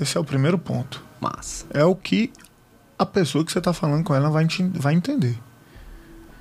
[0.00, 1.02] Esse é o primeiro ponto.
[1.20, 1.66] Massa.
[1.74, 2.32] É o que
[2.96, 5.36] a pessoa que você está falando com ela vai, vai entender.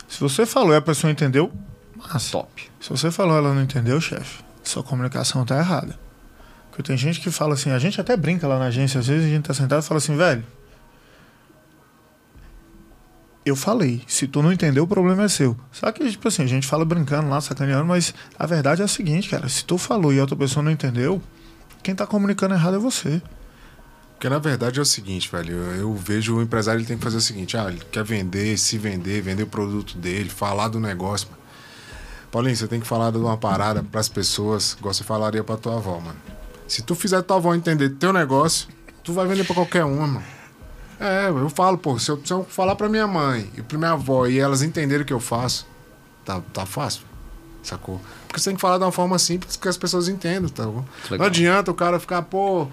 [0.08, 1.52] Se você falou e a pessoa entendeu,
[1.96, 2.32] massa.
[2.32, 2.72] Top.
[2.80, 6.00] Se você falou e ela não entendeu, chefe, sua comunicação tá errada.
[6.70, 9.26] Porque tem gente que fala assim, a gente até brinca lá na agência, às vezes
[9.26, 10.44] a gente tá sentado e fala assim, velho.
[13.46, 15.58] Eu falei, se tu não entendeu, o problema é seu.
[15.72, 18.88] Só que, tipo assim, a gente fala brincando lá, sacaneando, mas a verdade é a
[18.88, 21.22] seguinte, cara, se tu falou e a outra pessoa não entendeu,
[21.82, 23.22] quem tá comunicando errado é você.
[24.20, 25.56] Porque na verdade é o seguinte, velho.
[25.76, 28.78] Eu, vejo o empresário ele tem que fazer o seguinte: ah, ele quer vender, se
[28.78, 31.42] vender, vender o produto dele, falar do negócio, mano.
[32.30, 35.78] Paulinho, você tem que falar de uma parada pras pessoas, igual você falaria pra tua
[35.78, 36.20] avó, mano.
[36.68, 38.68] Se tu fizer tua avó entender teu negócio,
[39.04, 40.39] tu vai vender pra qualquer uma, mano.
[41.00, 43.92] É, eu falo, pô, se eu, se eu falar pra minha mãe e pra minha
[43.92, 45.66] avó e elas entenderem o que eu faço,
[46.26, 47.04] tá, tá fácil,
[47.64, 48.02] sacou?
[48.28, 50.84] Porque você tem que falar de uma forma simples que as pessoas entendam, tá bom?
[51.06, 51.20] Legal.
[51.20, 52.68] Não adianta o cara ficar, pô,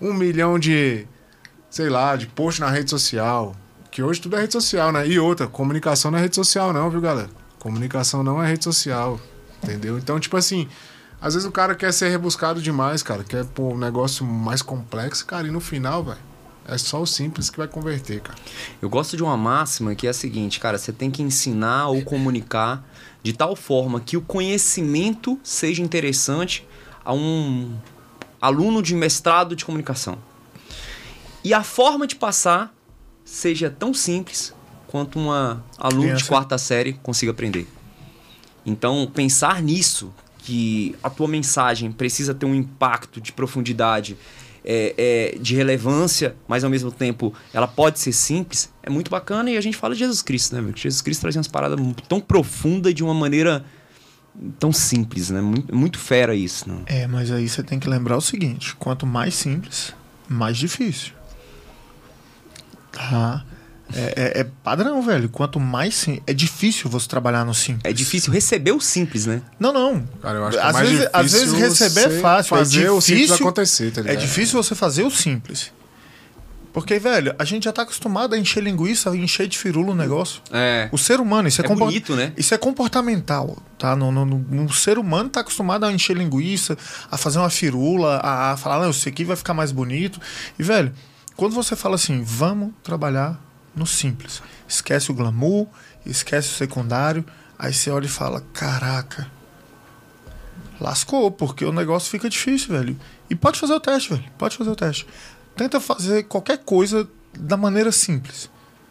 [0.00, 1.06] um milhão de,
[1.68, 3.54] sei lá, de post na rede social.
[3.90, 5.06] Que hoje tudo é rede social, né?
[5.06, 7.28] E outra, comunicação não é rede social, não, viu, galera?
[7.58, 9.20] Comunicação não é rede social.
[9.62, 9.98] Entendeu?
[9.98, 10.66] Então, tipo assim,
[11.20, 13.22] às vezes o cara quer ser rebuscado demais, cara.
[13.22, 16.18] Quer pôr um negócio mais complexo, cara, e no final, velho,
[16.66, 18.38] é só o simples que vai converter, cara.
[18.80, 22.02] Eu gosto de uma máxima que é a seguinte, cara, você tem que ensinar ou
[22.02, 22.84] comunicar
[23.22, 26.66] de tal forma que o conhecimento seja interessante
[27.04, 27.76] a um
[28.40, 30.18] aluno de mestrado de comunicação.
[31.42, 32.74] E a forma de passar
[33.24, 34.54] seja tão simples
[34.86, 36.26] quanto uma aluno de Criança.
[36.26, 37.66] quarta série consiga aprender.
[38.64, 44.16] Então, pensar nisso, que a tua mensagem precisa ter um impacto de profundidade,
[44.64, 49.50] é, é, de relevância, mas ao mesmo tempo ela pode ser simples, é muito bacana.
[49.50, 50.60] E a gente fala de Jesus Cristo, né?
[50.60, 50.76] meu?
[50.76, 53.64] Jesus Cristo traz umas paradas tão profundas de uma maneira
[54.58, 55.40] tão simples, né?
[55.40, 56.82] Muito, muito fera isso, né?
[56.86, 59.94] É, mas aí você tem que lembrar o seguinte: quanto mais simples,
[60.28, 61.12] mais difícil.
[62.92, 63.44] Tá?
[63.94, 65.28] É, é- é padrão, velho.
[65.28, 67.82] Quanto mais sim, é difícil você trabalhar no simples.
[67.84, 69.42] É difícil receber o simples, né?
[69.58, 70.06] Não, não.
[70.22, 72.84] Cara, eu acho que é às mais vezes, às difícil vezes receber é fácil, fazer
[72.84, 74.20] é o simples difícil acontecer, tá É ligado?
[74.20, 75.72] difícil você fazer o simples.
[76.72, 79.94] Porque, velho, a gente já tá acostumado a encher linguiça, a encher de firula o
[79.94, 80.40] negócio.
[80.52, 80.88] É.
[80.92, 82.32] O ser humano, isso é, É compor- bonito, né?
[82.36, 83.96] Isso é comportamental, tá?
[83.96, 86.78] No, no, no- o ser humano tá acostumado a encher linguiça,
[87.10, 90.20] a fazer uma firula, a, a falar, não, isso aqui vai ficar mais bonito.
[90.56, 90.92] E, velho,
[91.34, 93.36] quando você fala assim, vamos trabalhar
[93.74, 94.42] no simples.
[94.68, 95.66] Esquece o glamour,
[96.04, 97.24] esquece o secundário,
[97.58, 99.30] aí você olha e fala, caraca,
[100.80, 102.96] lascou, porque o negócio fica difícil, velho.
[103.28, 104.24] E pode fazer o teste, velho.
[104.38, 105.06] Pode fazer o teste.
[105.56, 107.08] Tenta fazer qualquer coisa
[107.38, 108.50] da maneira simples.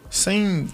[0.09, 0.67] Sem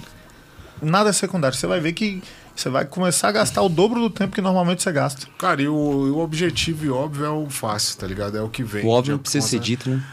[0.82, 1.58] nada secundário.
[1.58, 2.22] Você vai ver que
[2.56, 5.28] você vai começar a gastar o dobro do tempo que normalmente você gasta.
[5.38, 8.38] Cara, e o, o objetivo e óbvio é o fácil, tá ligado?
[8.38, 8.86] É o que vem.
[8.86, 10.04] O óbvio não precisa ser dito, né?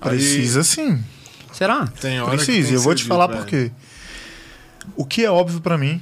[0.00, 1.02] Aí- Precisa sim.
[1.52, 1.86] Será?
[1.86, 2.68] Tem hora que Precisa.
[2.68, 3.40] tem E eu vou te falar velho.
[3.40, 3.70] por quê.
[4.96, 6.00] O que é óbvio pra mim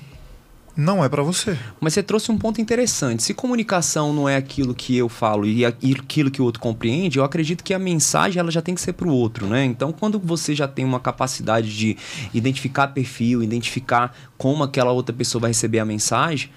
[0.79, 1.59] não é para você.
[1.81, 3.25] Mas você trouxe um ponto interessante.
[3.25, 7.25] Se comunicação não é aquilo que eu falo e aquilo que o outro compreende, eu
[7.25, 9.65] acredito que a mensagem ela já tem que ser para o outro, né?
[9.65, 11.97] Então, quando você já tem uma capacidade de
[12.33, 16.49] identificar perfil, identificar como aquela outra pessoa vai receber a mensagem,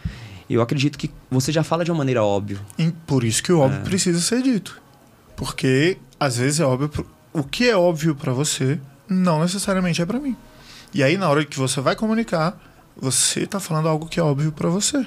[0.48, 2.60] eu acredito que você já fala de uma maneira óbvia.
[2.78, 3.84] E por isso que o óbvio é.
[3.84, 4.80] precisa ser dito.
[5.36, 10.20] Porque às vezes é óbvio, o que é óbvio para você não necessariamente é para
[10.20, 10.36] mim.
[10.94, 12.58] E aí na hora que você vai comunicar,
[12.96, 15.06] você tá falando algo que é óbvio para você.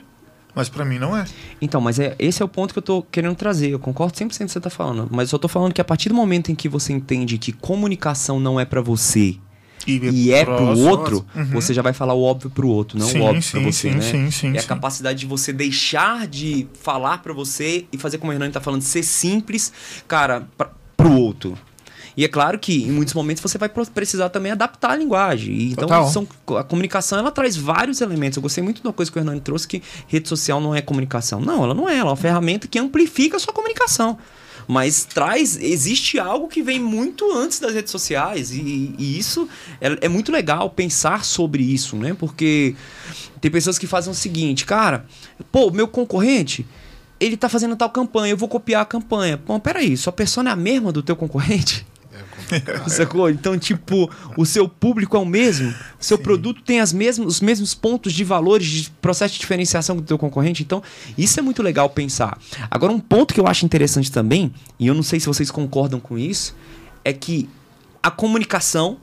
[0.54, 1.24] Mas para mim não é.
[1.60, 3.70] Então, mas é, esse é o ponto que eu tô querendo trazer.
[3.70, 5.08] Eu concordo 100% com o que você tá falando.
[5.10, 7.52] Mas eu só tô falando que a partir do momento em que você entende que
[7.52, 9.36] comunicação não é para você
[9.86, 11.44] e, e é pro outro, uhum.
[11.46, 13.90] você já vai falar o óbvio pro outro, não sim, o óbvio sim, pra você,
[13.90, 14.00] sim, né?
[14.00, 18.32] Sim, sim, é a capacidade de você deixar de falar para você e fazer como
[18.32, 19.72] o Hernani tá falando, ser simples,
[20.08, 21.58] cara, pra, pro outro.
[22.16, 25.72] E é claro que em muitos momentos você vai precisar também adaptar a linguagem.
[25.72, 28.36] Então, são, a comunicação ela traz vários elementos.
[28.36, 30.80] Eu gostei muito de uma coisa que o Hernani trouxe que rede social não é
[30.80, 31.40] comunicação.
[31.40, 31.94] Não, ela não é.
[31.98, 34.18] Ela é uma ferramenta que amplifica a sua comunicação
[34.66, 39.46] mas traz existe algo que vem muito antes das redes sociais e, e isso
[39.78, 42.14] é, é, muito legal pensar sobre isso, né?
[42.18, 42.74] Porque
[43.42, 45.04] tem pessoas que fazem o seguinte, cara,
[45.52, 46.66] pô, meu concorrente
[47.20, 49.40] ele tá fazendo tal campanha, eu vou copiar a campanha.
[49.46, 51.86] Bom, peraí, sua persona é a mesma do teu concorrente?
[52.88, 53.30] Sacou?
[53.30, 56.22] Então, tipo, o seu público é o mesmo, o seu Sim.
[56.22, 60.18] produto tem as mesmas, os mesmos pontos de valores, de processo de diferenciação do teu
[60.18, 60.62] concorrente.
[60.62, 60.82] Então,
[61.16, 62.38] isso é muito legal pensar.
[62.70, 66.00] Agora, um ponto que eu acho interessante também, e eu não sei se vocês concordam
[66.00, 66.54] com isso,
[67.04, 67.48] é que
[68.02, 68.98] a comunicação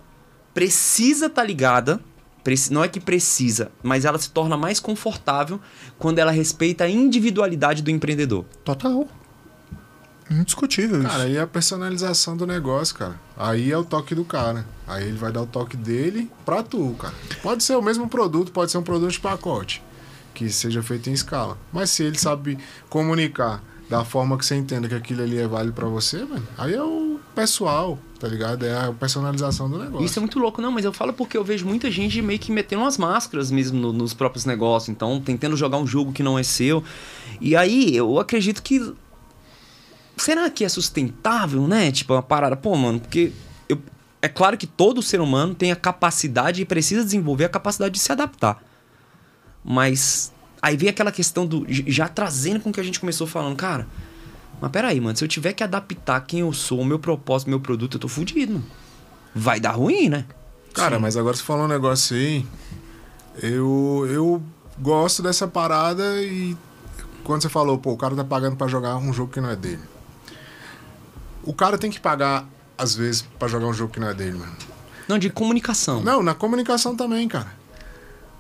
[0.53, 2.01] precisa estar tá ligada
[2.71, 5.59] não é que precisa, mas ela se torna mais confortável
[5.99, 8.45] quando ela respeita a individualidade do empreendedor.
[8.63, 9.07] Total.
[10.31, 13.19] Indiscutível Cara, aí é a personalização do negócio, cara.
[13.37, 14.65] Aí é o toque do cara.
[14.87, 17.13] Aí ele vai dar o toque dele pra tu, cara.
[17.43, 19.83] Pode ser o mesmo produto, pode ser um produto de pacote.
[20.33, 21.57] Que seja feito em escala.
[21.73, 22.57] Mas se ele sabe
[22.89, 26.73] comunicar da forma que você entenda que aquilo ali é válido para você, mano, aí
[26.73, 28.65] é o pessoal, tá ligado?
[28.65, 30.05] É a personalização do negócio.
[30.05, 32.53] Isso é muito louco, não, mas eu falo porque eu vejo muita gente meio que
[32.53, 36.39] metendo umas máscaras mesmo no, nos próprios negócios, então tentando jogar um jogo que não
[36.39, 36.81] é seu.
[37.41, 38.93] E aí eu acredito que
[40.17, 41.91] será que é sustentável, né?
[41.91, 43.31] Tipo, uma parada, pô, mano, porque
[43.67, 43.81] eu,
[44.21, 47.99] é claro que todo ser humano tem a capacidade e precisa desenvolver a capacidade de
[47.99, 48.63] se adaptar.
[49.63, 50.31] Mas
[50.61, 51.65] aí vem aquela questão do.
[51.67, 53.87] Já trazendo com o que a gente começou falando, cara.
[54.59, 57.59] Mas peraí, mano, se eu tiver que adaptar quem eu sou, o meu propósito, meu
[57.59, 58.65] produto, eu tô fudido, mano.
[59.33, 60.25] Vai dar ruim, né?
[60.73, 61.01] Cara, Sim.
[61.01, 62.45] mas agora você falou um negócio aí.
[63.41, 64.43] Eu, eu
[64.79, 66.55] gosto dessa parada e
[67.23, 69.55] quando você falou, pô, o cara tá pagando para jogar um jogo que não é
[69.55, 69.81] dele.
[71.43, 74.37] O cara tem que pagar, às vezes, para jogar um jogo que não é dele,
[74.37, 74.55] mano.
[75.07, 76.01] Não, de comunicação.
[76.01, 77.59] Não, na comunicação também, cara.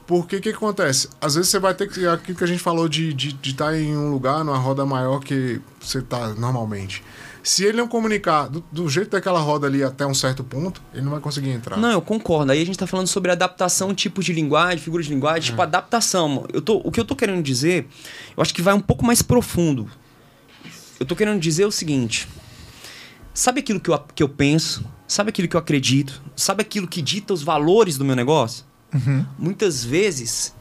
[0.07, 1.09] Porque o que, que, acontece?
[1.19, 2.05] Às vezes você vai ter que.
[2.05, 4.85] Aquilo que a gente falou de estar de, de tá em um lugar, numa roda
[4.85, 7.03] maior que você está normalmente.
[7.43, 11.03] Se ele não comunicar do, do, jeito daquela roda ali até um certo ponto, ele
[11.03, 11.77] não vai conseguir entrar.
[11.77, 12.51] Não, eu concordo.
[12.51, 15.55] Aí a gente está falando sobre adaptação, tipos de linguagem, figuras de linguagem, tipo, é.
[15.55, 16.45] tipo adaptação.
[16.53, 17.87] Eu tô, o que eu tô querendo dizer,
[18.35, 19.89] eu acho que vai um pouco mais profundo.
[20.99, 22.27] Eu tô querendo dizer o seguinte:
[23.33, 27.01] sabe aquilo que eu, que eu penso, sabe aquilo que eu acredito, sabe aquilo que
[27.01, 28.65] dita os valores do meu negócio?
[28.93, 29.25] Uhum.
[29.37, 30.55] Muitas vezes,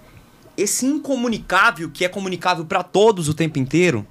[0.56, 4.06] esse incomunicável, que é comunicável para todos o tempo inteiro,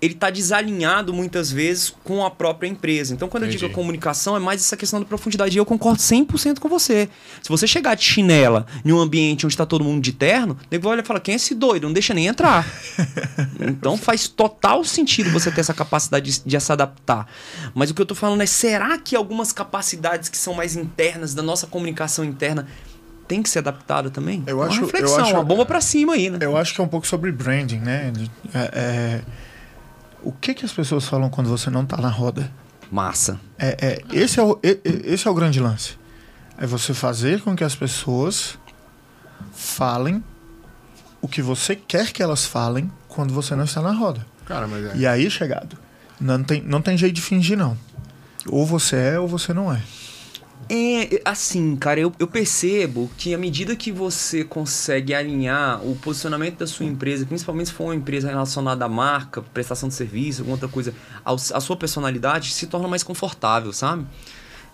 [0.00, 3.12] ele está desalinhado muitas vezes com a própria empresa.
[3.12, 3.64] Então, quando Entendi.
[3.64, 5.56] eu digo comunicação, é mais essa questão da profundidade.
[5.56, 7.08] E eu concordo 100% com você.
[7.42, 10.88] Se você chegar de chinela em um ambiente onde está todo mundo de terno, nego
[10.88, 11.84] olha e fala: quem é esse doido?
[11.84, 12.64] Não deixa nem entrar.
[13.60, 17.26] então, faz total sentido você ter essa capacidade de, de se adaptar.
[17.74, 21.34] Mas o que eu estou falando é: será que algumas capacidades que são mais internas,
[21.34, 22.68] da nossa comunicação interna,
[23.26, 24.44] tem que ser adaptada também?
[24.46, 26.38] Eu acho, uma reflexão, eu acho, uma bomba para cima aí, né?
[26.40, 28.12] Eu acho que é um pouco sobre branding, né?
[28.54, 29.22] é, é
[30.28, 32.52] o que, que as pessoas falam quando você não está na roda?
[32.92, 33.40] Massa.
[33.58, 35.96] É, é, esse, é o, esse é o grande lance.
[36.58, 38.58] É você fazer com que as pessoas
[39.54, 40.22] falem
[41.22, 44.26] o que você quer que elas falem quando você não está na roda.
[44.44, 44.96] Cara, mas é.
[44.98, 45.78] E aí, chegado,
[46.20, 47.74] não tem, não tem jeito de fingir, não.
[48.50, 49.80] Ou você é ou você não é.
[50.70, 56.58] É, assim, cara, eu, eu percebo que à medida que você consegue alinhar o posicionamento
[56.58, 60.56] da sua empresa, principalmente se for uma empresa relacionada à marca, prestação de serviço, alguma
[60.56, 60.94] outra coisa,
[61.24, 64.06] a sua personalidade se torna mais confortável, sabe?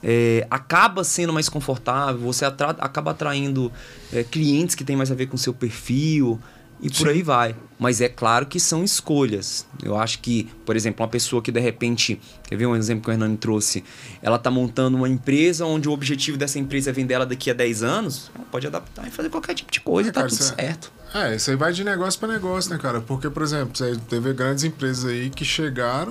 [0.02, 3.72] É, acaba sendo mais confortável, você atra acaba atraindo
[4.12, 6.38] é, clientes que têm mais a ver com o seu perfil.
[6.84, 7.08] E por Sim.
[7.08, 7.56] aí vai.
[7.78, 9.66] Mas é claro que são escolhas.
[9.82, 13.10] Eu acho que, por exemplo, uma pessoa que de repente, quer ver um exemplo que
[13.10, 13.82] o Hernani trouxe?
[14.22, 17.54] Ela tá montando uma empresa onde o objetivo dessa empresa é vender ela daqui a
[17.54, 20.40] 10 anos, ela pode adaptar e fazer qualquer tipo de coisa, É, tá cara, tudo
[20.40, 20.92] isso é- certo.
[21.14, 23.00] É, isso aí vai de negócio pra negócio, né, cara?
[23.00, 26.10] Porque, por exemplo, você teve grandes empresas aí que chegaram,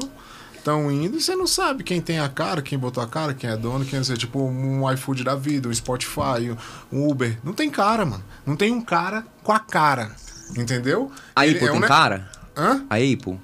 [0.56, 3.50] estão indo e você não sabe quem tem a cara, quem botou a cara, quem
[3.50, 4.16] é dono, quem não sei.
[4.16, 6.56] Tipo, um iFood da vida, um Spotify,
[6.92, 7.38] um Uber.
[7.44, 8.24] Não tem cara, mano.
[8.46, 10.10] Não tem um cara com a cara.
[10.58, 11.12] Entendeu?
[11.36, 12.30] A Ele Apple é tem um ne- cara?
[12.56, 12.84] Hã?
[12.90, 13.40] A Apple?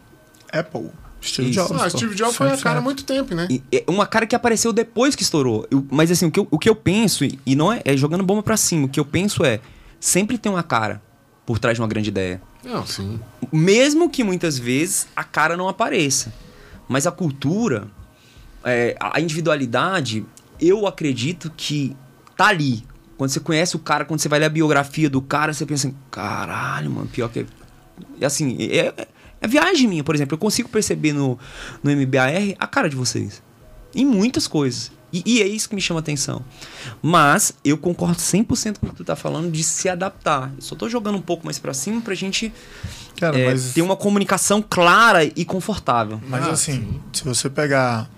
[0.51, 0.89] Apple.
[1.21, 1.59] Steve Isso.
[1.67, 1.81] Jobs.
[1.81, 1.97] Ah, pô.
[1.97, 2.83] Steve Jobs foi a cara há 100%.
[2.83, 3.47] muito tempo, né?
[3.49, 5.67] E é uma cara que apareceu depois que estourou.
[5.69, 7.97] Eu- mas assim, o que, eu, o que eu penso, e- e não é, é
[7.97, 9.59] jogando bomba pra cima, o que eu penso é,
[9.99, 11.01] sempre tem uma cara
[11.45, 12.41] por trás de uma grande ideia.
[12.63, 13.19] Não, sim.
[13.51, 16.31] Mesmo que muitas vezes a cara não apareça.
[16.87, 17.87] Mas a cultura,
[18.63, 20.25] é, a individualidade,
[20.59, 21.95] eu acredito que
[22.37, 22.83] tá ali.
[23.19, 25.89] Quando você conhece o cara, quando você vai ler a biografia do cara, você pensa
[25.89, 27.45] assim, caralho, mano, pior que.
[28.21, 29.07] É assim, é, é-
[29.41, 30.35] é viagem minha, por exemplo.
[30.35, 31.37] Eu consigo perceber no,
[31.83, 33.43] no MBAR a cara de vocês.
[33.93, 34.89] Em muitas coisas.
[35.11, 36.45] E, e é isso que me chama atenção.
[37.01, 40.53] Mas eu concordo 100% com o que tu tá falando de se adaptar.
[40.55, 42.53] Eu só tô jogando um pouco mais pra cima pra gente
[43.19, 46.21] Cara, é, mas, ter uma comunicação clara e confortável.
[46.29, 47.01] mas Ah, assim, sim.
[47.11, 48.09] se você pegar,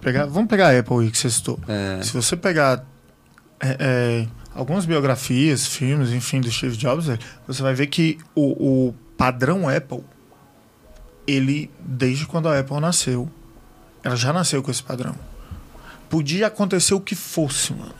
[0.00, 0.26] pegar.
[0.26, 1.60] Vamos pegar a Apple aí que você citou.
[1.68, 2.02] É.
[2.02, 2.84] Se você pegar
[3.60, 8.88] é, é, algumas biografias, filmes, enfim, do Steve Jobs, velho, você vai ver que o,
[8.88, 10.04] o padrão Apple,
[11.26, 13.28] ele, desde quando a Apple nasceu,
[14.02, 15.14] ela já nasceu com esse padrão.
[16.10, 17.94] Podia acontecer o que fosse, mano.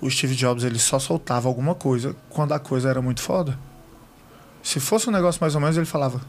[0.00, 3.58] O Steve Jobs, ele só soltava alguma coisa quando a coisa era muito foda.
[4.62, 6.20] Se fosse um negócio mais ou menos, ele falava,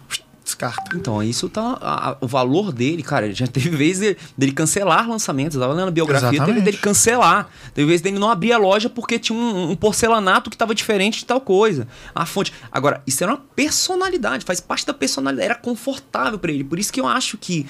[0.69, 0.95] descarta.
[0.95, 1.77] Então, isso tá.
[1.81, 5.55] a- o valor dele, cara, já teve vez de- dele cancelar lançamentos.
[5.55, 6.63] Eu tava lendo a biografia, teve Exatamente.
[6.63, 7.49] dele cancelar.
[7.73, 11.19] Teve vez dele não abrir a loja porque tinha um, um porcelanato que tava diferente
[11.19, 11.87] de tal coisa.
[12.13, 12.53] A fonte.
[12.71, 16.63] Agora, isso era uma personalidade, faz parte da personalidade, era confortável pra ele.
[16.63, 17.65] Por isso que eu acho que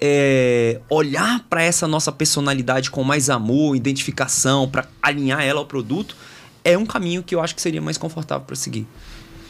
[0.00, 6.16] é, olhar pra essa nossa personalidade com mais amor, identificação, pra alinhar ela ao produto,
[6.62, 8.86] é um caminho que eu acho que seria mais confortável pra seguir.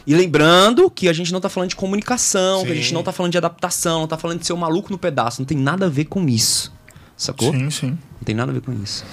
[0.06, 2.82] E lembrando que a gente não tá falando de comunicação, que a Sim.
[2.82, 5.40] gente não tá falando de adaptação, não tá falando de ser o maluco no pedaço.
[5.40, 6.72] Não tem nada a ver com isso.
[7.16, 7.52] Sacou?
[7.52, 7.90] Sim, sim.
[7.90, 9.04] Não tem nada a ver com isso.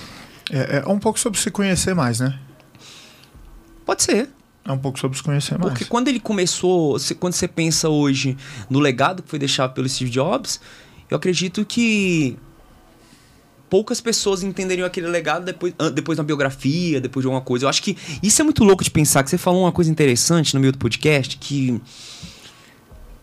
[0.51, 2.37] É, é um pouco sobre se conhecer mais, né?
[3.85, 4.29] Pode ser.
[4.65, 5.71] É um pouco sobre se conhecer mais.
[5.71, 8.37] Porque quando ele começou, quando você pensa hoje
[8.69, 10.59] no legado que foi deixado pelo Steve Jobs,
[11.09, 12.37] eu acredito que
[13.72, 17.63] poucas pessoas entenderiam aquele legado depois, depois da biografia, depois de alguma coisa.
[17.65, 20.53] Eu acho que isso é muito louco de pensar, que você falou uma coisa interessante
[20.53, 21.82] no meio do podcast, que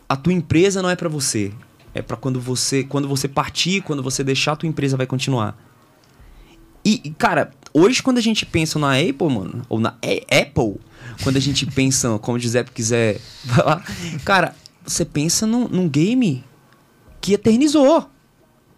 [0.09, 1.53] a tua empresa não é pra você.
[1.94, 5.55] É pra quando você, quando você partir, quando você deixar, a tua empresa vai continuar.
[6.82, 10.80] E, e, cara, hoje quando a gente pensa na Apple, mano, ou na A- Apple,
[11.22, 13.84] quando a gente pensa, como o Giuseppe quiser falar,
[14.24, 16.42] cara, você pensa num, num game
[17.20, 18.09] que eternizou.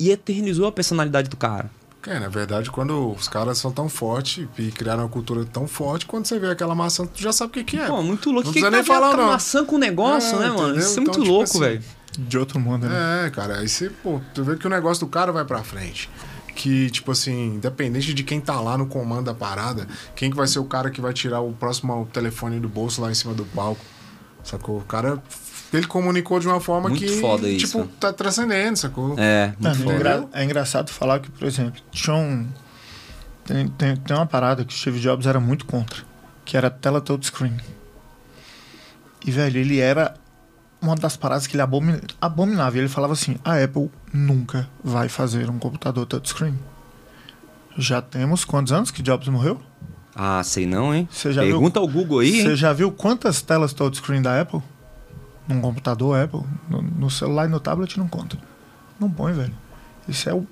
[0.00, 1.70] E eternizou a personalidade do cara.
[2.06, 6.06] É, na verdade, quando os caras são tão fortes e criaram uma cultura tão forte,
[6.06, 7.86] quando você vê aquela maçã, tu já sabe o que, que é.
[7.86, 8.46] Pô, muito louco.
[8.48, 9.26] Não que precisa que nem tá falar, não.
[9.26, 10.62] maçã com negócio, É, né, mano?
[10.70, 10.78] entendeu?
[10.80, 11.84] Isso é Então, muito tipo louco, assim, velho.
[12.18, 13.26] De outro mundo, né?
[13.26, 16.08] É, cara, aí você, pô, tu vê que o negócio do cara vai pra frente.
[16.56, 19.86] Que, tipo assim, independente de quem tá lá no comando da parada,
[20.16, 23.10] quem que vai ser o cara que vai tirar o próximo telefone do bolso lá
[23.10, 23.84] em cima do palco?
[24.42, 24.78] Sacou?
[24.78, 25.22] O cara,
[25.72, 27.66] ele comunicou de uma forma Muito que, foda isso.
[27.66, 29.14] tipo, tá transcendendo, sacou?
[29.18, 29.94] É, é, foda.
[29.94, 32.46] engra- é engraçado falar que, por exemplo, tinha um.
[33.44, 36.02] Tem, tem, tem uma parada que o Steve Jobs era muito contra,
[36.44, 37.56] que era a tela touchscreen.
[39.26, 40.14] E, velho, ele era
[40.80, 42.76] uma das paradas que ele abomi- abominava.
[42.76, 46.58] E ele falava assim: a Apple nunca vai fazer um computador touchscreen.
[47.76, 49.60] Já temos quantos anos que Jobs morreu?
[50.14, 51.08] Ah, sei não, hein?
[51.12, 54.60] Já viu- Pergunta ao Google aí, Você já viu quantas telas touchscreen da Apple?
[55.50, 56.42] Num computador Apple?
[56.68, 58.38] No, no celular e no tablet não conta.
[58.98, 59.54] Não põe, velho.
[60.08, 60.46] Isso é o,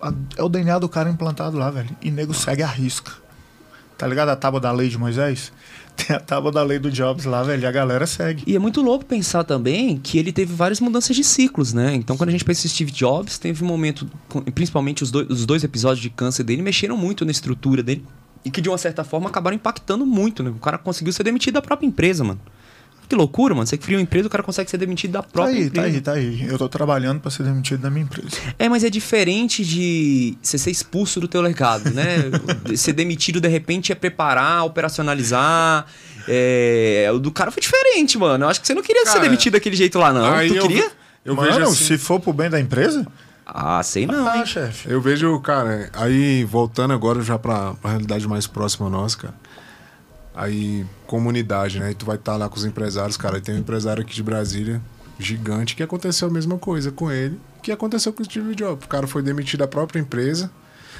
[0.00, 1.90] a- é o DNA do cara implantado lá, velho.
[2.02, 3.12] E nego segue a risca.
[3.96, 5.52] Tá ligado a tábua da lei de Moisés?
[5.96, 7.62] Tem a tábua da lei do Jobs lá, velho.
[7.62, 8.44] E a galera segue.
[8.46, 11.94] E é muito louco pensar também que ele teve várias mudanças de ciclos, né?
[11.94, 14.08] Então, quando a gente pensa em Steve Jobs, teve um momento,
[14.54, 18.04] principalmente os dois, os dois episódios de câncer dele, mexeram muito na estrutura dele.
[18.44, 20.50] E que, de uma certa forma, acabaram impactando muito, né?
[20.50, 22.40] O cara conseguiu ser demitido da própria empresa, mano.
[23.08, 23.66] Que loucura, mano.
[23.66, 25.96] Você cria uma empresa, o cara consegue ser demitido da Tá própria aí, tá empresa.
[25.96, 26.46] aí, tá aí.
[26.46, 28.28] Eu tô trabalhando pra ser demitido da minha empresa.
[28.58, 32.16] É, mas é diferente de você ser expulso do teu legado, né?
[32.76, 35.86] ser demitido de repente é preparar, operacionalizar.
[36.28, 37.08] É...
[37.14, 38.44] O do cara foi diferente, mano.
[38.44, 40.34] Eu acho que você não queria ser Cara, demitido daquele jeito lá, não.
[40.34, 40.90] Aí tu eu, queria?
[41.24, 43.06] Eu Mano, vejo assim, se for pro bem da empresa?
[43.46, 44.44] Ah, sei não, ah, hein?
[44.46, 44.90] chefe.
[44.90, 49.34] Eu vejo, cara, aí voltando agora já pra, pra realidade mais próxima nossa, cara.
[50.38, 51.90] Aí, comunidade, né?
[51.90, 53.38] E tu vai estar lá com os empresários, cara.
[53.38, 54.80] E tem um empresário aqui de Brasília,
[55.18, 58.86] gigante, que aconteceu a mesma coisa com ele que aconteceu com o Steve Jobs.
[58.86, 60.50] O cara foi demitido da própria empresa.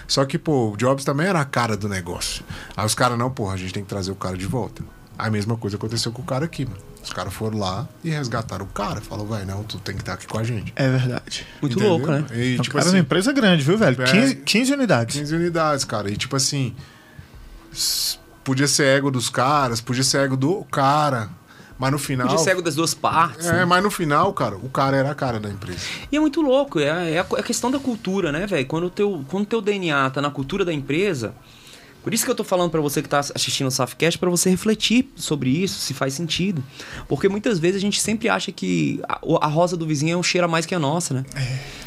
[0.07, 2.45] Só que, pô, o Jobs também era a cara do negócio.
[2.77, 4.83] Aí os caras, não, porra, a gente tem que trazer o cara de volta.
[5.19, 6.79] A mesma coisa aconteceu com o cara aqui, mano.
[7.03, 9.01] Os caras foram lá e resgataram o cara.
[9.01, 10.73] Falou, vai, não, tu tem que estar aqui com a gente.
[10.77, 11.47] É verdade.
[11.61, 11.91] Muito Entendeu?
[11.91, 12.25] louco, né?
[12.33, 14.03] E, Então, tipo cara, é assim, uma empresa grande, viu, velho?
[14.03, 14.05] É.
[14.11, 15.17] 15, 15 unidades.
[15.19, 16.11] 15 unidades, cara.
[16.11, 16.75] E tipo assim,
[18.49, 21.29] podia ser ego dos caras, podia ser ego do cara.
[21.79, 22.27] Mas no final.
[22.27, 23.47] Podia ser cego das duas partes.
[23.47, 23.65] É, né?
[23.67, 25.79] mas no final, cara, o cara era a cara da empresa.
[26.11, 28.67] E é muito louco, é, é a, é a questão da cultura, né, velho?
[28.67, 31.35] Quando o teu, quando teu DNA tá na cultura da empresa.
[32.03, 34.49] Por isso que eu tô falando pra você que tá assistindo o Safcast, pra você
[34.49, 36.65] refletir sobre isso, se faz sentido.
[37.07, 40.23] Porque muitas vezes a gente sempre acha que a, a rosa do vizinho é um
[40.23, 41.25] cheiro a mais que a nossa, né?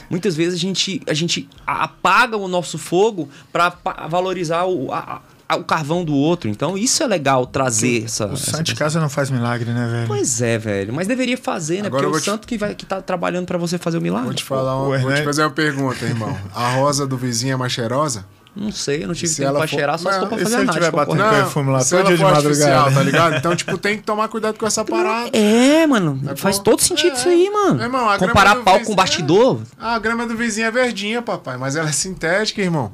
[0.10, 5.22] Muitas vezes a gente, a gente apaga o nosso fogo pra pa- valorizar o, a-
[5.56, 6.50] o carvão do outro.
[6.50, 8.28] Então isso é legal trazer essa.
[8.28, 10.08] O essa santo de casa não faz milagre, né, velho?
[10.08, 10.94] Pois é, velho.
[10.94, 11.88] Mas deveria fazer, né?
[11.88, 13.98] Agora Porque é o vou te- santo que, vai, que tá trabalhando pra você fazer
[13.98, 14.26] o milagre.
[14.28, 16.38] Vou te falar, O uma, vou te Ernesto- fazer uma pergunta, irmão.
[16.54, 18.26] A rosa do vizinho é mais cheirosa?
[18.54, 20.28] Não sei, eu não tive Se tempo ela pra for- cheirar, só se Não, for
[20.28, 21.30] pra fazer se ele a tiver batendo porra.
[21.36, 22.92] perfume lá se todo dia de madrugada.
[22.92, 23.36] tá ligado?
[23.38, 25.30] Então, tipo, tem que tomar cuidado com essa parada.
[25.32, 26.66] É, mano, É, faz pô.
[26.66, 27.76] todo sentido É, isso aí, mano.
[27.76, 30.72] meu irmão, a grama Comparar pau vizinho- com bastidor, Ah, a grama do vizinho é
[30.72, 32.92] verdinha, papai, mas ela é sintética, irmão.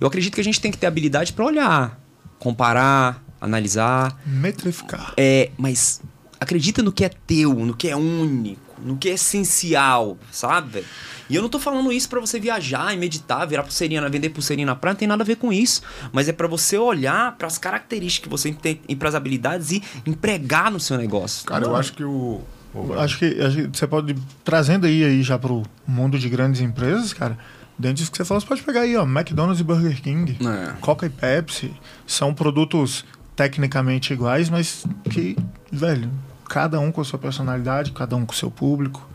[0.00, 1.98] Eu acredito que a gente tem que ter habilidade pra olhar,
[2.38, 4.18] comparar, analisar.
[4.26, 5.12] Metrificar.
[5.16, 6.00] É, mas
[6.40, 10.70] acredita no que é teu, no que é único, no que é essencial, sabe?
[10.70, 10.86] velho?
[11.28, 14.66] E eu não tô falando isso pra você viajar e meditar, virar pulseirinha, vender pulseirinha
[14.66, 15.80] na praia, não tem nada a ver com isso.
[16.12, 20.72] Mas é pra você olhar pras características que você tem e pras habilidades e empregar
[20.72, 21.46] no seu negócio.
[21.46, 22.40] Cara, eu acho que o.
[22.74, 26.60] o- Acho que, acho que você pode, trazendo aí, aí já pro mundo de grandes
[26.60, 27.38] empresas, cara,
[27.80, 30.72] dentro disso que você falou, você pode pegar aí, ó, McDonald's e Burger King, É.
[30.80, 31.74] Coca e Pepsi,
[32.06, 33.04] são produtos
[33.34, 35.36] tecnicamente iguais, mas que,
[35.72, 36.10] velho,
[36.48, 39.08] cada um com a sua personalidade, cada um com o seu público.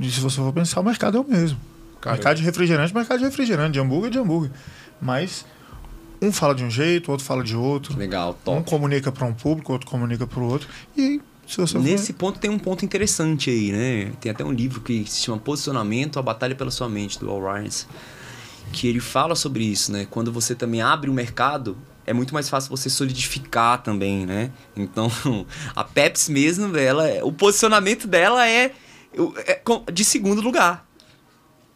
[0.00, 1.58] E se você for pensar, o mercado é o mesmo.
[2.00, 4.50] Cara, mercado de refrigerante, mercado de refrigerante, de hambúrguer, de hambúrguer.
[5.00, 5.44] Mas
[6.20, 7.96] um fala de um jeito, outro fala de outro.
[7.98, 8.70] Legal, Um top.
[8.70, 10.68] comunica para um público, outro comunica para o outro.
[10.96, 11.20] E
[11.80, 14.12] Nesse ponto tem um ponto interessante aí, né?
[14.20, 17.40] Tem até um livro que se chama Posicionamento, a Batalha pela Sua Mente, do Al
[17.42, 17.68] Ryan,
[18.72, 20.06] que ele fala sobre isso, né?
[20.10, 21.76] Quando você também abre o mercado,
[22.06, 24.50] é muito mais fácil você solidificar também, né?
[24.76, 25.10] Então,
[25.76, 28.72] a Pepsi mesmo, ela, é- o posicionamento dela é,
[29.46, 29.60] é
[29.92, 30.86] de segundo lugar.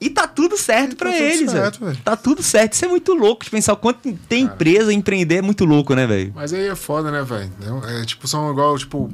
[0.00, 1.92] E tá tudo certo E tá eles, certo, velho.
[1.92, 2.04] velho.
[2.04, 2.74] Tá tudo certo.
[2.74, 6.06] Isso é muito louco de pensar o quanto tem empresa, empreender é muito louco, né,
[6.06, 6.32] velho?
[6.34, 7.50] Mas aí é foda, né, velho?
[7.88, 9.10] É, tipo, são igual, tipo,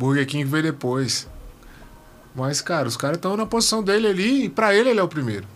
[0.00, 1.28] Burger King veio depois.
[2.34, 5.08] Mas, cara, os caras estão na posição dele ali e pra ele ele é o
[5.08, 5.46] primeiro.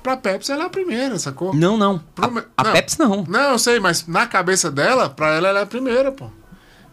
[0.00, 1.52] Pra Pepsi ela é a primeira, sacou?
[1.54, 1.98] Não, não.
[2.14, 2.72] Pro A, a não.
[2.72, 3.24] Pepsi não.
[3.26, 6.28] Não, eu sei, mas na cabeça dela, pra ela ela é a primeira, pô.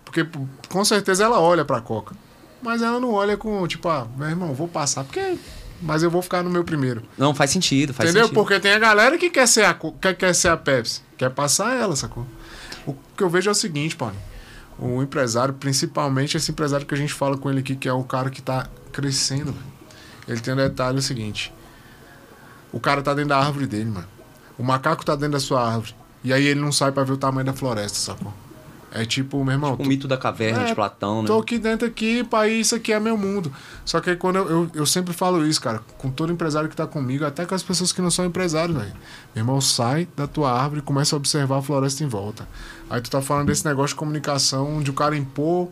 [0.04, 2.16] Porque pô, com certeza ela olha pra Coca.
[2.64, 5.38] Mas ela não olha com, tipo, ah, meu irmão, vou passar, porque.
[5.82, 7.04] Mas eu vou ficar no meu primeiro.
[7.18, 8.28] Não, faz sentido, faz Entendeu?
[8.28, 8.40] sentido.
[8.42, 11.02] Porque tem a galera que quer ser a, Co- quer, quer ser a Pepsi.
[11.18, 12.26] Quer passar ela, sacou?
[12.88, 14.16] O que eu vejo é o seguinte, Paulo.
[14.82, 18.04] O empresário, principalmente esse empresário que a gente fala com ele aqui, que é o
[18.04, 19.54] cara que tá crescendo.
[20.28, 21.54] Ele tem um detalhe o seguinte.
[22.74, 24.08] O cara tá dentro da árvore dele, mano.
[24.58, 25.96] O macaco tá dentro da sua árvore.
[26.24, 28.34] E aí ele não sai pra ver o tamanho da floresta, sacou?
[28.94, 31.28] É tipo, meu irmão, O mito da caverna É, de Platão, né?
[31.28, 33.52] Tô aqui dentro aqui, pai, isso aqui é meu mundo.
[33.86, 36.76] Só que aí quando eu, eu, eu sempre falo isso, cara, com todo empresário que
[36.76, 38.92] tá comigo, até com as pessoas que não são empresários, velho.
[39.34, 42.46] Meu irmão, sai da tua árvore e começa a observar a floresta em volta.
[42.89, 45.70] Aí tu tá falando desse negócio de comunicação, onde o cara impor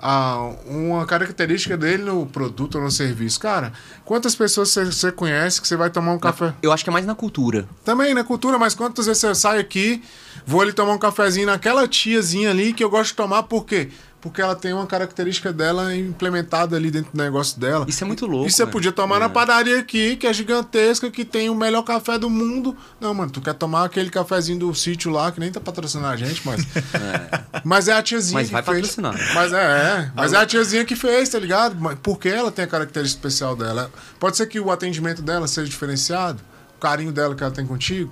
[0.00, 3.40] a, uma característica dele no produto ou no serviço.
[3.40, 3.72] Cara,
[4.04, 6.52] quantas pessoas você- conhece que você vai tomar um café?
[6.62, 7.66] Eu acho que é mais na cultura.
[7.84, 10.02] Também, na cultura, mas quantas vezes você sai aqui,
[10.46, 13.88] vou ali tomar um cafezinho naquela tiazinha ali que eu gosto de tomar, por quê?
[14.24, 17.84] Porque ela tem uma característica dela implementada ali dentro do negócio dela.
[17.86, 18.48] Isso é muito louco.
[18.48, 18.70] E você né?
[18.72, 19.18] podia tomar É.
[19.18, 22.74] na padaria aqui, que é gigantesca, que tem o melhor café do mundo.
[22.98, 26.16] Não, mano, tu quer tomar aquele cafezinho do sítio lá, que nem tá patrocinando a
[26.16, 26.66] gente, mas.
[27.62, 28.76] Mas é a tiazinha Mas que vai fez.
[28.76, 29.14] patrocinar.
[29.34, 30.12] Mas é, é.
[30.14, 31.76] Mas é a tiazinha que fez, tá ligado?
[32.02, 33.90] Porque ela tem a característica especial dela.
[34.18, 36.40] Pode ser que o atendimento dela seja diferenciado,
[36.76, 38.10] o carinho dela que ela tem contigo,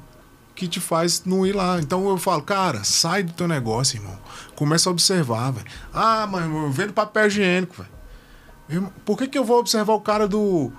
[0.54, 1.78] que te faz não ir lá.
[1.80, 4.18] Então eu falo, cara, sai do teu negócio, irmão.
[4.54, 5.66] Começa a observar, velho.
[5.92, 8.92] Ah, mas eu vendo papel higiênico, velho.
[9.04, 10.72] Por que, que eu vou observar o cara do,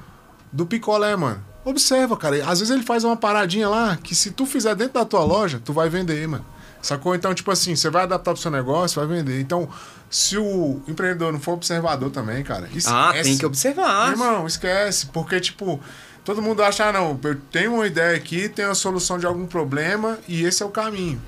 [0.51, 1.43] do picolé, mano?
[1.65, 2.37] Observa, cara.
[2.49, 5.61] Às vezes ele faz uma paradinha lá que se tu fizer dentro da tua loja,
[5.63, 6.45] tu vai vender, mano.
[6.81, 7.15] Sacou?
[7.15, 9.39] Então, tipo assim, você vai adaptar pro seu negócio, vai vender.
[9.39, 9.69] Então,
[10.09, 12.89] se o empreendedor não for observador também, cara, esquece.
[12.89, 14.11] Ah, tem que observar.
[14.11, 15.05] Irmão, esquece.
[15.05, 15.79] Porque, tipo,
[16.23, 19.45] todo mundo acha, ah, não, eu tenho uma ideia aqui, tenho a solução de algum
[19.45, 21.21] problema e esse é o caminho.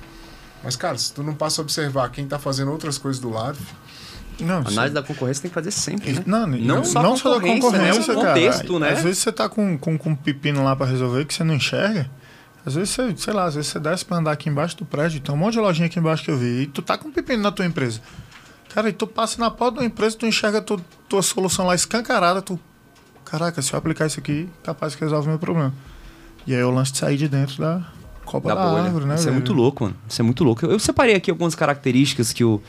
[0.62, 3.58] Mas, cara, se tu não passa a observar quem tá fazendo outras coisas do lado,
[4.40, 6.22] Não, A análise da concorrência tem que fazer sempre, né?
[6.26, 8.20] Não, não, não, só, não só da concorrência, né?
[8.20, 8.34] O cara.
[8.34, 8.90] contexto, né?
[8.90, 11.54] Às vezes você tá com, com, com um pepino lá pra resolver que você não
[11.54, 12.10] enxerga.
[12.66, 15.20] Às vezes você, sei lá, às vezes você desce pra andar aqui embaixo do prédio,
[15.20, 17.12] tem um monte de lojinha aqui embaixo que eu vi, e tu tá com um
[17.12, 18.00] pepino na tua empresa.
[18.74, 20.78] Cara, e tu passa na porta da empresa, tu enxerga tu,
[21.08, 22.58] tua solução lá escancarada, tu.
[23.26, 25.74] Caraca, se eu aplicar isso aqui, capaz que resolve o meu problema.
[26.46, 27.84] E aí eu lance de sair de dentro da
[28.24, 28.82] copa da da, bolha.
[28.84, 29.14] árvore, né?
[29.16, 29.34] Isso é velho?
[29.34, 29.96] muito louco, mano.
[30.08, 30.64] Isso é muito louco.
[30.64, 32.62] Eu, eu separei aqui algumas características que o,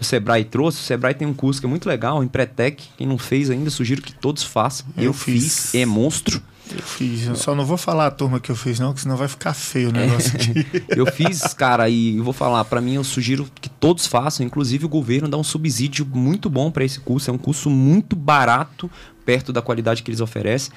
[0.00, 0.78] o Sebrae trouxe.
[0.80, 2.88] O Sebrae tem um curso que é muito legal, o Empretec.
[2.96, 4.86] Quem não fez ainda, sugiro que todos façam.
[4.96, 5.70] Eu, Eu fiz.
[5.70, 5.74] fiz.
[5.74, 6.40] É monstro.
[6.72, 7.26] Eu fiz.
[7.26, 9.52] Eu só não vou falar a turma que eu fiz, não, que senão vai ficar
[9.54, 10.66] feio o negócio aqui.
[10.96, 14.88] Eu fiz, cara, e vou falar, pra mim eu sugiro que todos façam, inclusive o
[14.88, 18.90] governo dá um subsídio muito bom pra esse curso, é um curso muito barato
[19.26, 20.72] perto da qualidade que eles oferecem.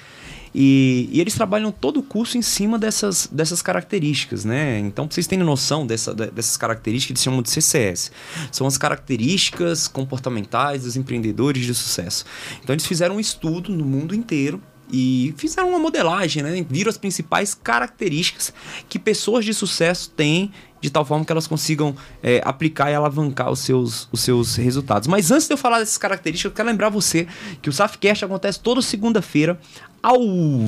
[0.55, 4.79] E, e eles trabalham todo o curso em cima dessas, dessas características, né?
[4.79, 8.11] Então, pra vocês terem noção dessa, de- dessas características, eles chamam de CCS.
[8.51, 12.25] São as características comportamentais dos empreendedores de sucesso.
[12.63, 14.61] Então, eles fizeram um estudo no mundo inteiro
[14.91, 16.65] e fizeram uma modelagem, né?
[16.69, 18.53] Viram as principais características
[18.87, 23.51] que pessoas de sucesso têm de tal forma que elas consigam é, aplicar e alavancar
[23.51, 25.07] os seus, os seus resultados.
[25.07, 27.27] Mas antes de eu falar dessas características, eu quero lembrar você
[27.61, 29.59] que o SAFcast acontece toda segunda-feira
[30.01, 30.21] ao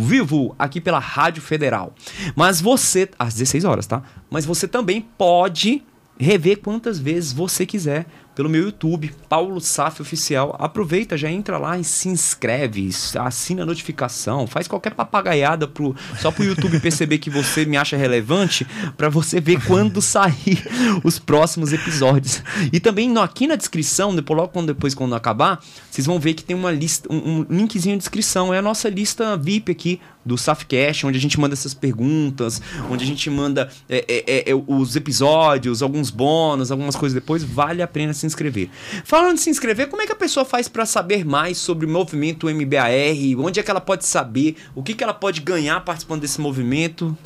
[0.04, 1.94] vivo aqui pela Rádio Federal.
[2.36, 4.02] Mas você, às 16 horas, tá?
[4.30, 5.84] Mas você também pode
[6.20, 8.06] rever quantas vezes você quiser
[8.40, 10.56] pelo meu YouTube, Paulo Saf Oficial.
[10.58, 16.32] Aproveita, já entra lá e se inscreve, assina a notificação, faz qualquer papagaiada pro, só
[16.32, 18.66] pro YouTube perceber que você me acha relevante,
[18.96, 20.64] para você ver quando sair
[21.04, 22.42] os próximos episódios.
[22.72, 25.62] E também no- aqui na descrição, depois, logo quando, depois quando acabar,
[25.92, 28.54] vocês vão ver que tem uma lista, um, um linkzinho de descrição.
[28.54, 33.04] É a nossa lista VIP aqui do Safcast, onde a gente manda essas perguntas, onde
[33.04, 37.44] a gente manda é, é, é, os episódios, alguns bônus, algumas coisas depois.
[37.44, 38.70] Vale a pena se inscrever.
[39.04, 41.90] Falando de se inscrever, como é que a pessoa faz para saber mais sobre o
[41.90, 42.90] movimento MBAR?
[43.38, 44.56] Onde é que ela pode saber?
[44.74, 47.18] O que, que ela pode ganhar participando desse movimento?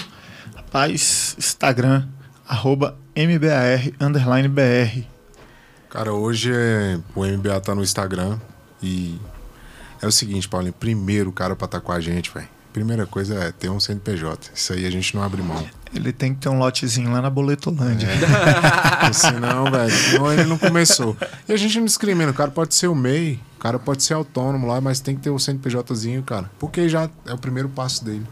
[0.56, 2.08] Rapaz, Instagram,
[2.47, 5.04] arroba MBAR, underline BR.
[5.89, 6.99] Cara, hoje é...
[7.14, 8.39] o MBA tá no Instagram
[8.82, 9.20] e
[10.01, 10.74] é o seguinte, Paulinho.
[10.74, 12.53] Primeiro, cara, pra estar com a gente, velho.
[12.74, 14.49] Primeira coisa é ter um CNPJ.
[14.55, 15.63] Isso aí a gente não abre mão.
[15.93, 18.09] Ele tem que ter um lotezinho lá na Boletolândia.
[18.99, 21.15] Porque senão, velho, senão ele não começou.
[21.47, 22.32] E a gente não discrimina.
[22.32, 25.21] O cara pode ser o MEI, o cara pode ser autônomo lá, mas tem que
[25.21, 26.49] ter o CNPJzinho, cara.
[26.57, 28.26] Porque já é o primeiro passo dele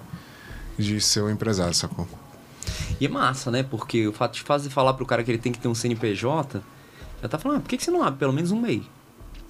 [0.75, 2.07] de ser um empresário, sacou?
[2.99, 3.61] E é massa, né?
[3.61, 6.63] Porque o fato de fazer falar pro cara que ele tem que ter um CNPJ,
[7.21, 8.83] já tá falando, ah, por que, que você não abre pelo menos um MEI?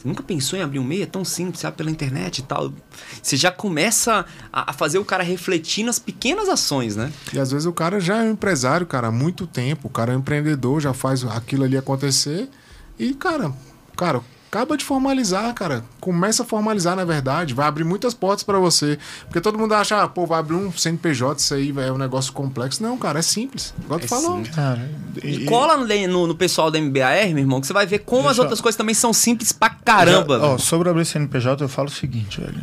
[0.02, 1.04] Você nunca pensou em abrir um MEI?
[1.04, 2.74] É tão simples, abre pela internet e tal.
[3.22, 7.14] Você já começa a fazer o cara refletir nas pequenas ações, né?
[7.32, 9.88] E às vezes o cara já é um empresário, cara, há muito tempo.
[9.88, 12.50] O cara é um empreendedor, já faz aquilo ali acontecer.
[12.98, 13.54] E, cara,
[13.96, 14.22] cara,
[14.52, 15.84] acaba de formalizar, cara.
[16.02, 17.54] Começa a formalizar, na verdade.
[17.54, 19.00] Vai abrir muitas portas pra você.
[19.24, 21.98] Porque todo mundo acha, ah, pô, vai abrir um CNPJ, isso aí véio, é um
[21.98, 22.84] negócio complexo.
[22.84, 23.74] Não, cara, é simples.
[23.82, 24.36] Igual tu É falou.
[24.36, 24.54] simples.
[24.56, 24.92] Cara,
[25.24, 28.22] E, cola no, no- no pessoal da MBAR, meu irmão, que você vai ver como
[28.24, 30.38] as Deixa eu- outras coisas também são simples pra caramba.
[30.38, 32.62] Já- ó, sobre abrir CNPJ, eu falo o seguinte, velho.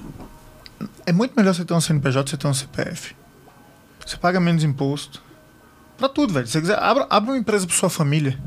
[1.06, 3.16] É muito melhor você ter um CNPJ do que você ter um CPF.
[4.06, 5.22] Você paga menos imposto.
[5.96, 6.46] Pra tudo, velho.
[6.46, 8.38] Se você quiser, abra, abra uma empresa pra sua família.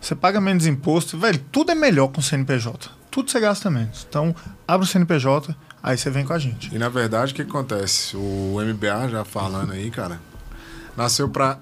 [0.00, 1.18] Você paga menos imposto.
[1.18, 2.90] Velho, tudo é melhor com CNPJ.
[3.10, 4.06] Tudo você gasta menos.
[4.08, 4.34] Então,
[4.66, 6.74] abra o CNPJ, aí você vem com a gente.
[6.74, 8.16] E na verdade, o que acontece?
[8.16, 10.20] O MBA, já falando aí, cara,
[10.96, 11.58] nasceu para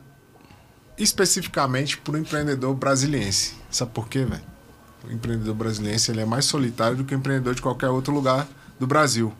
[0.96, 3.54] especificamente para o empreendedor brasiliense.
[3.70, 4.42] Sabe por quê, velho?
[5.08, 8.46] O empreendedor brasiliense ele é mais solitário do que o empreendedor de qualquer outro lugar
[8.78, 9.32] do Brasil.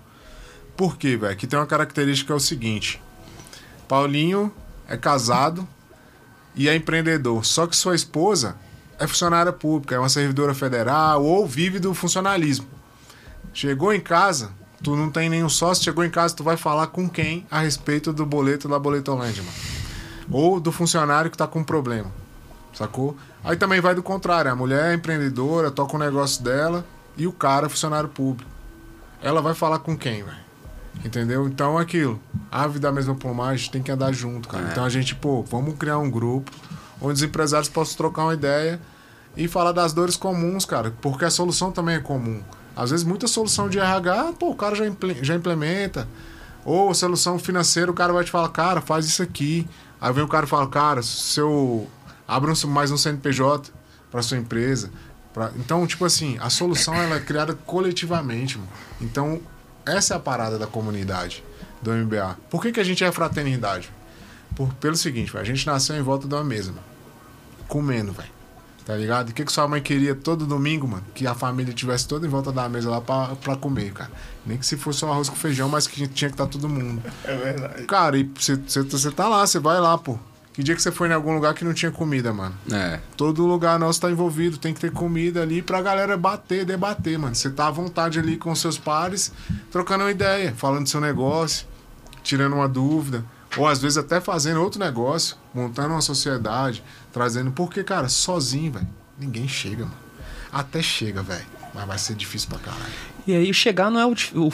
[0.77, 1.37] Por quê, velho?
[1.37, 3.03] Que tem uma característica é o seguinte:
[3.89, 4.53] Paulinho
[4.89, 5.67] é casado
[6.55, 8.57] e é empreendedor, só que sua esposa
[8.99, 12.67] é funcionária pública, é uma servidora federal ou vive do funcionalismo.
[13.55, 14.51] Chegou em casa,
[14.83, 18.13] tu não tem nenhum sócio, chegou em casa, tu vai falar com quem a respeito
[18.13, 19.57] do boleto da Boletolândia, mano.
[20.31, 22.11] Ou do funcionário que tá com problema.
[22.75, 23.17] Sacou?
[23.43, 26.85] Aí também vai do contrário, a mulher é empreendedora, toca o negócio dela
[27.17, 28.51] e o cara é funcionário público.
[29.23, 30.49] Ela vai falar com quem, velho?
[31.05, 31.47] Entendeu?
[31.47, 32.21] Então é aquilo.
[32.51, 34.69] Ave da mesma plumagem tem que andar junto, cara.
[34.71, 36.51] Então a gente, pô, vamos criar um grupo
[37.01, 38.81] onde os empresários possam trocar uma ideia
[39.39, 40.93] e falar das dores comuns, cara.
[41.01, 42.43] Porque a solução também é comum.
[42.77, 46.07] Às vezes, muita solução de RH, pô, o cara já, imple- já implementa.
[46.65, 49.67] Ou solução financeira, o cara vai te falar, cara, faz isso aqui.
[50.01, 51.89] Aí vem o cara e fala, cara, seu.
[52.27, 53.71] Abra mais um CNPJ
[54.11, 54.91] para sua empresa.
[55.33, 58.71] Pra- Então, tipo assim, a solução ela é criada coletivamente, mano.
[59.01, 59.41] Então,
[59.87, 61.43] essa é a parada da comunidade
[61.81, 62.37] do MBA.
[62.51, 63.91] Por que, que a gente é fraternidade?
[64.55, 66.73] Por, pelo seguinte, velho, a gente nasceu em volta de uma mesa.
[67.67, 68.38] Comendo, velho.
[68.89, 69.29] Tá ligado?
[69.29, 71.05] O que, que sua mãe queria todo domingo, mano?
[71.15, 74.11] Que a família tivesse toda em volta da mesa lá pra, pra comer, cara.
[74.47, 76.71] Nem que se fosse um arroz com feijão, mas que tinha que estar tá todo
[76.71, 77.03] mundo.
[77.23, 77.83] É verdade.
[77.83, 80.19] Cara, e você tá lá, você vai lá, pô.
[80.55, 82.55] Que dia que você foi em algum lugar que não tinha comida, mano?
[82.73, 82.99] É.
[83.15, 87.35] Todo lugar nosso tá envolvido, tem que ter comida ali pra galera bater, debater, mano.
[87.35, 89.31] Você tá à vontade ali com seus pares,
[89.71, 91.67] trocando uma ideia, falando do seu negócio,
[92.23, 93.23] tirando uma dúvida.
[93.57, 97.51] Ou às vezes até fazendo outro negócio, montando uma sociedade, trazendo.
[97.51, 98.89] Porque, cara, sozinho, velho,
[99.19, 99.97] ninguém chega, mano.
[100.53, 101.47] Até chega, velho.
[101.75, 102.93] Mas vai ser difícil pra caralho.
[103.27, 104.49] E aí chegar não é o, o,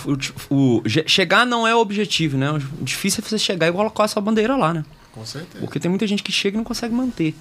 [0.50, 2.50] o, o, Chegar não é o objetivo, né?
[2.50, 4.84] O difícil é você chegar e colocar essa bandeira lá, né?
[5.12, 5.60] Com certeza.
[5.60, 7.34] Porque tem muita gente que chega e não consegue manter.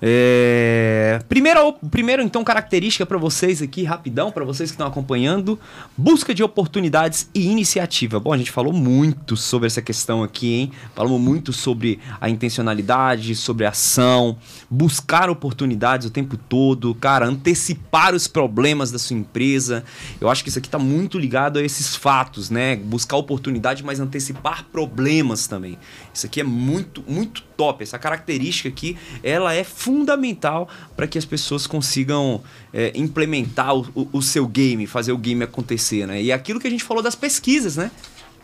[0.00, 1.20] É...
[1.28, 5.58] Primeiro, primeiro, então, característica para vocês aqui, rapidão, para vocês que estão acompanhando:
[5.96, 8.20] busca de oportunidades e iniciativa.
[8.20, 10.72] Bom, a gente falou muito sobre essa questão aqui, hein?
[10.94, 14.36] Falamos muito sobre a intencionalidade, sobre a ação,
[14.70, 19.84] buscar oportunidades o tempo todo, cara, antecipar os problemas da sua empresa.
[20.20, 22.76] Eu acho que isso aqui está muito ligado a esses fatos, né?
[22.76, 25.78] Buscar oportunidade, mas antecipar problemas também.
[26.12, 27.82] Isso aqui é muito, muito top.
[27.82, 32.42] Essa característica aqui, ela é fundamental para que as pessoas consigam
[32.72, 36.22] é, implementar o, o, seu game, fazer o game acontecer, né?
[36.22, 37.90] E aquilo que a gente falou das pesquisas, né?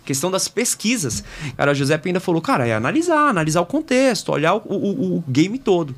[0.05, 1.25] Questão das pesquisas.
[1.57, 5.25] Cara, o José ainda falou, cara, é analisar, analisar o contexto, olhar o, o, o
[5.29, 5.95] game todo.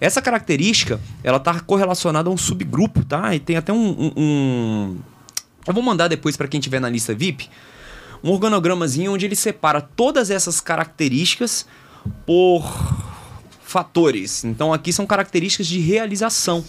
[0.00, 3.34] Essa característica, ela tá correlacionada a um subgrupo, tá?
[3.34, 3.90] E tem até um...
[3.90, 4.96] um, um...
[5.64, 7.48] Eu vou mandar depois para quem tiver na lista VIP,
[8.22, 11.64] um organogramazinho onde ele separa todas essas características
[12.26, 12.64] por
[13.72, 14.44] fatores.
[14.44, 16.64] Então aqui são características de realização.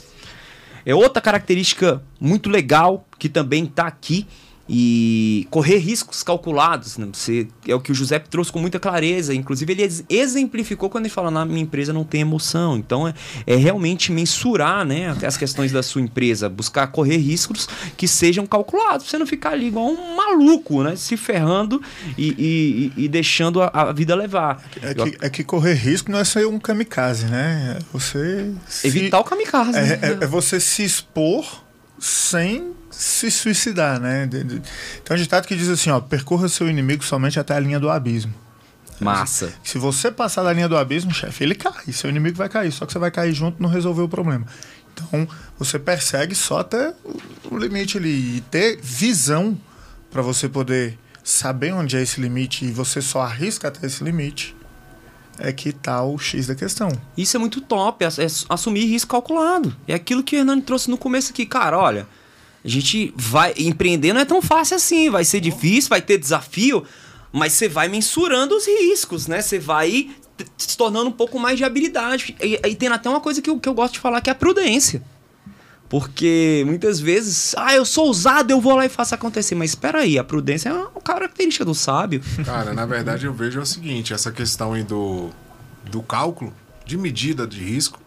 [0.85, 4.25] É outra característica muito legal que também está aqui
[4.67, 6.97] e correr riscos calculados.
[6.97, 7.07] Né?
[7.11, 9.33] Você, é o que o Giuseppe trouxe com muita clareza.
[9.33, 12.77] Inclusive, ele exemplificou quando ele fala: na minha empresa não tem emoção.
[12.77, 13.13] Então, é,
[13.45, 17.67] é realmente mensurar né, as questões da sua empresa, buscar correr riscos
[17.97, 19.07] que sejam calculados.
[19.07, 20.95] Você não ficar ali igual um maluco, né?
[20.95, 21.81] Se ferrando
[22.17, 24.63] e, e, e deixando a, a, vida levar.
[24.81, 27.77] É que, é que, correr risco não é ser um kamikaze, né?
[27.77, 28.53] É você.
[28.83, 29.77] Evitar o kamikaze.
[29.77, 29.99] É, né?
[30.01, 31.63] é, é você se expor
[31.99, 34.27] sem se suicidar, né?
[34.27, 37.89] Tem um ditado que diz assim, ó, percorra seu inimigo somente até a linha do
[37.89, 38.33] abismo.
[38.99, 39.53] Massa.
[39.63, 41.91] Se você passar da linha do abismo, chefe, ele cai.
[41.91, 42.71] Seu inimigo vai cair.
[42.71, 44.45] Só que você vai cair junto e não resolver o problema.
[44.93, 46.93] Então, você persegue só até
[47.49, 48.37] o limite ali.
[48.37, 49.57] E ter visão
[50.11, 54.55] para você poder saber onde é esse limite e você só arrisca até esse limite
[55.39, 56.89] é que tá o X da questão.
[57.17, 59.75] Isso é muito top, é, é assumir risco calculado.
[59.87, 61.45] É aquilo que o Hernani trouxe no começo aqui.
[61.45, 62.07] Cara, olha,
[62.63, 63.53] a gente vai.
[63.57, 65.09] Empreender não é tão fácil assim.
[65.09, 66.83] Vai ser difícil, vai ter desafio,
[67.31, 69.41] mas você vai mensurando os riscos, né?
[69.41, 70.09] Você vai
[70.57, 72.35] se tornando um pouco mais de habilidade.
[72.41, 74.33] E, e tem até uma coisa que eu, que eu gosto de falar, que é
[74.33, 75.03] a prudência.
[75.89, 79.53] Porque muitas vezes, ah, eu sou ousado, eu vou lá e faço acontecer.
[79.53, 82.21] Mas espera aí, a prudência é uma característica do sábio.
[82.45, 85.29] Cara, na verdade eu vejo o seguinte, essa questão aí do,
[85.91, 86.51] do cálculo
[86.85, 87.99] de medida de risco,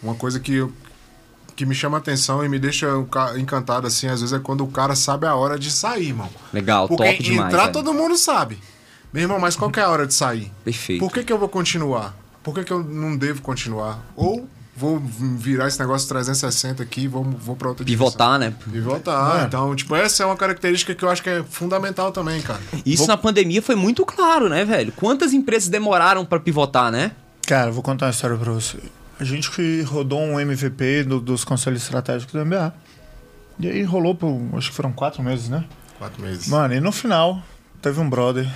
[0.00, 0.64] uma coisa que
[1.62, 2.88] que me chama atenção e me deixa
[3.38, 6.28] encantado assim, às vezes é quando o cara sabe a hora de sair, irmão.
[6.52, 7.54] Legal, Porque top demais.
[7.54, 8.58] Entrar todo mundo sabe.
[9.12, 10.50] Meu irmão, mas qual é a hora de sair?
[10.64, 10.98] Perfeito.
[10.98, 12.16] Por que, que eu vou continuar?
[12.42, 14.04] Por que, que eu não devo continuar?
[14.16, 18.58] Ou vou virar esse negócio 360 aqui, vou, vou para outra Pivotar, direção.
[18.66, 18.72] né?
[18.72, 19.42] Pivotar.
[19.42, 19.44] É.
[19.44, 22.60] Então, tipo, essa é uma característica que eu acho que é fundamental também, cara.
[22.84, 23.08] Isso vou...
[23.08, 24.92] na pandemia foi muito claro, né, velho?
[24.96, 27.12] Quantas empresas demoraram para pivotar, né?
[27.46, 28.78] Cara, vou contar uma história para você.
[29.18, 32.74] A gente que rodou um MVP do, dos conselhos estratégicos do MBA.
[33.58, 35.64] E aí rolou por, acho que foram quatro meses, né?
[35.98, 36.48] Quatro meses.
[36.48, 37.42] Mano, e no final,
[37.80, 38.48] teve um brother.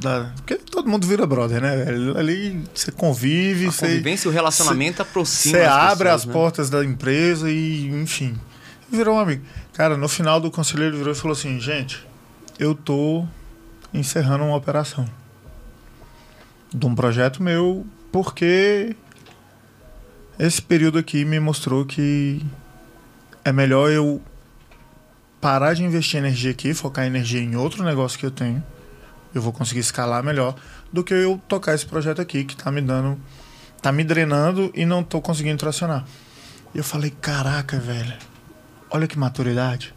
[0.00, 1.72] Da, porque todo mundo vira brother, né?
[2.18, 3.66] Ali você convive.
[3.66, 5.58] A você, convivência e o relacionamento cê, aproxima.
[5.58, 6.32] Você abre pessoas, as né?
[6.32, 8.38] portas da empresa e, enfim.
[8.90, 9.42] Virou um amigo.
[9.72, 12.06] Cara, no final do conselheiro virou e falou assim: gente,
[12.58, 13.26] eu tô
[13.94, 15.06] encerrando uma operação
[16.72, 18.94] de um projeto meu porque
[20.38, 22.44] esse período aqui me mostrou que
[23.44, 24.20] é melhor eu
[25.40, 28.62] parar de investir energia aqui, focar energia em outro negócio que eu tenho.
[29.34, 30.54] Eu vou conseguir escalar melhor
[30.92, 33.18] do que eu tocar esse projeto aqui que tá me dando,
[33.80, 36.04] tá me drenando e não tô conseguindo tracionar.
[36.74, 38.14] E eu falei, caraca, velho.
[38.90, 39.94] Olha que maturidade.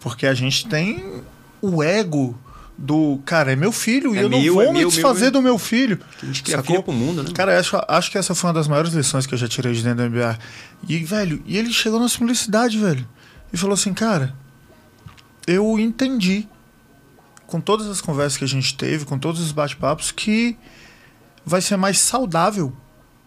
[0.00, 1.22] Porque a gente tem
[1.62, 2.38] o ego
[2.76, 5.32] do cara, é meu filho é e eu não vou é me meu, desfazer meu,
[5.32, 5.98] do meu filho.
[6.18, 7.30] Que a gente cria filho pro mundo, né?
[7.32, 9.82] Cara, acho, acho que essa foi uma das maiores lições que eu já tirei de
[9.82, 10.38] dentro do MBA.
[10.88, 13.06] E, velho, e ele chegou na simplicidade, velho.
[13.52, 14.34] E falou assim, cara,
[15.46, 16.48] eu entendi
[17.46, 20.56] com todas as conversas que a gente teve, com todos os bate-papos, que
[21.44, 22.74] vai ser mais saudável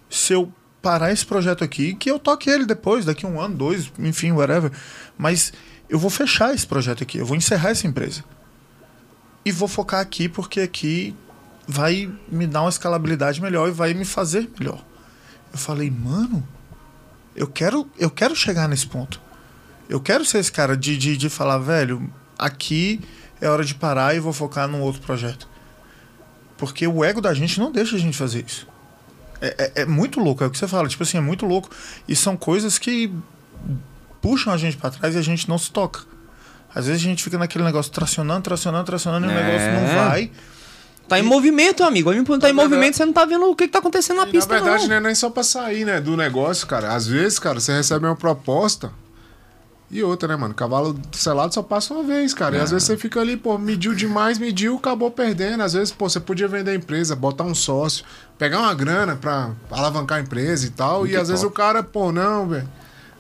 [0.10, 0.52] se eu
[0.82, 4.72] parar esse projeto aqui, que eu toque ele depois, daqui um ano, dois, enfim, whatever.
[5.18, 5.54] Mas
[5.90, 8.24] eu vou fechar esse projeto aqui, eu vou encerrar essa empresa.
[9.48, 11.16] E vou focar aqui porque aqui
[11.66, 14.84] vai me dar uma escalabilidade melhor e vai me fazer melhor.
[15.54, 16.46] Eu falei, mano,
[17.34, 19.22] eu quero, eu quero chegar nesse ponto.
[19.88, 23.00] Eu quero ser esse cara de, de, de falar, velho, aqui
[23.40, 25.48] é hora de parar e vou focar num outro projeto.
[26.58, 28.68] Porque o ego da gente não deixa a gente fazer isso.
[29.40, 31.70] É, é, é muito louco, é o que você fala, tipo assim, é muito louco.
[32.06, 33.10] E são coisas que
[34.22, 36.02] puxam a gente para trás e a gente não se toca.
[36.78, 39.44] Às vezes a gente fica naquele negócio tracionando, tracionando, tracionando e o É.
[39.44, 40.32] negócio não vai.
[41.08, 42.12] Tá em movimento, amigo.
[42.12, 44.28] Quando tá em verdade- movimento, você não tá vendo o que, que tá acontecendo na
[44.28, 44.90] E, pista, na verdade, não.
[44.90, 46.94] não é nem só pra sair, né, do negócio, cara.
[46.94, 48.92] Às vezes, cara, você recebe uma proposta
[49.90, 50.54] e outra, né, mano?
[50.54, 52.58] Cavalo selado só passa uma vez, cara.
[52.58, 55.64] E às vezes você fica ali, pô, mediu demais, mediu, acabou perdendo.
[55.64, 58.04] Às vezes, pô, você podia vender a empresa, botar um sócio,
[58.38, 61.00] pegar uma grana pra alavancar a empresa e tal.
[61.00, 61.54] Muito e às vezes top.
[61.54, 62.68] o cara, pô, não, velho.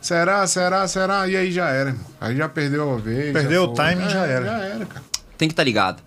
[0.02, 1.28] Será, será, será?
[1.28, 2.06] E aí já era, irmão.
[2.20, 3.34] Aí já perdeu a vez.
[3.34, 4.46] Perdeu já o timing, É, já era.
[4.46, 5.06] Já era, cara.
[5.38, 6.02] Tem que estar ligado.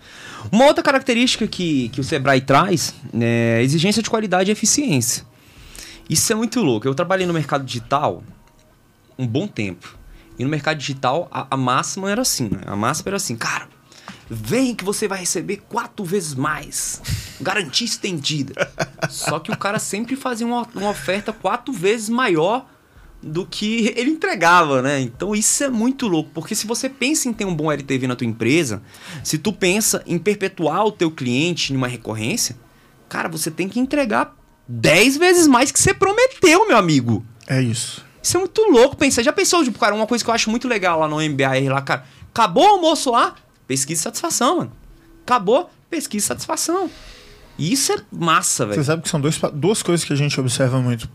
[0.50, 5.24] Uma outra característica que, que o Sebrae traz é exigência de qualidade e eficiência.
[6.08, 6.88] Isso é muito louco.
[6.88, 8.22] Eu trabalhei no mercado digital
[9.18, 9.96] um bom tempo.
[10.38, 12.62] E no mercado digital, a, a máxima era assim, né?
[12.66, 13.68] A máxima era assim, cara,
[14.28, 17.02] vem que você vai receber quatro vezes mais.
[17.40, 18.54] Garantia estendida.
[19.10, 22.66] Só que o cara sempre fazia uma, uma oferta quatro vezes maior
[23.22, 25.00] do que ele entregava, né?
[25.00, 28.16] Então isso é muito louco, porque se você pensa em ter um bom LTV na
[28.16, 28.82] tua empresa,
[29.22, 32.56] se tu pensa em perpetuar o teu cliente numa recorrência,
[33.08, 34.34] cara, você tem que entregar
[34.66, 37.24] 10 vezes mais que você prometeu, meu amigo.
[37.46, 38.04] É isso.
[38.22, 39.22] Isso é muito louco pensar.
[39.22, 41.82] Já pensou, tipo, cara, uma coisa que eu acho muito legal lá no MBAR lá,
[41.82, 42.04] cara.
[42.32, 43.34] Acabou o almoço lá,
[43.66, 44.72] pesquisa e satisfação, mano.
[45.24, 46.90] Acabou, pesquisa e satisfação.
[47.60, 48.84] E isso é massa, Você velho.
[48.84, 51.06] sabe que são dois, duas coisas que a gente observa muito.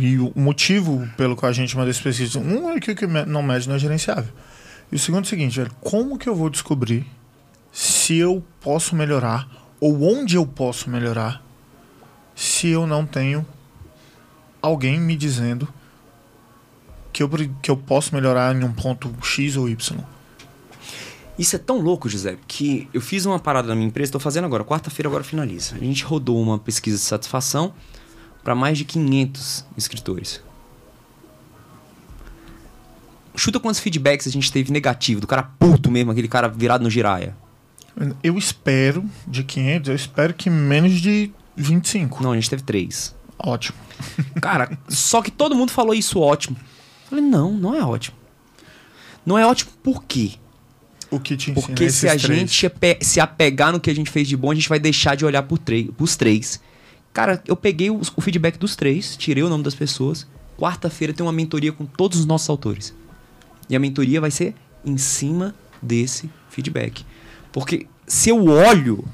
[0.00, 2.40] E o motivo pelo qual a gente manda esse pesquisa.
[2.40, 4.32] Um é que o que não mede não é gerenciável.
[4.90, 5.70] E o segundo é o seguinte, velho.
[5.80, 7.06] Como que eu vou descobrir
[7.70, 9.48] se eu posso melhorar
[9.78, 11.40] ou onde eu posso melhorar
[12.34, 13.46] se eu não tenho
[14.60, 15.68] alguém me dizendo
[17.12, 17.30] que eu,
[17.62, 20.04] que eu posso melhorar em um ponto X ou Y?
[21.38, 24.46] Isso é tão louco, José, que eu fiz uma parada na minha empresa, tô fazendo
[24.46, 25.76] agora, quarta-feira agora finaliza.
[25.76, 27.74] A gente rodou uma pesquisa de satisfação
[28.42, 30.40] para mais de 500 escritores.
[33.34, 36.88] Chuta quantos feedbacks a gente teve negativo, do cara puto mesmo, aquele cara virado no
[36.88, 37.36] giraia.
[38.22, 42.22] Eu espero, de 500, eu espero que menos de 25.
[42.22, 43.14] Não, a gente teve três.
[43.38, 43.76] Ótimo.
[44.40, 46.56] Cara, só que todo mundo falou isso ótimo.
[46.58, 48.16] Eu falei, não, não é ótimo.
[49.24, 50.32] Não é ótimo por quê?
[51.10, 52.22] O que te ensina Porque esses se a três?
[52.50, 52.72] gente
[53.02, 55.42] se apegar no que a gente fez de bom, a gente vai deixar de olhar
[55.42, 56.60] por três, pros três.
[57.12, 60.26] Cara, eu peguei os- o feedback dos três, tirei o nome das pessoas.
[60.58, 62.94] Quarta-feira tem uma mentoria com todos os nossos autores.
[63.70, 64.54] E a mentoria vai ser
[64.84, 67.04] em cima desse feedback.
[67.52, 69.04] Porque se eu olho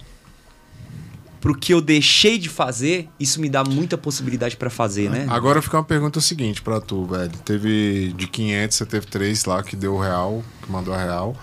[1.41, 5.27] pro que eu deixei de fazer, isso me dá muita possibilidade pra fazer, né?
[5.29, 7.33] Agora fica uma pergunta seguinte pra tu, velho.
[7.45, 11.37] Teve de 500, você teve três lá que deu real, que mandou a real.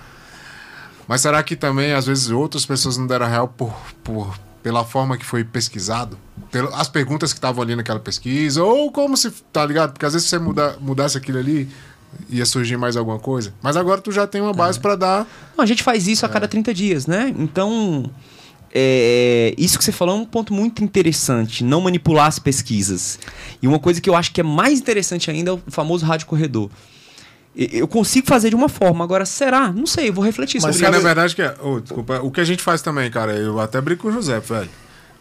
[1.09, 3.73] Mas será que também, às vezes, outras pessoas não deram real por,
[4.03, 6.19] por, pela forma que foi pesquisado?
[6.51, 8.63] Pelo, as perguntas que estavam ali naquela pesquisa?
[8.63, 9.93] Ou como se, tá ligado?
[9.93, 11.67] Porque às vezes se você muda, mudasse aquilo ali,
[12.29, 13.51] ia surgir mais alguma coisa.
[13.59, 15.25] Mas agora tu já tem uma base pra dar.
[15.57, 17.33] Não, a gente faz isso a cada 30 dias, né?
[17.39, 18.07] Então,
[18.71, 23.17] é, isso que você falou é um ponto muito interessante, não manipular as pesquisas.
[23.63, 26.27] E uma coisa que eu acho que é mais interessante ainda é o famoso rádio
[26.27, 26.69] corredor.
[27.73, 29.71] Eu consigo fazer de uma forma, agora será?
[29.71, 31.03] Não sei, eu vou refletir Mas sobre Porque isso.
[31.03, 31.55] na verdade que é.
[31.61, 34.39] ô, desculpa, o que a gente faz também, cara, eu até brinco com o José,
[34.39, 34.69] velho.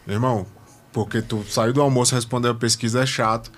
[0.06, 0.46] Meu irmão,
[0.92, 3.50] porque tu saiu do almoço respondeu a pesquisa é chato.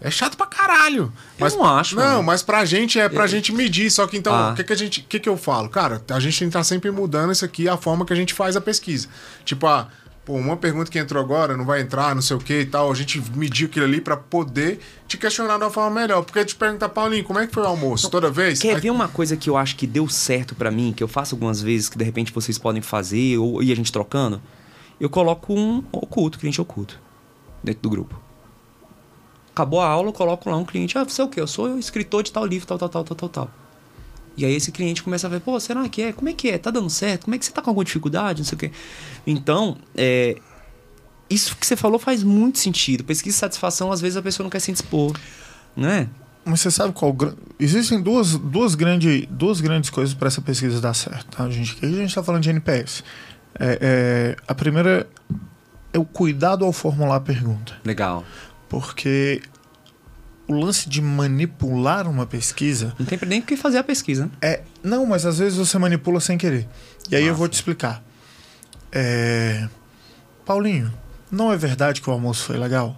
[0.00, 1.12] É chato pra caralho.
[1.38, 2.22] Mas, não acho, Não, mano.
[2.24, 3.88] mas pra gente é pra gente medir.
[3.88, 4.50] Só que então, Ah.
[4.50, 5.00] o que, que a gente.
[5.00, 5.68] O que, que eu falo?
[5.68, 8.34] Cara, a gente tem que estar sempre mudando isso aqui, a forma que a gente
[8.34, 9.06] faz a pesquisa.
[9.44, 9.86] Tipo, ah,
[10.24, 12.90] pô, uma pergunta que entrou agora não vai entrar, não sei o que e tal.
[12.90, 16.22] A gente mediu aquilo ali pra poder te questionar de uma forma melhor.
[16.24, 18.10] Porque te perguntar, Paulinho, como é que foi o almoço?
[18.10, 18.60] Toda vez?
[18.60, 21.08] Quer Aí- ver uma coisa que eu acho que deu certo pra mim, que eu
[21.08, 24.40] faço algumas vezes, que de repente vocês podem fazer, ou e a gente trocando?
[25.00, 27.00] Eu coloco um oculto, cliente oculto,
[27.62, 28.20] dentro do grupo.
[29.50, 31.40] Acabou a aula, eu coloco lá um cliente, ah, você é o quê?
[31.40, 33.50] Eu sou escritor de tal livro, tal, tal, tal, tal, tal, tal.
[34.36, 36.12] E aí esse cliente começa a ver, pô, será que é?
[36.12, 36.58] Como é que é?
[36.58, 37.24] Tá dando certo?
[37.24, 38.40] Como é que você tá com alguma dificuldade?
[38.40, 38.72] Não sei o quê.
[39.26, 40.36] Então, é,
[41.28, 43.04] isso que você falou faz muito sentido.
[43.04, 45.12] Pesquisa de satisfação, às vezes a pessoa não quer se dispor,
[45.76, 46.08] né?
[46.44, 47.16] Mas você sabe qual.
[47.58, 51.36] Existem duas, duas, grande, duas grandes coisas para essa pesquisa dar certo.
[51.36, 51.72] Tá, gente?
[51.72, 53.04] Aqui a gente está falando de NPS.
[53.58, 55.08] É, é, a primeira
[55.92, 57.74] é o cuidado ao formular a pergunta.
[57.84, 58.24] Legal.
[58.68, 59.40] Porque
[60.48, 64.24] o lance de manipular uma pesquisa Não tem nem o que fazer a pesquisa.
[64.26, 64.30] né?
[64.40, 64.62] é.
[64.82, 66.68] Não, mas às vezes você manipula sem querer.
[67.10, 67.38] E aí eu Massa.
[67.38, 68.02] vou te explicar.
[68.90, 69.68] É,
[70.44, 70.92] Paulinho,
[71.30, 72.96] não é verdade que o almoço foi legal?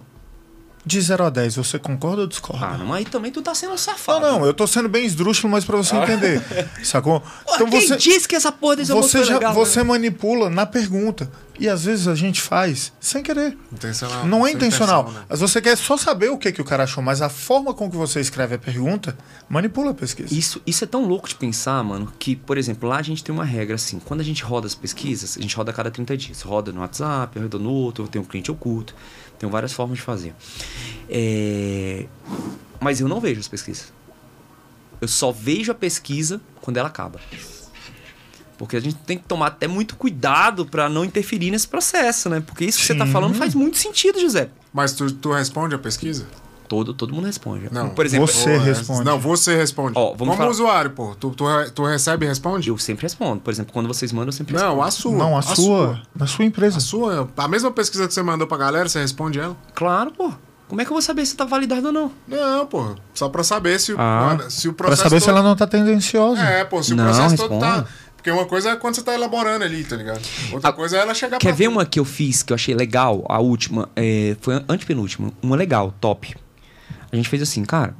[0.85, 2.65] De 0 a 10, você concorda ou discorda?
[2.67, 4.19] Ah, não, aí também tu tá sendo um Não, safado.
[4.19, 6.43] não, eu tô sendo bem esdrúxulo, mas pra você entender.
[6.83, 7.21] Sacou?
[7.21, 9.53] Pô, quem disse que essa porra desse você, já, legal?
[9.53, 9.85] você né?
[9.85, 11.29] manipula na pergunta.
[11.57, 13.57] E às vezes a gente faz sem querer.
[13.71, 14.25] Intencional.
[14.25, 15.03] Não é intencional.
[15.03, 15.25] intenção, né?
[15.29, 17.89] Mas você quer só saber o que, que o cara achou, mas a forma com
[17.89, 19.17] que você escreve a pergunta
[19.47, 20.33] manipula a pesquisa.
[20.33, 23.33] Isso, isso é tão louco de pensar, mano, que, por exemplo, lá a gente tem
[23.33, 26.17] uma regra assim, quando a gente roda as pesquisas, a gente roda a cada 30
[26.17, 26.41] dias.
[26.41, 28.93] Roda no WhatsApp, roda no outro, tem um cliente oculto,
[29.37, 30.33] tem várias formas de fazer.
[31.09, 32.05] É,
[32.79, 33.93] Mas eu não vejo as pesquisas.
[35.01, 37.19] Eu só vejo a pesquisa quando ela acaba.
[38.57, 42.39] Porque a gente tem que tomar até muito cuidado pra não interferir nesse processo, né?
[42.39, 43.11] Porque isso que você tá Sim.
[43.11, 44.49] falando faz muito sentido, José.
[44.73, 46.25] Mas tu, tu responde a pesquisa?
[46.67, 47.67] Todo, todo mundo responde.
[47.71, 47.89] Não.
[47.89, 49.03] Por exemplo, Você responde.
[49.03, 49.93] Não, você responde.
[49.95, 51.15] Ó, vamos Como falar- usuário, pô.
[51.15, 52.69] Tu, tu, tu recebe e responde?
[52.69, 53.41] eu sempre respondo.
[53.41, 54.83] Por exemplo, quando vocês mandam, eu sempre Não, respondo.
[54.87, 55.11] a sua.
[55.17, 56.77] não, a, sua, Na sua empresa.
[56.77, 57.29] A sua.
[57.37, 59.55] A mesma pesquisa que você mandou pra galera, você responde ela?
[59.73, 60.31] Claro, pô.
[60.67, 62.11] Como é que eu vou saber se tá validado ou não?
[62.27, 62.95] Não, pô.
[63.13, 64.37] Só pra saber se, o- Ah.
[64.49, 65.07] se o Pra processo.
[65.09, 66.41] saber se todo- ela não tá tendenciosa.
[66.41, 67.83] É, pô, se o Não, processo todo responde.
[67.83, 67.85] tá.
[68.17, 70.19] Porque uma coisa é quando você tá elaborando ali, tá ligado?
[70.51, 71.69] Outra Ah, coisa é ela chegar Quer pra ver tu.
[71.71, 73.23] uma que eu fiz que eu achei legal?
[73.29, 75.31] A última, é, foi a antepenúltima.
[75.43, 76.35] Uma legal, top.
[77.11, 77.95] A gente fez assim, cara.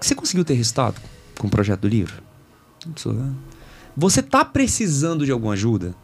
[0.00, 1.00] Você conseguiu ter resultado
[1.38, 2.22] com o projeto do livro?
[3.06, 3.34] Né?
[3.96, 5.94] Você tá precisando de alguma ajuda?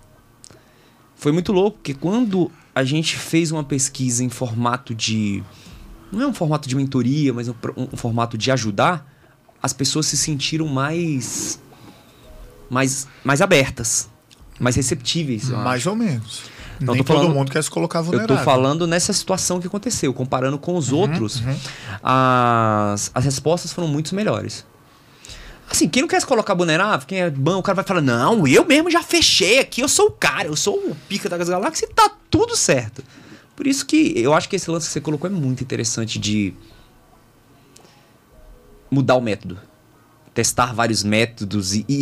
[1.14, 5.42] Foi muito louco, porque quando a gente fez uma pesquisa em formato de.
[6.10, 9.06] Não é um formato de mentoria, mas um, um formato de ajudar,
[9.62, 11.60] as pessoas se sentiram mais.
[12.70, 14.08] mais, mais abertas,
[14.58, 15.50] mais receptíveis.
[15.50, 15.64] eu acho.
[15.64, 16.42] Mais ou menos.
[16.84, 18.36] Não, Nem tô todo falando- mundo quer se colocar Eu vulnerável.
[18.36, 21.56] tô falando nessa situação que aconteceu, comparando com os outros, uhum.
[22.02, 24.64] as, as respostas foram muito melhores.
[25.70, 28.46] Assim, quem não quer se colocar vulnerável, quem é bom, o cara vai falar: Não,
[28.46, 31.88] eu mesmo já fechei aqui, eu sou o cara, eu sou o pica das galáxias
[31.90, 33.02] e tá tudo certo.
[33.56, 36.52] Por isso que eu acho que esse lance que você colocou é muito interessante de
[38.90, 39.58] mudar o método.
[40.34, 41.94] Testar vários métodos e, e-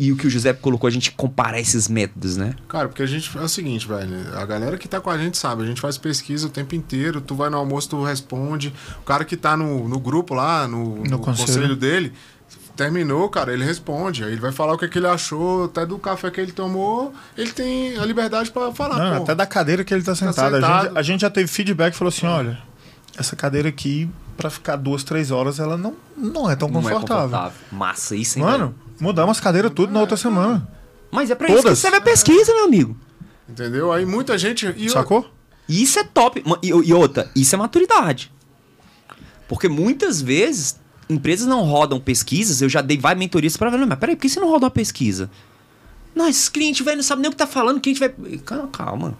[0.00, 2.54] e- e o que o José colocou, a gente comparar esses métodos, né?
[2.66, 4.10] Cara, porque a gente é o seguinte, velho.
[4.38, 7.20] A galera que tá com a gente sabe, a gente faz pesquisa o tempo inteiro.
[7.20, 8.72] Tu vai no almoço, tu responde.
[9.00, 11.46] O cara que tá no, no grupo lá, no, no conselho.
[11.46, 11.76] conselho.
[11.76, 12.12] dele,
[12.76, 14.24] terminou, cara, ele responde.
[14.24, 17.12] Aí ele vai falar o que, que ele achou, até do café que ele tomou.
[17.36, 18.96] Ele tem a liberdade pra falar.
[18.98, 19.22] Não, pô.
[19.24, 20.54] até da cadeira que ele tá sentado.
[20.56, 20.84] A, sentado.
[20.88, 22.58] gente, a gente já teve feedback e falou assim: olha,
[23.18, 26.92] essa cadeira aqui, pra ficar duas, três horas, ela não, não é tão Não é
[26.92, 27.24] confortável.
[27.30, 27.58] confortável.
[27.72, 30.68] Massa, isso hein, Mano, mudamos as cadeiras tudo na outra semana.
[31.10, 31.78] Mas é pra isso que Todas.
[31.78, 32.96] serve a pesquisa, meu amigo.
[33.48, 33.92] Entendeu?
[33.92, 34.66] Aí muita gente.
[34.76, 35.30] E Sacou?
[35.68, 36.42] E Isso é top.
[36.62, 38.32] E, e outra, isso é maturidade.
[39.48, 43.98] Porque muitas vezes empresas não rodam pesquisas, eu já dei várias mentorias pra ver, mas
[43.98, 45.30] peraí, por que você não roda uma pesquisa?
[46.14, 48.08] Não, esses clientes, velho, não sabem nem o que tá falando, o cliente vai.
[48.38, 49.18] Calma, calma.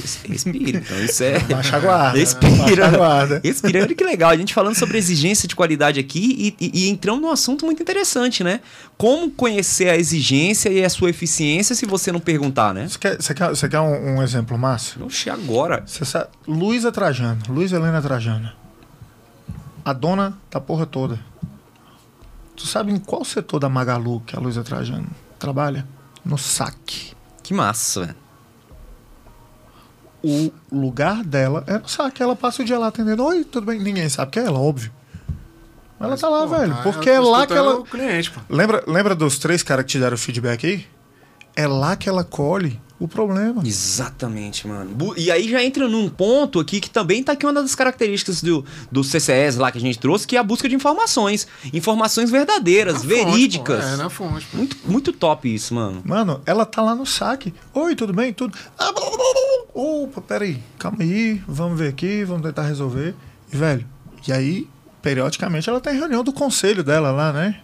[0.00, 0.78] Res- Respira.
[0.78, 1.38] Então, isso é.
[1.52, 2.18] Baixa a guarda.
[2.18, 2.56] Respira.
[2.84, 3.40] Baixa guarda.
[3.42, 3.82] Respira.
[3.82, 4.30] Olha que legal.
[4.30, 7.82] A gente falando sobre exigência de qualidade aqui e, e, e entrando num assunto muito
[7.82, 8.60] interessante, né?
[8.96, 12.86] Como conhecer a exigência e a sua eficiência se você não perguntar, né?
[12.88, 15.04] Você quer, você quer, você quer um, um exemplo, Márcio?
[15.04, 15.82] Oxe, agora.
[15.86, 18.50] Você sabe, Luísa Trajano, Luísa Helena Trajano.
[19.84, 21.18] A dona da porra toda.
[22.54, 25.84] Tu sabe em qual setor da Magalu que a Luísa Trajano trabalha?
[26.24, 27.12] No saque.
[27.42, 28.16] Que massa, velho.
[30.24, 32.22] O lugar dela é no saque.
[32.22, 33.24] Ela passa o dia lá atendendo.
[33.24, 33.80] Oi, tudo bem?
[33.80, 34.92] Ninguém sabe que é ela, óbvio.
[35.98, 36.74] Ela Mas, tá lá, pô, velho.
[36.74, 37.76] tá Porque é lá que ela.
[37.76, 38.40] O cliente, pô.
[38.48, 40.86] Lembra, lembra dos três caras que te deram feedback aí?
[41.54, 43.62] É lá que ela colhe o problema.
[43.66, 45.14] Exatamente, mano.
[45.16, 48.64] E aí já entra num ponto aqui que também tá aqui uma das características do,
[48.90, 51.46] do CCS lá que a gente trouxe, que é a busca de informações.
[51.72, 53.84] Informações verdadeiras, Na fonte, verídicas.
[53.84, 53.90] pô.
[53.90, 54.46] É, na fonte.
[54.46, 54.56] pô.
[54.56, 56.00] Muito, muito top isso, mano.
[56.04, 57.52] Mano, ela tá lá no saque.
[57.74, 58.32] Oi, tudo bem?
[58.32, 58.56] Tudo.
[58.78, 59.82] Ah, blá, blá, blá, blá.
[59.82, 60.62] Opa, peraí.
[60.78, 61.42] Calma aí.
[61.48, 62.24] Vamos ver aqui.
[62.24, 63.14] Vamos tentar resolver.
[63.52, 63.86] E, velho,
[64.28, 64.68] e aí,
[65.02, 67.60] periodicamente, ela tem reunião do conselho dela lá, né?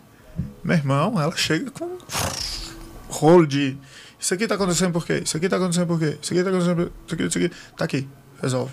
[0.64, 1.96] Meu irmão, ela chega com
[3.08, 3.76] rolo de.
[4.18, 5.22] Isso aqui tá acontecendo por quê?
[5.24, 6.18] Isso aqui tá acontecendo por quê?
[6.20, 6.92] Isso aqui tá acontecendo por quê?
[7.06, 7.50] Isso aqui, isso aqui.
[7.76, 8.08] Tá aqui.
[8.42, 8.72] Resolve.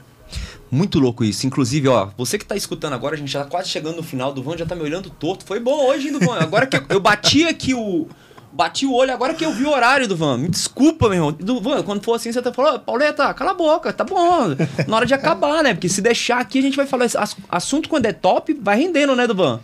[0.72, 1.45] Muito louco isso.
[1.45, 4.34] Inclusive, ó, você que tá escutando agora, a gente já tá quase chegando no final.
[4.34, 5.45] Do Van já tá me olhando torto.
[5.45, 6.39] Foi bom hoje, hein, do Van?
[6.39, 8.07] Agora que eu, eu bati aqui o.
[8.51, 10.38] Bati o olho agora que eu vi o horário do Van.
[10.38, 11.31] Me desculpa, meu irmão.
[11.34, 14.55] Do Van, quando for assim, você tá falando, "Ô, Pauleta, cala a boca, tá bom.
[14.88, 15.73] Na hora de acabar, né?
[15.73, 17.05] Porque se deixar aqui, a gente vai falar.
[17.49, 19.59] Assunto quando é top, vai rendendo, né, do Van?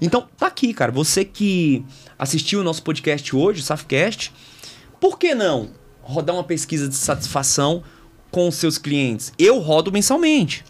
[0.00, 0.92] Então, tá aqui, cara.
[0.92, 1.84] Você que
[2.18, 4.32] assistiu o nosso podcast hoje, o Safcast,
[5.04, 5.68] por que não
[6.00, 7.82] rodar uma pesquisa de satisfação
[8.30, 9.34] com os seus clientes?
[9.38, 10.64] Eu rodo mensalmente.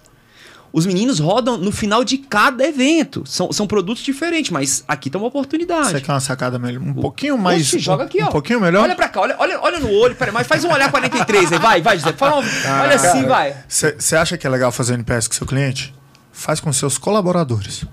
[0.72, 3.22] Os meninos rodam no final de cada evento.
[3.24, 5.90] São, são produtos diferentes, mas aqui tá uma oportunidade.
[5.90, 6.82] Você quer uma sacada melhor?
[6.82, 7.62] Um pouquinho mais.
[7.62, 8.30] Oxi, joga aqui, um ó.
[8.30, 8.82] pouquinho melhor?
[8.82, 11.58] Olha pra cá, olha, olha, olha no olho, peraí, mas faz um olhar 43 aí,
[11.60, 12.12] vai, vai, José.
[12.14, 12.44] Fala um,
[12.82, 13.54] olha assim, vai.
[13.68, 15.94] Você acha que é legal fazer NPS com seu cliente?
[16.32, 17.84] Faz com seus colaboradores.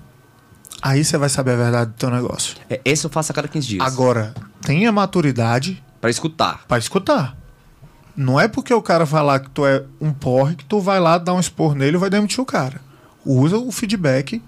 [0.82, 2.56] Aí você vai saber a verdade do teu negócio.
[2.68, 3.86] É, esse eu faço a cada 15 dias.
[3.86, 6.64] Agora, tenha maturidade Pra escutar.
[6.66, 7.36] pra escutar.
[8.16, 11.16] Não é porque o cara falar que tu é um porre que tu vai lá
[11.16, 12.80] dar um expor nele e vai demitir o cara.
[13.24, 14.42] Usa o feedback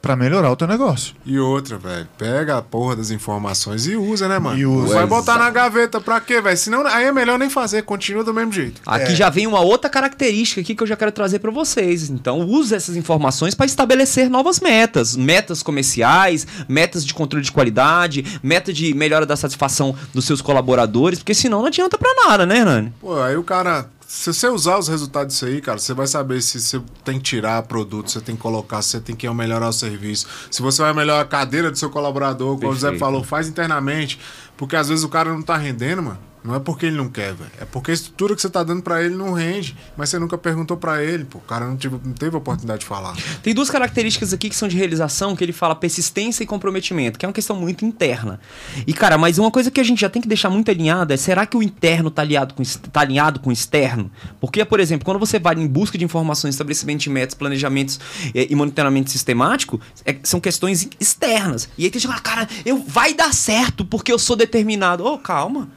[0.00, 1.14] pra melhorar o teu negócio.
[1.26, 2.08] E outra, velho.
[2.16, 4.58] Pega a porra das informações e usa, né, mano?
[4.58, 4.94] E usa.
[4.94, 6.56] Vai botar na gaveta pra quê, velho?
[6.56, 8.80] Senão aí é melhor nem fazer, continua do mesmo jeito.
[8.86, 9.14] Aqui É.
[9.14, 12.08] já vem uma outra característica aqui que eu já quero trazer para vocês.
[12.10, 18.40] Então, use essas informações para estabelecer novas metas, metas comerciais, metas de controle de qualidade,
[18.42, 22.58] meta de melhora da satisfação dos seus colaboradores, porque senão não adianta para nada, né,
[22.58, 22.92] Hernani?
[23.00, 23.86] Pô, aí o cara.
[24.12, 27.22] Se você usar os resultados disso aí, cara, você vai saber se você tem que
[27.22, 30.26] tirar produto, você tem que colocar, se você tem que melhorar o serviço.
[30.50, 34.18] Se você vai melhorar a cadeira do seu colaborador, como o José falou, faz internamente.
[34.56, 36.18] Porque às vezes o cara não tá rendendo, mano.
[36.42, 37.50] Não é porque ele não quer, velho.
[37.60, 39.76] É porque a estrutura que você tá dando pra ele não rende.
[39.96, 41.38] Mas você nunca perguntou pra ele, pô.
[41.38, 43.14] O cara não, não teve oportunidade de falar.
[43.42, 47.26] Tem duas características aqui que são de realização, que ele fala persistência e comprometimento, que
[47.26, 48.40] é uma questão muito interna.
[48.86, 51.16] E, cara, mas uma coisa que a gente já tem que deixar muito alinhada é,
[51.16, 54.10] será que o interno tá alinhado com, tá alinhado com o externo?
[54.40, 58.00] Porque, por exemplo, quando você vai em busca de informações, estabelecimento de metas, planejamentos
[58.34, 61.68] eh, e monitoramento sistemático, é- são questões externas.
[61.76, 65.04] E aí tem que fala, cara, eu, vai dar certo porque eu sou determinado.
[65.04, 65.68] Ô, calma.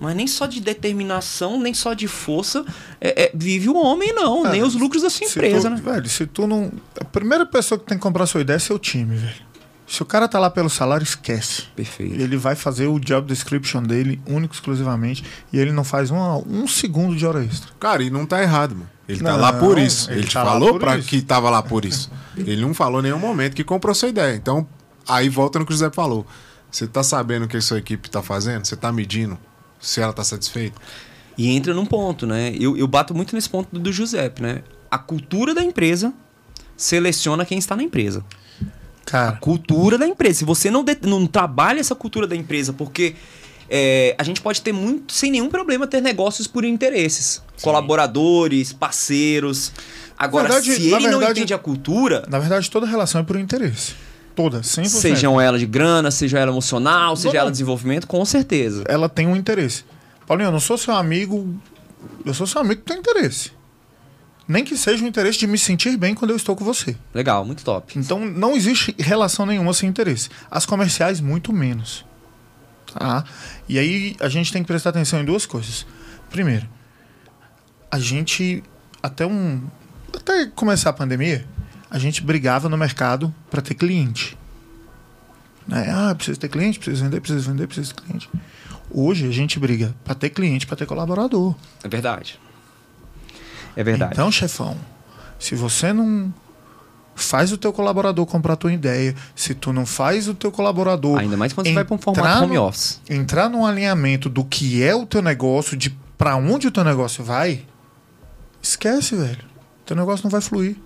[0.00, 2.64] Mas nem só de determinação, nem só de força
[3.00, 4.46] é- é, vive o homem, não.
[4.46, 5.80] É, nem os lucros da sua Se empresa, tu- né?
[5.82, 6.70] Velho, se tu não.
[7.00, 9.48] A primeira pessoa que tem que comprar sua ideia é seu time, velho.
[9.86, 11.62] Se o cara tá lá pelo salário, esquece.
[11.74, 12.14] Perfeito.
[12.20, 16.68] Ele vai fazer o job description dele único exclusivamente e ele não faz uma- um
[16.68, 17.70] segundo de hora extra.
[17.80, 18.90] Cara, e não tá errado, mano.
[19.08, 20.10] Ele tá Não, lá por isso.
[20.10, 21.08] ele Ele, te tá falou pra isso.
[21.08, 22.10] que tava lá por isso.
[22.36, 24.36] Ele não falou em nenhum momento que comprou sua ideia.
[24.36, 24.68] Então,
[25.08, 26.26] aí volta no que o José falou.
[26.70, 28.66] Você tá sabendo o que a sua equipe tá fazendo?
[28.66, 29.38] Você tá medindo
[29.80, 30.80] se ela tá satisfeita?
[31.36, 32.52] E entra num ponto, né?
[32.58, 34.62] Eu, eu bato muito nesse ponto do, do Giuseppe, né?
[34.90, 36.12] A cultura da empresa
[36.76, 38.24] seleciona quem está na empresa.
[39.04, 40.40] Cara, Cultura da empresa.
[40.40, 43.14] Se você não, de- não trabalha essa cultura da empresa, porque
[43.70, 47.42] é, a gente pode ter muito, sem nenhum problema, ter negócios por interesses.
[47.62, 49.72] Colaboradores, parceiros.
[50.18, 53.38] Agora, verdade- se ele não verdade- entende a cultura, na verdade, toda relação é por
[53.38, 53.94] interesse.
[54.38, 54.86] Toda, 100%.
[54.86, 58.84] sejam ela de grana, seja ela emocional, seja ela de desenvolvimento, com certeza.
[58.86, 59.84] Ela tem um interesse.
[60.28, 61.60] Paulinho, eu não sou seu amigo.
[62.24, 63.50] Eu sou seu amigo que tem interesse.
[64.46, 66.96] Nem que seja o interesse de me sentir bem quando eu estou com você.
[67.12, 67.98] Legal, muito top.
[67.98, 70.28] Então não existe relação nenhuma sem interesse.
[70.48, 72.04] As comerciais, muito menos.
[72.94, 73.24] Tá?
[73.68, 75.84] E aí a gente tem que prestar atenção em duas coisas.
[76.30, 76.68] Primeiro,
[77.90, 78.62] a gente,
[79.02, 79.64] até um.
[80.14, 81.44] Até começar a pandemia,
[81.90, 84.36] a gente brigava no mercado para ter cliente.
[85.66, 85.90] Né?
[85.90, 88.30] Ah, preciso ter cliente, preciso vender, preciso vender, preciso ter cliente.
[88.90, 91.54] Hoje a gente briga para ter cliente, para ter colaborador.
[91.82, 92.38] É verdade.
[93.76, 94.12] É verdade.
[94.14, 94.76] Então, chefão,
[95.38, 96.32] se você não
[97.14, 101.18] faz o teu colaborador comprar a tua ideia, se tu não faz o teu colaborador
[101.18, 103.00] Ainda mais quando você vai para um formato home no- office.
[103.10, 107.22] entrar num alinhamento do que é o teu negócio, de para onde o teu negócio
[107.22, 107.64] vai,
[108.62, 109.44] esquece, velho.
[109.84, 110.76] Teu negócio não vai fluir.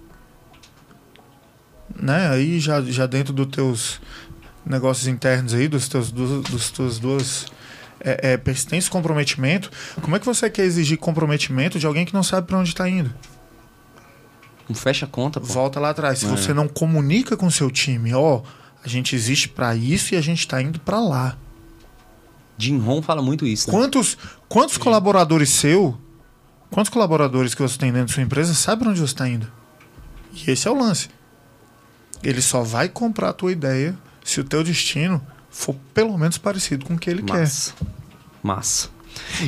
[2.00, 2.28] Né?
[2.30, 4.00] Aí já, já dentro dos teus
[4.64, 7.46] negócios internos aí, dos teus, dos, dos teus duas
[8.00, 9.70] é, é, persistência e comprometimento,
[10.00, 12.88] como é que você quer exigir comprometimento de alguém que não sabe para onde está
[12.88, 13.12] indo?
[14.68, 15.46] Não fecha a conta, pô.
[15.46, 16.20] Volta lá atrás.
[16.20, 16.28] Se É.
[16.28, 18.42] você não comunica com seu time, ó,
[18.84, 21.36] a gente existe para isso e a gente tá indo para lá.
[22.56, 23.68] Jim Ron fala muito isso.
[23.68, 23.76] Né?
[23.76, 24.16] Quantos,
[24.48, 25.98] quantos colaboradores seu,
[26.70, 29.50] quantos colaboradores que você tem dentro da sua empresa sabem onde você está indo?
[30.32, 31.08] E esse é o lance.
[32.22, 36.84] Ele só vai comprar a tua ideia se o teu destino for pelo menos parecido
[36.86, 37.34] com o que ele quer.
[38.42, 38.88] Massa.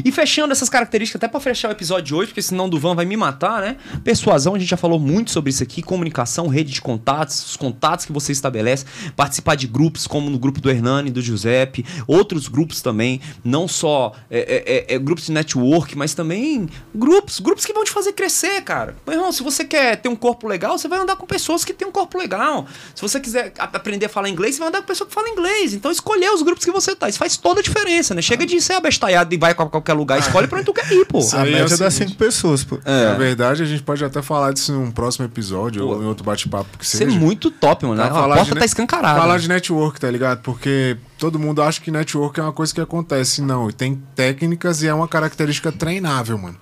[0.05, 2.95] E fechando essas características, até pra fechar o episódio de hoje, porque senão o Duvan
[2.95, 3.77] vai me matar, né?
[4.03, 8.05] Persuasão, a gente já falou muito sobre isso aqui, comunicação, rede de contatos, os contatos
[8.05, 8.85] que você estabelece,
[9.17, 14.13] participar de grupos, como no grupo do Hernani, do Giuseppe, outros grupos também, não só
[14.31, 18.13] é, é, é, é, grupos de network, mas também grupos, grupos que vão te fazer
[18.13, 18.97] crescer, cara.
[19.07, 21.73] Meu irmão, se você quer ter um corpo legal, você vai andar com pessoas que
[21.73, 22.67] têm um corpo legal.
[22.95, 25.75] Se você quiser aprender a falar inglês, você vai andar com pessoa que fala inglês.
[25.75, 28.23] Então escolher os grupos que você tá, isso faz toda a diferença, né?
[28.23, 31.07] Chega de ser abestalhado e vai pra qualquer lugar, escolhe pra onde tu quer ir,
[31.07, 31.19] pô.
[31.21, 32.09] Isso A é média dá seguinte.
[32.11, 32.79] cinco pessoas, pô.
[32.85, 33.05] É.
[33.11, 35.95] Na verdade, a gente pode até falar disso num próximo episódio Pô.
[35.95, 37.17] ou em outro bate-papo que Isso seja.
[37.17, 37.97] é muito top, mano.
[38.03, 39.21] Pra A falar porta de tá escancarada.
[39.21, 40.41] Falar de network, tá ligado?
[40.43, 43.41] Porque todo mundo acha que network é uma coisa que acontece.
[43.43, 46.57] Não, e tem técnicas e é uma característica treinável, mano.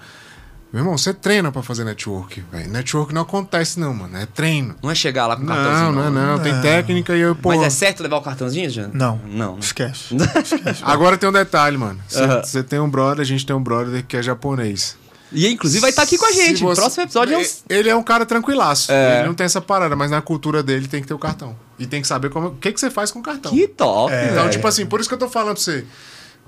[0.73, 2.71] Meu irmão, você treina pra fazer network, velho.
[2.71, 4.17] Network não acontece, não, mano.
[4.17, 4.75] É treino.
[4.83, 5.93] Não é chegar lá com o cartãozinho.
[5.93, 6.39] Não, não, não.
[6.43, 7.51] Tem técnica e eu, pô.
[7.51, 8.91] Mas é certo levar o cartãozinho, Jean?
[8.95, 9.21] Não.
[9.27, 9.53] Não.
[9.55, 9.59] né?
[9.61, 10.17] Esquece.
[10.17, 10.81] Esquece.
[10.83, 12.01] Agora tem um detalhe, mano.
[12.09, 14.97] Você tem um brother, a gente tem um brother que é japonês.
[15.31, 16.63] E inclusive vai estar aqui com a gente.
[16.63, 17.63] Você- próximo episódio é uns...
[17.69, 18.93] Ele é um cara tranquilaço.
[18.93, 19.19] É.
[19.21, 21.57] Ele não tem essa parada, mas na cultura dele tem que ter o cartão.
[21.79, 23.51] E tem que saber como, o que, que você faz com o cartão.
[23.51, 24.51] Que top, Então, velho.
[24.51, 25.85] tipo assim, por isso que eu tô falando pra você.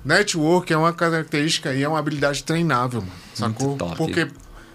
[0.05, 3.13] Network é uma característica e é uma habilidade treinável, mano.
[3.33, 3.75] Sacou?
[3.97, 4.27] Porque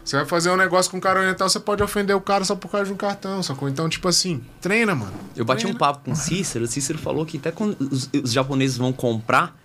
[0.04, 2.56] você vai fazer um negócio com um cara oriental, você pode ofender o cara só
[2.56, 3.68] por causa de um cartão, sacou?
[3.68, 5.12] Então, tipo assim, treina, mano.
[5.36, 8.32] Eu bati um papo com o Cícero, o Cícero falou que até quando os, os
[8.32, 9.56] japoneses vão comprar,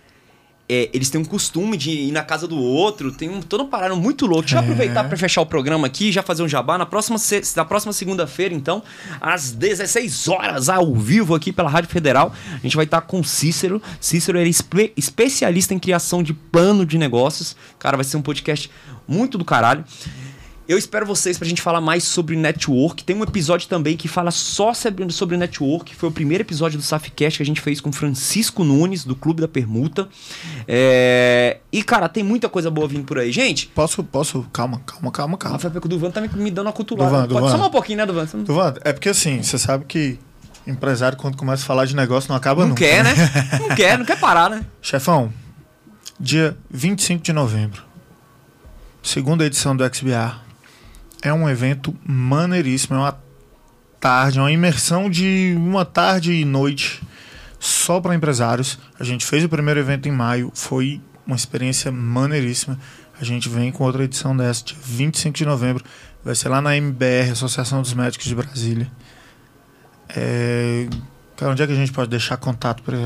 [0.68, 3.68] é, eles têm um costume de ir na casa do outro, tem um, todo um
[3.68, 4.42] parado muito louco.
[4.42, 4.62] Deixa eu É.
[4.62, 6.76] aproveitar pra fechar o programa aqui já fazer um jabá.
[6.76, 7.16] Na próxima,
[7.56, 8.82] na próxima segunda-feira, então,
[9.20, 13.24] às 16 horas, ao vivo aqui pela Rádio Federal, a gente vai estar com o
[13.24, 13.80] Cícero.
[14.00, 17.56] Cícero é espe- especialista em criação de plano de negócios.
[17.78, 18.70] Cara, vai ser um podcast
[19.06, 19.84] muito do caralho.
[20.68, 23.04] Eu espero vocês pra gente falar mais sobre network.
[23.04, 25.94] Tem um episódio também que fala só sobre, sobre network.
[25.94, 29.40] Foi o primeiro episódio do Safcast que a gente fez com Francisco Nunes, do Clube
[29.40, 30.08] da Permuta.
[30.66, 33.30] É, E, cara, tem muita coisa boa vindo por aí.
[33.30, 34.42] Gente, Posso, posso?
[34.52, 35.56] Calma, calma, calma, calma.
[35.56, 37.10] Rafael Peco Duvan tá me, me dando uma cutulada.
[37.10, 37.50] Duvan, Pode Duvan.
[37.52, 38.26] só mais um pouquinho, né, Duvan?
[38.34, 40.18] Não, Duvan, é porque assim, você sabe que
[40.66, 42.84] empresário, quando começa a falar de negócio, não acaba não nunca.
[42.84, 43.14] quer, né?
[43.60, 44.64] Não quer, não quer parar, né?
[44.82, 45.32] Chefão,
[46.18, 47.84] dia 25 de novembro,
[49.00, 50.44] segunda edição do XBR.
[51.26, 53.20] É um evento maneiríssimo, é uma
[53.98, 57.02] tarde, é uma imersão de uma tarde e noite
[57.58, 58.78] só para empresários.
[58.96, 62.78] A gente fez o primeiro evento em maio, foi uma experiência maneiríssima.
[63.20, 65.84] A gente vem com outra edição dessa, dia 25 de novembro.
[66.24, 68.88] Vai ser lá na MBR, Associação dos Médicos de Brasília.
[70.08, 70.86] É...
[71.36, 72.96] Cara, onde é que a gente pode deixar contato para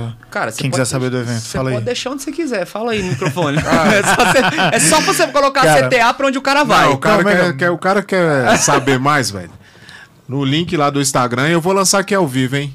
[0.52, 1.40] quem pode quiser saber do evento?
[1.40, 1.84] Você Fala pode aí.
[1.84, 2.64] deixar onde você quiser.
[2.64, 3.58] Fala aí no microfone.
[3.58, 4.38] é, só você,
[4.76, 6.86] é só você colocar Cara, CTA pra onde o cara vai.
[6.86, 7.56] Não, o cara, quer, não.
[7.56, 9.50] quer- o cara quer saber mais, velho.
[10.28, 12.72] No link lá do Instagram, eu vou lançar aqui ao vivo, hein?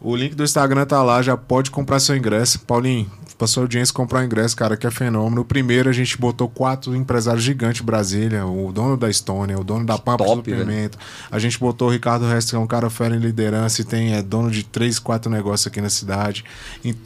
[0.00, 2.60] O link do Instagram tá lá, já pode comprar seu ingresso.
[2.60, 5.42] Paulinho, pra sua audiência comprar o ingresso, cara, que é fenômeno.
[5.42, 9.62] O primeiro a gente botou quatro empresários gigantes de Brasília, o dono da Estônia, o
[9.62, 10.66] dono da Pampa do top, velho.
[10.66, 10.98] Pimenta.
[11.30, 14.14] A gente botou o Ricardo Restre, que é um cara fera em liderança e tem,
[14.14, 16.44] é dono de três, quatro negócios aqui na cidade.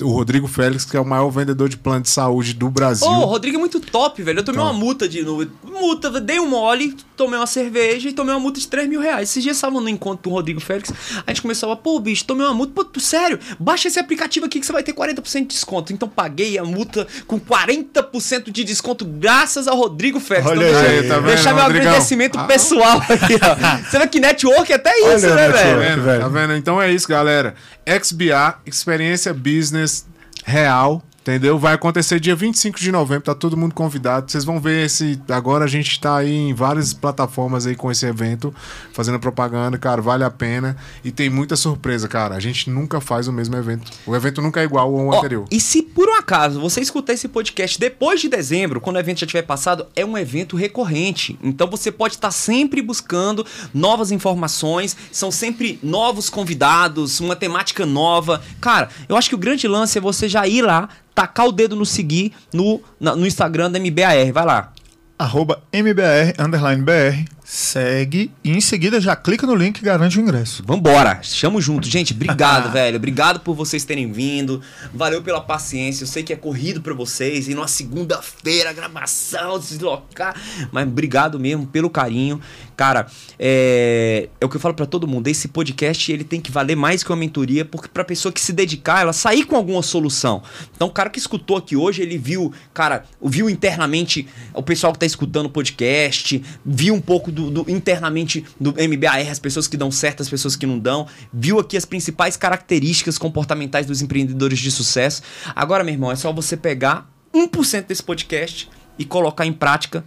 [0.00, 3.06] O Rodrigo Félix, que é o maior vendedor de plano de saúde do Brasil.
[3.06, 4.38] Ô, o Rodrigo é muito top, velho.
[4.38, 4.72] Eu tomei Então.
[4.72, 5.22] uma multa de.
[5.22, 9.00] No, multa, dei um mole, tomei uma cerveja e tomei uma multa de 3 mil
[9.00, 9.28] reais.
[9.28, 10.92] Esses dias estavam no encontro do Rodrigo Félix.
[11.26, 12.72] A gente começou a, pô, bicho, tomei uma multa.
[12.84, 15.92] Pô, sério, baixa esse aplicativo aqui que você vai ter 40% de desconto.
[15.92, 20.48] Então paguei a multa com 40% de desconto, graças ao Rodrigo Félix.
[20.50, 21.88] Olha então, aí, deixa, tá vendo, deixar meu Rodrigão?
[21.88, 22.44] agradecimento Ah.
[22.44, 23.78] pessoal aqui, ó.
[23.90, 25.52] Você vê que network é até isso, Olha, né, network.
[25.64, 25.74] velho?
[25.74, 26.02] Tá vendo?
[26.04, 26.20] velho.
[26.22, 26.56] Tá vendo?
[26.56, 27.54] Então é isso, galera.
[27.86, 30.06] XBA, experiência business
[30.44, 31.02] real.
[31.22, 31.56] Entendeu?
[31.56, 34.28] Vai acontecer dia 25 de novembro, tá todo mundo convidado.
[34.28, 35.20] Vocês vão ver esse.
[35.28, 38.52] Agora a gente tá aí em várias plataformas aí com esse evento,
[38.92, 40.76] fazendo propaganda, cara, vale a pena.
[41.04, 42.34] E tem muita surpresa, cara.
[42.34, 43.88] A gente nunca faz o mesmo evento.
[44.04, 45.46] O evento nunca é igual ao Ó, anterior.
[45.48, 49.20] e se por um acaso você escutar esse podcast depois de dezembro, quando o evento
[49.20, 51.38] já tiver passado, é um evento recorrente.
[51.40, 58.42] Então você pode estar sempre buscando novas informações, são sempre novos convidados, uma temática nova.
[58.60, 61.76] Cara, eu acho que o grande lance é você já ir lá, tacar o dedo
[61.76, 64.32] no seguir no, na- no Instagram da MBAR.
[64.32, 64.72] Vai lá.
[65.18, 70.20] arroba MBR, underline BR, segue e em seguida já clica no link e garante o
[70.22, 70.64] ingresso.
[70.66, 71.86] Vambora, chamo junto.
[71.88, 72.96] Gente, obrigado, velho.
[72.96, 74.60] Obrigado por vocês terem vindo.
[74.92, 76.02] Valeu pela paciência.
[76.02, 77.46] Eu sei que é corrido pra vocês.
[77.46, 80.34] E numa segunda-feira, gravação, deslocar.
[80.72, 82.40] Mas obrigado mesmo pelo carinho.
[82.82, 83.06] Cara,
[83.38, 85.28] é, é o que eu falo pra todo mundo.
[85.28, 88.52] Esse podcast, ele tem que valer mais que uma mentoria, porque pra pessoa que se
[88.52, 90.42] dedicar, ela sair com alguma solução.
[90.74, 94.98] Então, o cara que escutou aqui hoje, ele viu, cara, viu internamente o pessoal que
[94.98, 99.76] tá escutando o podcast, viu um pouco do, do- internamente do MBAR, as pessoas que
[99.76, 104.58] dão certo, as pessoas que não dão, viu aqui as principais características comportamentais dos empreendedores
[104.58, 105.22] de sucesso.
[105.54, 108.68] Agora, meu irmão, é só você pegar 1% desse podcast
[108.98, 110.04] e colocar em prática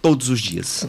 [0.00, 0.86] todos os dias.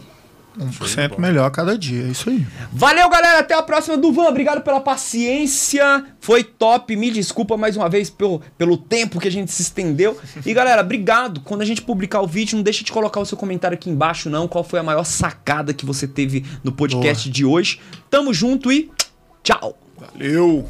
[0.58, 2.46] 1% melhor a cada dia, é isso aí.
[2.72, 3.40] Valeu, galera.
[3.40, 3.96] Até a próxima.
[3.96, 6.04] Duvan, obrigado pela paciência.
[6.20, 6.96] Foi top.
[6.96, 10.18] Me desculpa mais uma vez pelo, pelo tempo que a gente se estendeu.
[10.44, 11.40] E, galera, obrigado.
[11.40, 14.30] Quando a gente publicar o vídeo, não deixa de colocar o seu comentário aqui embaixo,
[14.30, 14.48] não.
[14.48, 17.80] Qual foi a maior sacada que você teve no podcast de hoje.
[18.10, 18.90] Tamo junto e
[19.42, 19.78] tchau.
[19.98, 20.64] Valeu!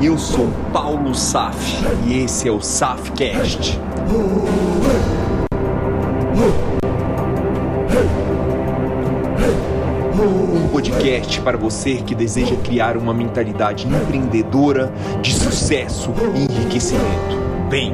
[0.00, 1.56] Eu sou Paulo Saf
[2.06, 3.80] e esse é o Safcast.
[10.70, 17.36] podcast para você que deseja criar uma mentalidade empreendedora de sucesso e enriquecimento.
[17.68, 17.92] Vem!